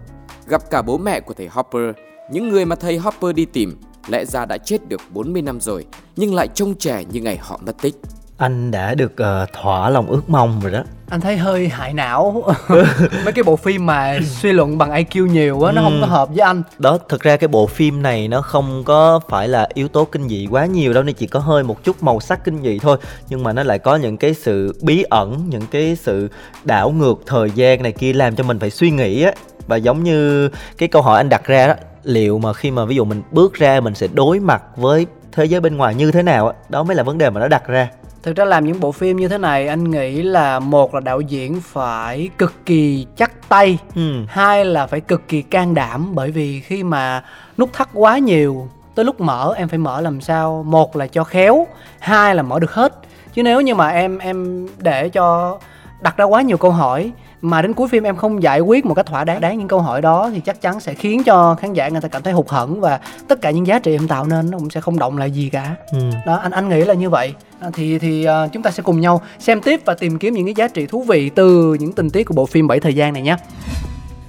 Gặp 0.47 0.71
cả 0.71 0.83
bố 0.83 0.99
mẹ 0.99 1.21
của 1.21 1.35
thầy 1.35 1.49
Hopper, 1.49 1.95
những 2.33 2.49
người 2.49 2.65
mà 2.65 2.77
thầy 2.77 2.99
Hopper 2.99 3.35
đi 3.35 3.45
tìm 3.45 3.77
lẽ 4.09 4.25
ra 4.25 4.45
đã 4.45 4.59
chết 4.59 4.89
được 4.89 5.01
40 5.11 5.43
năm 5.43 5.61
rồi 5.61 5.87
nhưng 6.17 6.35
lại 6.35 6.49
trông 6.55 6.75
trẻ 6.75 7.05
như 7.11 7.21
ngày 7.21 7.37
họ 7.37 7.61
mất 7.67 7.83
tích. 7.83 7.95
anh 8.37 8.71
đã 8.71 8.95
được 8.95 9.17
ờ, 9.17 9.47
thỏa 9.63 9.91
lòng 9.91 10.07
ước 10.07 10.31
mong 10.31 10.61
rồi 10.63 10.73
đó. 10.73 10.83
Anh 11.11 11.21
thấy 11.21 11.37
hơi 11.37 11.69
hại 11.69 11.95
não. 11.95 12.45
Mấy 13.25 13.33
cái 13.35 13.43
bộ 13.43 13.57
phim 13.57 13.87
mà 13.87 14.19
suy 14.41 14.53
luận 14.53 14.79
bằng 14.79 14.91
IQ 14.91 15.27
nhiều 15.27 15.63
á 15.63 15.73
nó 15.73 15.83
không 15.83 15.99
có 16.01 16.07
hợp 16.07 16.29
với 16.29 16.39
anh. 16.39 16.63
Đó 16.79 16.99
thực 17.09 17.21
ra 17.23 17.37
cái 17.37 17.49
bộ 17.49 17.67
phim 17.67 18.03
này 18.03 18.29
nó 18.29 18.41
không 18.43 18.83
có 18.85 19.21
phải 19.29 19.49
là 19.49 19.69
yếu 19.75 19.89
tố 19.89 20.05
kinh 20.05 20.29
dị 20.29 20.47
quá 20.51 20.67
nhiều 20.67 20.93
đâu 20.93 21.03
nên 21.03 21.15
chỉ 21.15 21.27
có 21.27 21.41
hơi 21.41 21.63
một 21.63 21.85
chút 21.85 22.03
màu 22.03 22.21
sắc 22.21 22.45
kinh 22.45 22.63
dị 22.63 22.79
thôi. 22.79 22.99
Nhưng 23.29 23.43
mà 23.43 23.53
nó 23.53 23.63
lại 23.63 23.79
có 23.79 23.97
những 23.97 24.17
cái 24.17 24.35
sự 24.35 24.75
bí 24.83 25.03
ẩn 25.03 25.43
những 25.49 25.67
cái 25.71 25.97
sự 26.03 26.29
đảo 26.65 26.91
ngược 26.91 27.23
thời 27.27 27.51
gian 27.51 27.83
này 27.83 27.93
kia 27.93 28.13
làm 28.13 28.37
cho 28.37 28.45
mình 28.45 28.59
phải 28.59 28.71
suy 28.71 28.91
nghĩ 28.91 29.23
á. 29.23 29.33
Và 29.67 29.77
giống 29.77 30.05
như 30.05 30.49
cái 30.79 30.89
câu 30.89 31.03
hỏi 31.03 31.17
anh 31.17 31.29
đặt 31.29 31.45
ra 31.45 31.67
đó 31.67 31.75
liệu 32.05 32.39
mà 32.39 32.53
khi 32.53 32.71
mà 32.71 32.85
ví 32.85 32.97
dụ 32.97 33.05
mình 33.05 33.23
bước 33.31 33.55
ra 33.55 33.81
mình 33.81 33.95
sẽ 33.95 34.07
đối 34.13 34.41
mặt 34.41 34.63
với 34.77 35.07
thế 35.33 35.45
giới 35.45 35.61
bên 35.61 35.77
ngoài 35.77 35.95
như 35.95 36.11
thế 36.13 36.23
nào 36.23 36.49
á 36.49 36.55
đó 36.69 36.83
mới 36.83 36.97
là 36.97 37.03
vấn 37.03 37.19
đề 37.19 37.31
mà 37.31 37.41
nó 37.41 37.49
đặt 37.49 37.67
ra. 37.67 37.89
Thực 38.23 38.37
ra 38.37 38.45
làm 38.45 38.67
những 38.67 38.81
bộ 38.81 38.93
phim 38.93 39.17
như 39.17 39.29
thế 39.29 39.39
này 39.39 39.69
anh 39.69 39.91
nghĩ 39.91 40.23
là 40.23 40.59
một 40.59 40.95
là 40.95 41.01
đạo 41.01 41.21
diễn 41.21 41.61
phải 41.61 42.29
cực 42.39 42.67
kỳ 42.67 43.07
chắc 43.17 43.49
tay 43.49 43.79
ừ. 43.95 44.15
hai 44.29 44.65
là 44.65 44.87
phải 44.87 45.01
cực 45.01 45.29
kỳ 45.29 45.43
can 45.43 45.75
đảm 45.75 46.15
bởi 46.15 46.31
vì 46.31 46.61
khi 46.61 46.83
mà 46.83 47.25
nút 47.59 47.73
thắt 47.73 47.89
quá 47.95 48.19
nhiều 48.19 48.69
tới 48.95 49.05
lúc 49.05 49.21
mở 49.21 49.55
em 49.57 49.69
phải 49.69 49.79
mở 49.79 50.01
làm 50.01 50.21
sao? 50.21 50.65
Một 50.67 50.97
là 50.97 51.07
cho 51.07 51.25
khéo 51.25 51.67
hai 51.99 52.35
là 52.35 52.43
mở 52.43 52.59
được 52.59 52.73
hết. 52.73 52.95
Chứ 53.35 53.43
nếu 53.43 53.61
như 53.61 53.75
mà 53.75 53.89
em 53.89 54.19
em 54.19 54.69
để 54.79 55.09
cho 55.09 55.59
đặt 56.01 56.17
ra 56.17 56.25
quá 56.25 56.43
nhiều 56.43 56.57
câu 56.57 56.71
hỏi 56.71 57.13
mà 57.43 57.63
đến 57.63 57.75
cuối 57.75 57.89
phim 57.89 58.03
em 58.03 58.17
không 58.17 58.43
giải 58.43 58.61
quyết 58.61 58.87
một 58.87 58.95
cách 58.95 59.07
thỏa 59.07 59.25
đáng 59.25 59.41
đáng 59.41 59.59
những 59.59 59.69
câu 59.69 59.81
hỏi 59.81 60.03
đó 60.03 60.31
thì 60.35 60.41
chắc 60.41 60.61
chắn 60.61 60.81
sẽ 60.81 60.95
khiến 60.95 61.25
cho 61.25 61.57
khán 61.61 61.73
giả 61.73 61.89
người 61.89 62.01
ta 62.01 62.09
cảm 62.09 62.23
thấy 62.23 62.33
hụt 62.33 62.49
hẫng 62.49 62.81
và 62.81 63.01
tất 63.29 63.41
cả 63.41 63.51
những 63.51 63.67
giá 63.67 63.79
trị 63.79 63.95
em 63.95 64.09
tạo 64.09 64.27
nên 64.27 64.51
nó 64.51 64.59
cũng 64.59 64.71
sẽ 64.71 64.81
không 64.81 64.99
động 64.99 65.19
lại 65.19 65.31
gì 65.31 65.49
cả 65.49 65.75
ừ. 65.93 65.99
đó 66.27 66.35
anh 66.37 66.53
anh 66.53 66.69
nghĩ 66.69 66.85
là 66.85 66.95
như 66.95 67.11
vậy 67.11 67.35
à, 67.61 67.71
thì 67.73 67.99
thì 67.99 68.27
uh, 68.29 68.53
chúng 68.53 68.63
ta 68.63 68.71
sẽ 68.71 68.83
cùng 68.83 69.01
nhau 69.01 69.23
xem 69.39 69.61
tiếp 69.61 69.81
và 69.85 69.95
tìm 69.95 70.19
kiếm 70.19 70.35
những 70.35 70.45
cái 70.45 70.55
giá 70.55 70.69
trị 70.69 70.87
thú 70.87 71.03
vị 71.03 71.31
từ 71.35 71.77
những 71.81 71.93
tình 71.93 72.11
tiết 72.11 72.25
của 72.25 72.35
bộ 72.35 72.47
phim 72.47 72.67
bảy 72.67 72.81
thời 72.81 72.95
gian 72.95 73.13
này 73.13 73.23
nhé 73.23 73.37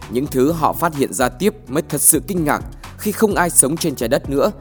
Những 0.09 0.27
thứ 0.27 0.51
họ 0.51 0.73
phát 0.73 0.95
hiện 0.95 1.13
ra 1.13 1.29
tiếp 1.29 1.53
mới 1.67 1.83
thật 1.89 2.01
sự 2.01 2.21
kinh 2.27 2.45
ngạc 2.45 2.61
khi 3.01 3.11
không 3.11 3.35
ai 3.35 3.49
sống 3.49 3.77
trên 3.77 3.95
trái 3.95 4.09
đất 4.09 4.29
nữa, 4.29 4.51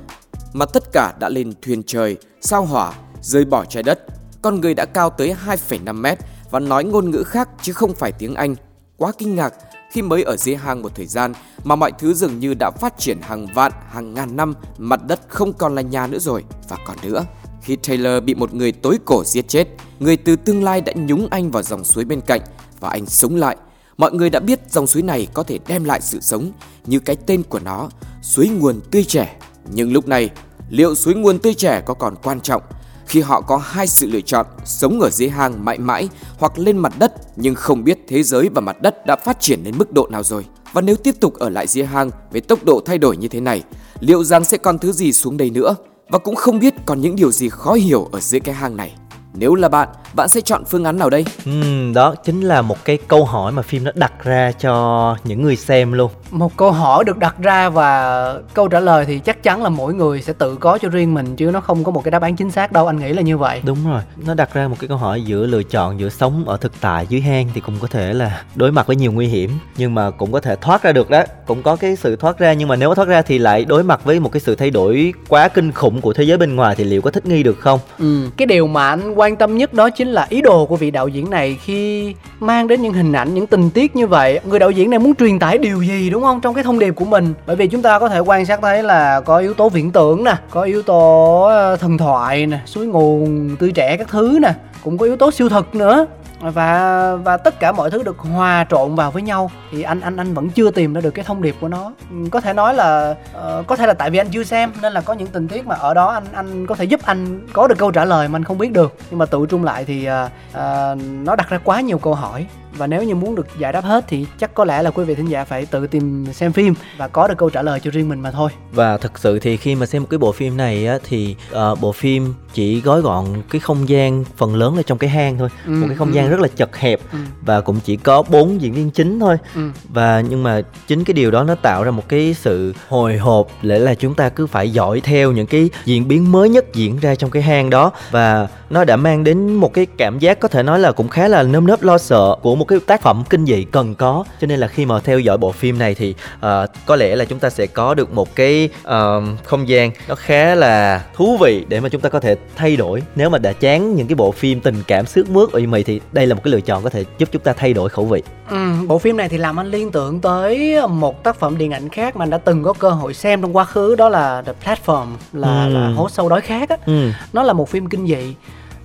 mà 0.52 0.66
tất 0.66 0.84
cả 0.92 1.12
đã 1.20 1.28
lên 1.28 1.52
thuyền 1.62 1.82
trời, 1.86 2.16
sao 2.40 2.64
hỏa, 2.64 2.92
rời 3.20 3.44
bỏ 3.44 3.64
trái 3.64 3.82
đất. 3.82 4.00
Con 4.42 4.60
người 4.60 4.74
đã 4.74 4.84
cao 4.84 5.10
tới 5.10 5.34
2,5 5.46 5.94
mét 5.94 6.18
và 6.50 6.60
nói 6.60 6.84
ngôn 6.84 7.10
ngữ 7.10 7.22
khác 7.22 7.48
chứ 7.62 7.72
không 7.72 7.94
phải 7.94 8.12
tiếng 8.12 8.34
Anh. 8.34 8.54
Quá 8.96 9.12
kinh 9.18 9.34
ngạc 9.34 9.54
khi 9.90 10.02
mới 10.02 10.22
ở 10.22 10.36
dưới 10.36 10.56
hang 10.56 10.82
một 10.82 10.94
thời 10.94 11.06
gian 11.06 11.32
mà 11.64 11.76
mọi 11.76 11.92
thứ 11.98 12.14
dường 12.14 12.38
như 12.38 12.54
đã 12.54 12.70
phát 12.70 12.98
triển 12.98 13.18
hàng 13.20 13.46
vạn, 13.54 13.72
hàng 13.90 14.14
ngàn 14.14 14.36
năm, 14.36 14.54
mặt 14.78 15.00
đất 15.06 15.20
không 15.28 15.52
còn 15.52 15.74
là 15.74 15.82
nhà 15.82 16.06
nữa 16.06 16.18
rồi 16.18 16.44
và 16.68 16.76
còn 16.86 16.96
nữa. 17.02 17.24
Khi 17.62 17.76
Taylor 17.76 18.25
bị 18.25 18.35
một 18.35 18.54
người 18.54 18.72
tối 18.72 18.98
cổ 19.04 19.25
giết 19.25 19.48
chết, 19.48 19.68
người 19.98 20.16
từ 20.16 20.37
tương 20.37 20.64
lai 20.64 20.81
đã 20.81 20.92
nhúng 20.96 21.29
anh 21.31 21.50
vào 21.50 21.62
dòng 21.62 21.85
suối 21.85 22.04
bên 22.04 22.20
cạnh 22.20 22.40
và 22.81 22.88
anh 22.88 23.06
sống 23.06 23.37
lại. 23.37 23.56
Mọi 23.96 24.12
người 24.12 24.31
đã 24.31 24.40
biết 24.40 24.60
dòng 24.70 24.87
suối 24.87 25.02
này 25.02 25.29
có 25.35 25.42
thể 25.42 25.58
đem 25.66 25.85
lại 25.85 26.00
sự 26.00 26.20
sống 26.20 26.52
như 26.87 26.98
cái 26.98 27.16
tên 27.16 27.42
của 27.42 27.58
nó, 27.58 27.88
suối 28.22 28.48
nguồn 28.48 28.81
tươi 28.90 29.04
trẻ. 29.04 29.37
Nhưng 29.72 29.92
lúc 29.92 30.08
này, 30.08 30.31
liệu 30.68 30.94
suối 30.94 31.14
nguồn 31.14 31.38
tươi 31.38 31.54
trẻ 31.54 31.83
có 31.87 31.94
còn 31.94 32.14
quan 32.22 32.40
trọng 32.40 32.62
khi 33.11 33.21
họ 33.21 33.40
có 33.40 33.56
hai 33.56 33.87
sự 33.87 34.06
lựa 34.06 34.21
chọn 34.21 34.46
sống 34.65 35.00
ở 35.00 35.11
dưới 35.11 35.29
hang 35.29 35.65
mãi 35.65 35.79
mãi 35.79 36.08
hoặc 36.38 36.58
lên 36.58 36.79
mặt 36.79 36.92
đất 36.98 37.13
nhưng 37.37 37.54
không 37.54 37.85
biết 37.85 37.98
thế 38.08 38.23
giới 38.23 38.48
và 38.54 38.61
mặt 38.61 38.83
đất 38.83 39.06
đã 39.06 39.17
phát 39.17 39.40
triển 39.40 39.65
đến 39.65 39.75
mức 39.79 39.92
độ 39.92 40.08
nào 40.11 40.23
rồi. 40.23 40.44
Và 40.73 40.81
nếu 40.81 40.96
tiếp 40.96 41.15
tục 41.21 41.35
ở 41.35 41.48
lại 41.48 41.67
dưới 41.67 41.85
hang 41.85 42.11
với 42.33 42.40
tốc 42.40 42.65
độ 42.65 42.81
thay 42.87 42.98
đổi 42.98 43.17
như 43.17 43.29
thế 43.29 43.40
này, 43.40 43.63
liệu 44.00 44.25
rằng 44.25 44.44
sẽ 44.44 44.56
còn 44.56 44.79
thứ 44.79 44.92
gì 44.92 45.13
xuống 45.13 45.37
đây 45.37 45.50
nữa? 45.50 45.75
Và 46.08 46.19
cũng 46.19 46.35
không 46.35 46.58
biết 46.58 46.75
còn 46.87 47.00
những 47.00 47.17
điều 47.17 47.33
gì 47.33 47.48
khó 47.48 47.73
hiểu 47.73 48.08
ở 48.13 48.21
dưới 48.21 48.40
cái 48.40 48.54
hang 48.54 48.77
này. 48.77 48.94
Nếu 49.35 49.54
là 49.54 49.68
bạn, 49.68 49.88
bạn 50.14 50.28
sẽ 50.28 50.40
chọn 50.40 50.64
phương 50.64 50.85
án 50.85 50.98
nào 50.98 51.10
đây? 51.10 51.24
Ừm, 51.46 51.94
đó 51.94 52.14
chính 52.24 52.40
là 52.40 52.62
một 52.62 52.85
cái 52.85 52.98
câu 53.08 53.24
hỏi 53.24 53.52
mà 53.52 53.62
phim 53.62 53.85
nó 53.85 53.90
đặt 53.94 54.12
ra 54.24 54.52
cho 54.52 55.16
những 55.24 55.42
người 55.42 55.56
xem 55.56 55.92
luôn 55.92 56.10
một 56.31 56.56
câu 56.56 56.72
hỏi 56.72 57.04
được 57.04 57.18
đặt 57.18 57.35
ra 57.38 57.68
và 57.68 58.35
câu 58.54 58.68
trả 58.68 58.81
lời 58.81 59.04
thì 59.04 59.18
chắc 59.18 59.42
chắn 59.42 59.62
là 59.62 59.68
mỗi 59.68 59.94
người 59.94 60.22
sẽ 60.22 60.33
tự 60.33 60.56
có 60.56 60.78
cho 60.78 60.88
riêng 60.88 61.14
mình 61.14 61.37
chứ 61.37 61.50
nó 61.50 61.60
không 61.60 61.85
có 61.85 61.92
một 61.92 62.04
cái 62.04 62.10
đáp 62.10 62.22
án 62.22 62.37
chính 62.37 62.50
xác 62.50 62.72
đâu 62.72 62.87
anh 62.87 62.98
nghĩ 62.98 63.12
là 63.12 63.22
như 63.22 63.38
vậy 63.38 63.60
Đúng 63.64 63.90
rồi, 63.90 64.00
nó 64.26 64.35
đặt 64.35 64.54
ra 64.54 64.68
một 64.68 64.76
cái 64.81 64.88
câu 64.88 64.96
hỏi 64.96 65.22
giữa 65.22 65.46
lựa 65.46 65.62
chọn 65.62 66.00
giữa 66.00 66.08
sống 66.08 66.44
ở 66.46 66.56
thực 66.56 66.72
tại 66.81 67.06
dưới 67.08 67.20
hang 67.20 67.48
thì 67.54 67.60
cũng 67.60 67.74
có 67.81 67.87
thể 67.88 68.12
là 68.12 68.42
đối 68.54 68.72
mặt 68.72 68.87
với 68.87 68.96
nhiều 68.96 69.12
nguy 69.12 69.26
hiểm 69.26 69.50
nhưng 69.76 69.94
mà 69.94 70.10
cũng 70.10 70.33
có 70.33 70.40
thể 70.40 70.56
thoát 70.56 70.83
ra 70.83 70.92
được 70.92 71.10
đó, 71.10 71.22
cũng 71.46 71.62
có 71.62 71.76
cái 71.76 71.96
sự 71.96 72.16
thoát 72.16 72.38
ra 72.38 72.52
nhưng 72.52 72.68
mà 72.68 72.76
nếu 72.76 72.94
thoát 72.94 73.08
ra 73.08 73.22
thì 73.22 73.38
lại 73.38 73.64
đối 73.64 73.83
mặt 73.83 74.04
với 74.04 74.20
một 74.20 74.33
cái 74.33 74.40
sự 74.40 74.54
thay 74.54 74.70
đổi 74.70 75.12
quá 75.28 75.48
kinh 75.48 75.72
khủng 75.72 76.00
của 76.00 76.12
thế 76.12 76.24
giới 76.24 76.38
bên 76.38 76.56
ngoài 76.56 76.74
thì 76.76 76.85
liệu 76.85 77.02
có 77.02 77.10
thích 77.10 77.26
nghi 77.26 77.42
được 77.42 77.58
không? 77.60 77.81
ừ. 77.98 78.28
cái 78.37 78.46
điều 78.46 78.66
mà 78.66 78.88
anh 78.88 79.19
quan 79.21 79.37
tâm 79.37 79.56
nhất 79.58 79.75
đó 79.75 79.90
chính 79.90 80.08
là 80.08 80.27
ý 80.29 80.40
đồ 80.40 80.66
của 80.66 80.77
vị 80.77 80.90
đạo 80.90 81.08
diễn 81.08 81.31
này 81.31 81.58
khi 81.62 82.14
mang 82.40 82.68
đến 82.68 82.83
những 82.83 82.92
hình 82.92 83.12
ảnh, 83.12 83.35
những 83.35 83.46
tình 83.46 83.71
tiết 83.71 83.96
như 83.96 84.06
vậy. 84.06 84.40
Người 84.44 84.58
đạo 84.58 84.71
diễn 84.71 84.90
này 84.90 84.98
muốn 84.98 85.14
truyền 85.14 85.38
tải 85.38 85.58
điều 85.58 85.83
gì 85.83 86.10
đúng 86.10 86.23
không 86.23 86.40
trong 86.40 86.54
cái 86.54 86.64
thông 86.64 86.79
điệp 86.79 86.94
của 86.96 87.04
mình? 87.04 87.35
Bởi 87.46 87.56
vì 87.56 87.66
chúng 87.66 87.83
ta 87.83 87.98
có 87.98 88.08
thể 88.08 88.18
quan 88.18 88.46
sát 88.46 88.58
thấy 88.62 88.83
là 88.83 89.21
có 89.21 89.38
yếu 89.38 89.54
tố 89.54 89.68
viễn 89.68 89.90
tưởng 89.90 90.25
nè, 90.25 90.35
có 90.50 90.62
yếu 90.62 90.83
tố 90.83 91.42
ờ, 91.42 91.77
thần 91.77 91.98
thoại 91.98 92.46
nè, 92.46 92.58
suối 92.66 92.87
nguồn, 92.87 93.56
tươi 93.56 93.73
trẻ 93.73 93.96
các 93.96 94.08
thứ 94.08 94.38
nè, 94.42 94.52
cũng 94.85 94.98
có 94.98 95.06
yếu 95.06 95.16
tố 95.16 95.31
siêu 95.31 95.48
thực 95.48 95.75
nữa 95.75 96.06
và 96.40 97.16
và 97.16 97.36
tất 97.36 97.60
cả 97.60 97.72
mọi 97.72 97.90
thứ 97.90 98.02
được 98.02 98.18
hòa 98.18 98.66
trộn 98.70 98.94
vào 98.94 99.10
với 99.10 99.22
nhau. 99.22 99.50
Thì 99.70 99.82
anh 99.82 100.00
anh 100.00 100.16
anh 100.16 100.34
vẫn 100.34 100.50
chưa 100.50 100.70
tìm 100.70 100.94
ra 100.94 101.00
được 101.00 101.10
cái 101.10 101.24
thông 101.24 101.42
điệp 101.42 101.56
của 101.60 101.68
nó. 101.68 101.92
Ừ, 102.10 102.16
có 102.30 102.40
thể 102.40 102.52
nói 102.52 102.74
là 102.74 103.14
uh, 103.36 103.66
có 103.66 103.76
thể 103.76 103.86
là 103.86 103.94
tại 103.94 104.10
vì 104.10 104.18
anh 104.18 104.28
chưa 104.30 104.44
xem 104.44 104.72
nên 104.82 104.92
là 104.92 105.00
có 105.00 105.12
những 105.12 105.28
tình 105.28 105.48
tiết 105.48 105.66
mà 105.66 105.74
ở 105.74 105.94
đó 105.94 106.06
anh 106.06 106.24
anh 106.32 106.66
có 106.66 106.74
thể 106.74 106.84
giúp 106.84 107.00
anh 107.04 107.46
có 107.52 107.68
được 107.68 107.78
câu 107.78 107.90
trả 107.90 108.04
lời 108.04 108.28
mà 108.28 108.36
anh 108.36 108.44
không 108.44 108.58
biết 108.58 108.72
được. 108.72 108.96
Nhưng 109.10 109.18
mà 109.18 109.26
tự 109.26 109.46
trung 109.48 109.64
lại 109.64 109.84
thì 109.84 110.08
uh, 110.08 110.30
uh, 110.52 110.98
nó 111.24 111.36
đặt 111.36 111.48
ra 111.50 111.58
quá 111.64 111.80
nhiều 111.80 111.98
câu 111.98 112.14
hỏi 112.14 112.46
và 112.77 112.87
nếu 112.87 113.02
như 113.02 113.14
muốn 113.14 113.35
được 113.35 113.46
giải 113.58 113.73
đáp 113.73 113.85
hết 113.85 114.04
thì 114.08 114.27
chắc 114.38 114.54
có 114.54 114.64
lẽ 114.64 114.83
là 114.83 114.90
quý 114.90 115.04
vị 115.04 115.14
thính 115.14 115.27
giả 115.29 115.44
phải 115.44 115.66
tự 115.66 115.87
tìm 115.87 116.27
xem 116.33 116.52
phim 116.52 116.75
và 116.96 117.08
có 117.08 117.29
được 117.29 117.35
câu 117.38 117.50
trả 117.50 117.62
lời 117.62 117.81
cho 117.85 117.90
riêng 117.90 118.08
mình 118.08 118.21
mà 118.21 118.31
thôi 118.31 118.50
Và 118.73 118.96
thực 118.96 119.18
sự 119.18 119.38
thì 119.38 119.56
khi 119.56 119.75
mà 119.75 119.87
xem 119.87 120.02
một 120.02 120.08
cái 120.10 120.18
bộ 120.18 120.33
phim 120.33 120.56
này 120.56 120.87
á 120.87 120.98
thì 121.08 121.37
ờ, 121.50 121.75
bộ 121.75 121.92
phim 121.92 122.35
chỉ 122.54 122.81
gói 122.81 123.00
gọn 123.00 123.25
cái 123.50 123.60
không 123.60 123.88
gian 123.88 124.25
phần 124.37 124.56
lớn 124.56 124.77
là 124.77 124.83
trong 124.83 124.98
cái 124.98 125.10
hang 125.10 125.38
thôi, 125.38 125.48
Ừ, 125.66 125.71
một 125.73 125.87
cái 125.88 125.96
không 125.96 126.08
ừ. 126.08 126.14
gian 126.14 126.31
rất 126.31 126.40
là 126.40 126.48
chật 126.56 126.77
hẹp 126.77 127.00
Ừ. 127.12 127.18
và 127.42 127.60
cũng 127.60 127.81
chỉ 127.85 127.96
có 127.96 128.23
bốn 128.23 128.60
diễn 128.62 128.73
viên 128.73 128.90
chính 128.90 129.21
thôi. 129.21 129.37
Ừ. 129.54 129.60
Và 129.88 130.23
nhưng 130.29 130.42
mà 130.42 130.60
chính 130.87 131.04
cái 131.04 131.14
điều 131.14 131.31
đó 131.31 131.42
nó 131.44 131.54
tạo 131.54 131.85
ra 131.85 131.90
một 131.90 132.08
cái 132.08 132.35
sự 132.35 132.75
hồi 132.88 133.16
hộp 133.18 133.48
để 133.62 133.79
là 133.79 133.94
chúng 133.94 134.14
ta 134.14 134.29
cứ 134.29 134.46
phải 134.46 134.71
dõi 134.73 135.00
theo 135.00 135.33
những 135.33 135.46
cái 135.46 135.71
diễn 135.85 136.08
biến 136.08 136.33
mới 136.33 136.48
nhất 136.48 136.64
diễn 136.75 136.98
ra 136.98 137.14
trong 137.14 137.31
cái 137.31 137.42
hang 137.42 137.71
đó 137.71 137.92
và 138.10 138.48
nó 138.71 138.85
đã 138.85 138.96
mang 138.96 139.25
đến 139.25 139.54
một 139.54 139.73
cái 139.75 139.87
cảm 139.87 140.18
giác 140.18 140.40
có 140.40 140.48
thể 140.48 140.62
nói 140.62 140.79
là 140.79 140.92
cũng 140.92 141.08
khá 141.08 141.29
là 141.29 141.42
nơm 141.42 141.66
nớp 141.66 141.83
lo 141.83 141.98
sợ 141.98 142.37
của 142.42 142.56
một 142.61 142.65
cái 142.69 142.79
tác 142.87 143.02
phẩm 143.02 143.23
kinh 143.31 143.44
dị 143.46 143.65
cần 143.65 143.94
có. 143.94 144.25
Cho 144.40 144.46
nên 144.46 144.61
là 144.61 144.67
khi 144.67 144.87
mà 144.87 145.00
theo 145.00 145.19
dõi 145.19 145.38
bộ 145.38 145.52
phim 145.52 145.79
này 145.79 145.94
thì 145.94 146.15
ờ, 146.40 146.67
có 146.87 146.96
lẽ 146.96 147.17
là 147.17 147.25
chúng 147.25 147.38
ta 147.38 147.50
sẽ 147.50 147.67
có 147.67 147.94
được 147.94 148.13
một 148.13 148.37
cái 148.37 148.69
ờ, 148.83 149.23
không 149.44 149.69
gian 149.69 149.90
nó 150.08 150.15
khá 150.15 150.54
là 150.54 151.04
thú 151.15 151.37
vị 151.40 151.65
để 151.69 151.81
mà 151.81 151.88
chúng 151.88 152.00
ta 152.00 152.08
có 152.08 152.21
thể 152.21 152.37
thay 152.56 152.77
đổi. 152.77 153.02
Nếu 153.17 153.31
mà 153.31 153.38
đã 153.38 153.52
chán 153.52 153.94
những 153.94 154.06
cái 154.06 154.15
bộ 154.15 154.33
phim 154.33 154.61
tình 154.61 154.83
cảm 154.87 155.06
sướt 155.06 155.29
mướt 155.31 155.50
ủy 155.52 155.67
mị 155.67 155.83
thì 155.83 156.00
đây 156.13 156.27
là 156.27 156.35
một 156.35 156.40
cái 156.44 156.52
lựa 156.52 156.61
chọn 156.61 156.83
có 156.85 156.90
thể 156.90 157.04
giúp 157.19 157.29
chúng 157.33 157.42
ta 157.42 157.52
thay 157.52 157.73
đổi 157.73 157.88
khẩu 157.88 158.04
vị. 158.04 158.23
Ừ, 158.50 158.56
bộ 158.87 158.98
phim 158.98 159.17
này 159.17 159.29
thì 159.29 159.38
làm 159.38 159.61
anh 159.61 159.67
liên 159.71 159.90
tưởng 159.92 160.21
tới 160.21 160.77
một 160.88 161.25
tác 161.25 161.37
phẩm 161.37 161.58
điện 161.58 161.71
ảnh 161.71 161.88
khác 161.88 162.17
mà 162.17 162.23
anh 162.25 162.31
đã 162.31 162.38
từng 162.38 162.63
có 162.63 162.73
cơ 162.73 162.90
hội 162.90 163.15
xem 163.15 163.42
trong 163.42 163.56
quá 163.56 163.65
khứ 163.65 163.94
đó 163.94 164.08
là 164.08 164.42
The 164.42 164.52
Platform 164.65 165.06
là, 165.33 165.65
Ừ. 165.65 165.75
là 165.75 165.88
hố 165.96 166.08
sâu 166.08 166.29
đói 166.29 166.40
khát 166.40 166.69
á. 166.69 166.77
Ừ. 166.87 167.11
nó 167.33 167.42
là 167.42 167.52
một 167.52 167.69
phim 167.69 167.87
kinh 167.88 168.06
dị 168.06 168.35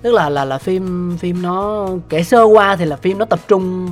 tức 0.06 0.12
là 0.12 0.28
là 0.28 0.44
là 0.44 0.58
phim 0.58 1.16
phim 1.18 1.42
nó 1.42 1.88
kể 2.08 2.22
sơ 2.22 2.42
qua 2.42 2.76
thì 2.76 2.84
là 2.84 2.96
phim 2.96 3.18
nó 3.18 3.24
tập 3.24 3.40
trung 3.48 3.90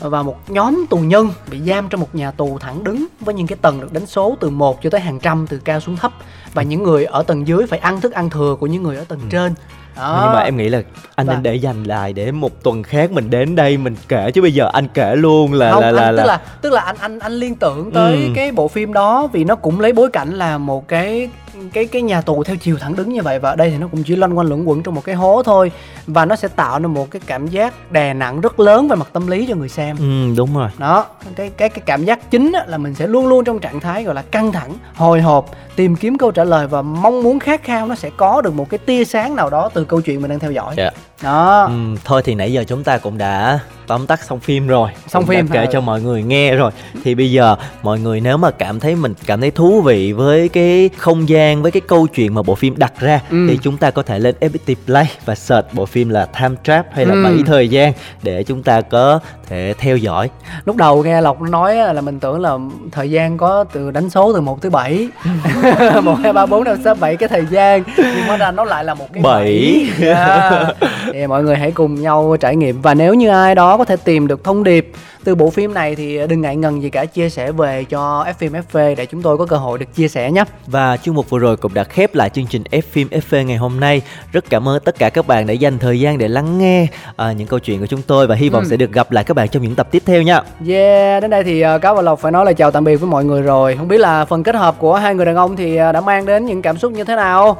vào 0.00 0.22
một 0.22 0.50
nhóm 0.50 0.84
tù 0.90 0.98
nhân 0.98 1.30
bị 1.50 1.60
giam 1.66 1.88
trong 1.88 2.00
một 2.00 2.14
nhà 2.14 2.30
tù 2.30 2.58
thẳng 2.58 2.84
đứng 2.84 3.06
với 3.20 3.34
những 3.34 3.46
cái 3.46 3.58
tầng 3.62 3.80
được 3.80 3.92
đánh 3.92 4.06
số 4.06 4.36
từ 4.40 4.50
1 4.50 4.82
cho 4.82 4.90
tới 4.90 5.00
hàng 5.00 5.20
trăm 5.20 5.46
từ 5.46 5.58
cao 5.58 5.80
xuống 5.80 5.96
thấp. 5.96 6.12
Và 6.54 6.62
những 6.62 6.82
người 6.82 7.04
ở 7.04 7.22
tầng 7.22 7.46
dưới 7.46 7.66
phải 7.66 7.78
ăn 7.78 8.00
thức 8.00 8.12
ăn 8.12 8.30
thừa 8.30 8.56
của 8.60 8.66
những 8.66 8.82
người 8.82 8.96
ở 8.96 9.04
tầng 9.04 9.20
trên 9.30 9.54
đó. 9.96 10.20
nhưng 10.24 10.32
mà 10.32 10.40
em 10.40 10.56
nghĩ 10.56 10.68
là 10.68 10.82
anh 11.14 11.26
Và- 11.26 11.32
nên 11.34 11.42
để 11.42 11.54
dành 11.54 11.84
lại 11.84 12.12
để 12.12 12.32
một 12.32 12.62
tuần 12.62 12.82
khác 12.82 13.10
mình 13.12 13.30
đến 13.30 13.56
đây 13.56 13.76
mình 13.76 13.96
kể 14.08 14.30
chứ 14.30 14.42
bây 14.42 14.54
giờ 14.54 14.68
anh 14.72 14.88
kể 14.94 15.16
luôn 15.16 15.52
là 15.52 15.72
không 15.72 15.82
là 15.82 15.90
là, 15.90 16.02
anh, 16.02 16.14
là 16.14 16.22
tức 16.22 16.26
là 16.28 16.40
tức 16.60 16.72
là 16.72 16.80
anh 16.80 16.96
anh 17.00 17.18
anh 17.18 17.32
liên 17.32 17.54
tưởng 17.54 17.90
tới 17.92 18.12
Ừ. 18.14 18.32
cái 18.34 18.52
bộ 18.52 18.68
phim 18.68 18.92
đó 18.92 19.26
vì 19.32 19.44
nó 19.44 19.54
cũng 19.54 19.80
lấy 19.80 19.92
bối 19.92 20.08
cảnh 20.12 20.30
là 20.34 20.58
một 20.58 20.88
cái 20.88 21.28
cái 21.72 21.86
cái 21.86 22.02
nhà 22.02 22.20
tù 22.20 22.44
theo 22.44 22.56
chiều 22.56 22.76
thẳng 22.80 22.96
đứng 22.96 23.12
như 23.12 23.22
vậy 23.22 23.38
và 23.38 23.50
ở 23.50 23.56
đây 23.56 23.70
thì 23.70 23.78
nó 23.78 23.86
cũng 23.88 24.02
chỉ 24.02 24.16
loanh 24.16 24.38
quanh 24.38 24.46
luẩn 24.48 24.64
quẩn 24.64 24.82
trong 24.82 24.94
một 24.94 25.04
cái 25.04 25.14
hố 25.14 25.42
thôi 25.42 25.72
và 26.06 26.24
nó 26.24 26.36
sẽ 26.36 26.48
tạo 26.48 26.78
nên 26.78 26.94
một 26.94 27.10
cái 27.10 27.20
cảm 27.26 27.46
giác 27.48 27.92
đè 27.92 28.14
nặng 28.14 28.40
rất 28.40 28.60
lớn 28.60 28.88
về 28.88 28.96
mặt 28.96 29.08
tâm 29.12 29.26
lý 29.26 29.46
cho 29.48 29.54
người 29.54 29.68
xem 29.68 29.96
ừ 29.98 30.34
đúng 30.36 30.54
rồi 30.56 30.68
đó 30.78 31.06
cái 31.36 31.50
cái 31.56 31.68
cái 31.68 31.82
cảm 31.86 32.04
giác 32.04 32.30
chính 32.30 32.52
á, 32.52 32.64
là 32.66 32.78
mình 32.78 32.94
sẽ 32.94 33.06
luôn 33.06 33.26
luôn 33.26 33.44
trong 33.44 33.58
trạng 33.58 33.80
thái 33.80 34.04
gọi 34.04 34.14
là 34.14 34.22
căng 34.22 34.52
thẳng 34.52 34.72
hồi 34.94 35.20
hộp 35.20 35.50
tìm 35.76 35.96
kiếm 35.96 36.18
câu 36.18 36.30
trả 36.30 36.44
lời 36.44 36.66
và 36.66 36.82
mong 36.82 37.22
muốn 37.22 37.38
khát 37.38 37.62
khao 37.64 37.86
nó 37.86 37.94
sẽ 37.94 38.10
có 38.16 38.40
được 38.40 38.54
một 38.54 38.70
cái 38.70 38.78
tia 38.78 39.04
sáng 39.04 39.36
nào 39.36 39.50
đó 39.50 39.70
từ 39.74 39.84
câu 39.86 40.00
chuyện 40.00 40.22
mình 40.22 40.30
đang 40.30 40.38
theo 40.38 40.52
dõi 40.52 40.74
yeah 40.76 40.94
đó 41.22 41.64
Ừ, 41.70 41.96
thôi 42.04 42.22
thì 42.24 42.34
nãy 42.34 42.52
giờ 42.52 42.64
chúng 42.68 42.84
ta 42.84 42.98
cũng 42.98 43.18
đã 43.18 43.58
tóm 43.86 44.06
tắt 44.06 44.20
xong 44.24 44.40
phim 44.40 44.66
rồi 44.66 44.90
Xong 45.08 45.22
cũng 45.26 45.36
phim, 45.36 45.48
kể 45.48 45.60
ừ. 45.60 45.66
cho 45.72 45.80
mọi 45.80 46.00
người 46.02 46.22
nghe 46.22 46.54
rồi 46.56 46.70
thì 47.04 47.14
bây 47.14 47.30
giờ 47.32 47.56
mọi 47.82 47.98
người 47.98 48.20
nếu 48.20 48.36
mà 48.36 48.50
cảm 48.50 48.80
thấy 48.80 48.94
mình 48.96 49.14
cảm 49.26 49.40
thấy 49.40 49.50
thú 49.50 49.80
vị 49.82 50.12
với 50.12 50.48
cái 50.48 50.90
không 50.96 51.28
gian 51.28 51.62
với 51.62 51.70
cái 51.72 51.80
câu 51.80 52.06
chuyện 52.06 52.34
mà 52.34 52.42
bộ 52.42 52.54
phim 52.54 52.74
đặt 52.76 52.92
ra 53.00 53.20
Ừ. 53.30 53.46
thì 53.48 53.58
chúng 53.62 53.76
ta 53.76 53.90
có 53.90 54.02
thể 54.02 54.18
lên 54.18 54.34
FPT 54.40 54.74
Play 54.86 55.06
và 55.24 55.34
search 55.34 55.66
bộ 55.74 55.86
phim 55.86 56.08
là 56.08 56.26
Time 56.40 56.54
Trap 56.64 56.86
hay 56.94 57.06
là 57.06 57.14
Ừ. 57.14 57.22
bảy 57.24 57.34
thời 57.46 57.68
gian 57.68 57.92
để 58.22 58.42
chúng 58.42 58.62
ta 58.62 58.80
có 58.80 59.20
thể 59.48 59.74
theo 59.78 59.96
dõi 59.96 60.30
lúc 60.64 60.76
đầu 60.76 61.02
nghe 61.02 61.20
lộc 61.20 61.40
nói 61.40 61.74
là 61.76 62.00
mình 62.00 62.20
tưởng 62.20 62.40
là 62.40 62.52
thời 62.92 63.10
gian 63.10 63.36
có 63.38 63.64
từ 63.72 63.90
đánh 63.90 64.10
số 64.10 64.32
từ 64.34 64.40
1 64.40 64.62
tới 64.62 64.70
7 64.70 65.08
một 66.02 66.14
hai 66.22 66.32
ba 66.32 66.46
bốn 66.46 66.64
năm 66.64 66.76
sáu 66.84 66.94
bảy 66.94 67.16
cái 67.16 67.28
thời 67.28 67.46
gian 67.50 67.82
nhưng 67.96 68.26
hóa 68.26 68.36
ra 68.36 68.50
nó 68.50 68.64
lại 68.64 68.84
là 68.84 68.94
một 68.94 69.06
cái 69.12 69.22
Bảy. 69.22 69.86
Thì 71.12 71.26
mọi 71.26 71.42
người 71.44 71.56
hãy 71.56 71.70
cùng 71.72 71.94
nhau 72.02 72.36
trải 72.40 72.56
nghiệm 72.56 72.82
và 72.82 72.94
nếu 72.94 73.14
như 73.14 73.28
ai 73.28 73.54
đó 73.54 73.76
có 73.76 73.84
thể 73.84 73.96
tìm 73.96 74.26
được 74.26 74.44
thông 74.44 74.64
điệp 74.64 74.92
từ 75.24 75.34
bộ 75.34 75.50
phim 75.50 75.74
này 75.74 75.94
thì 75.94 76.26
đừng 76.28 76.40
ngại 76.40 76.56
ngần 76.56 76.82
gì 76.82 76.90
cả 76.90 77.04
chia 77.04 77.28
sẻ 77.28 77.52
về 77.52 77.84
cho 77.84 78.24
F 78.28 78.32
phim 78.38 78.52
FV 78.52 78.94
để 78.96 79.06
chúng 79.06 79.22
tôi 79.22 79.38
có 79.38 79.46
cơ 79.46 79.56
hội 79.56 79.78
được 79.78 79.94
chia 79.94 80.08
sẻ 80.08 80.30
nhé 80.30 80.44
Và 80.66 80.96
chuyên 80.96 81.14
mục 81.14 81.30
vừa 81.30 81.38
rồi 81.38 81.56
cũng 81.56 81.74
đã 81.74 81.84
khép 81.84 82.14
lại 82.14 82.30
chương 82.30 82.46
trình 82.46 82.62
F 82.70 82.80
phim 82.90 83.08
FV 83.08 83.42
ngày 83.44 83.56
hôm 83.56 83.80
nay. 83.80 84.02
Rất 84.32 84.44
cảm 84.50 84.68
ơn 84.68 84.80
tất 84.84 84.98
cả 84.98 85.10
các 85.10 85.26
bạn 85.26 85.46
đã 85.46 85.52
dành 85.54 85.78
thời 85.78 86.00
gian 86.00 86.18
để 86.18 86.28
lắng 86.28 86.58
nghe 86.58 86.86
à, 87.16 87.32
những 87.32 87.46
câu 87.48 87.58
chuyện 87.58 87.80
của 87.80 87.86
chúng 87.86 88.02
tôi 88.02 88.26
và 88.26 88.34
hy 88.34 88.48
vọng 88.48 88.62
Ừ. 88.64 88.68
sẽ 88.70 88.76
được 88.76 88.92
gặp 88.92 89.12
lại 89.12 89.24
các 89.24 89.34
bạn 89.34 89.48
trong 89.48 89.62
những 89.62 89.74
tập 89.74 89.88
tiếp 89.90 90.02
theo 90.06 90.22
nha. 90.22 90.42
Yeah, 90.68 91.22
đến 91.22 91.30
đây 91.30 91.44
thì 91.44 91.64
uh, 91.76 91.82
Cáo 91.82 91.94
và 91.94 92.02
Lộc 92.02 92.18
phải 92.20 92.32
nói 92.32 92.44
lời 92.44 92.54
chào 92.54 92.70
tạm 92.70 92.84
biệt 92.84 92.96
với 92.96 93.10
mọi 93.10 93.24
người 93.24 93.42
rồi 93.42 93.76
Không 93.76 93.88
biết 93.88 93.98
là 94.00 94.24
phần 94.24 94.42
kết 94.42 94.54
hợp 94.54 94.74
của 94.78 94.94
hai 94.94 95.14
người 95.14 95.26
đàn 95.26 95.36
ông 95.36 95.56
thì 95.56 95.74
uh, 95.74 95.94
đã 95.94 96.00
mang 96.00 96.26
đến 96.26 96.46
những 96.46 96.62
cảm 96.62 96.78
xúc 96.78 96.92
như 96.92 97.04
thế 97.04 97.16
nào 97.16 97.56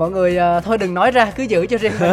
Mọi 0.00 0.10
người 0.10 0.38
uh, 0.58 0.64
thôi 0.64 0.78
đừng 0.78 0.94
nói 0.94 1.10
ra, 1.10 1.32
cứ 1.36 1.42
giữ 1.42 1.66
cho 1.66 1.78
riêng 1.78 1.92
mình 2.00 2.12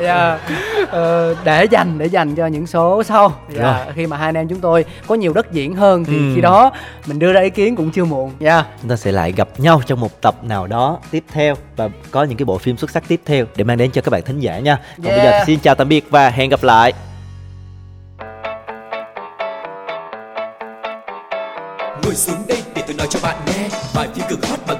yeah. 0.00 0.40
Ờ, 0.90 1.34
Để 1.44 1.64
dành, 1.64 1.98
để 1.98 2.06
dành 2.06 2.34
cho 2.34 2.46
những 2.46 2.66
số 2.66 3.02
sau 3.02 3.32
yeah. 3.58 3.88
Khi 3.94 4.06
mà 4.06 4.16
hai 4.16 4.28
anh 4.28 4.34
em 4.34 4.48
chúng 4.48 4.60
tôi 4.60 4.84
có 5.06 5.14
nhiều 5.14 5.32
đất 5.32 5.52
diễn 5.52 5.74
hơn 5.76 6.04
Thì 6.04 6.16
Ừ. 6.16 6.32
khi 6.34 6.40
đó 6.40 6.72
mình 7.06 7.18
đưa 7.18 7.32
ra 7.32 7.40
ý 7.40 7.50
kiến 7.50 7.76
cũng 7.76 7.90
chưa 7.90 8.04
muộn 8.04 8.32
yeah. 8.40 8.66
Chúng 8.80 8.90
ta 8.90 8.96
sẽ 8.96 9.12
lại 9.12 9.32
gặp 9.32 9.48
nhau 9.58 9.80
trong 9.86 10.00
một 10.00 10.20
tập 10.20 10.34
nào 10.44 10.66
đó 10.66 10.98
tiếp 11.10 11.24
theo 11.32 11.54
và 11.76 11.88
có 12.10 12.24
những 12.24 12.38
cái 12.38 12.44
bộ 12.44 12.58
phim 12.58 12.76
xuất 12.76 12.90
sắc 12.90 13.02
tiếp 13.08 13.20
theo 13.26 13.44
để 13.56 13.64
mang 13.64 13.76
đến 13.78 13.90
cho 13.90 14.02
các 14.02 14.10
bạn 14.10 14.22
thính 14.22 14.40
giả 14.40 14.58
nha. 14.58 14.78
Còn 14.96 15.06
bây 15.06 15.16
giờ 15.16 15.30
Yeah. 15.30 15.46
xin 15.46 15.58
chào 15.58 15.74
tạm 15.74 15.88
biệt 15.88 16.06
và 16.10 16.30
hẹn 16.30 16.50
gặp 16.50 16.62
lại. 16.62 16.92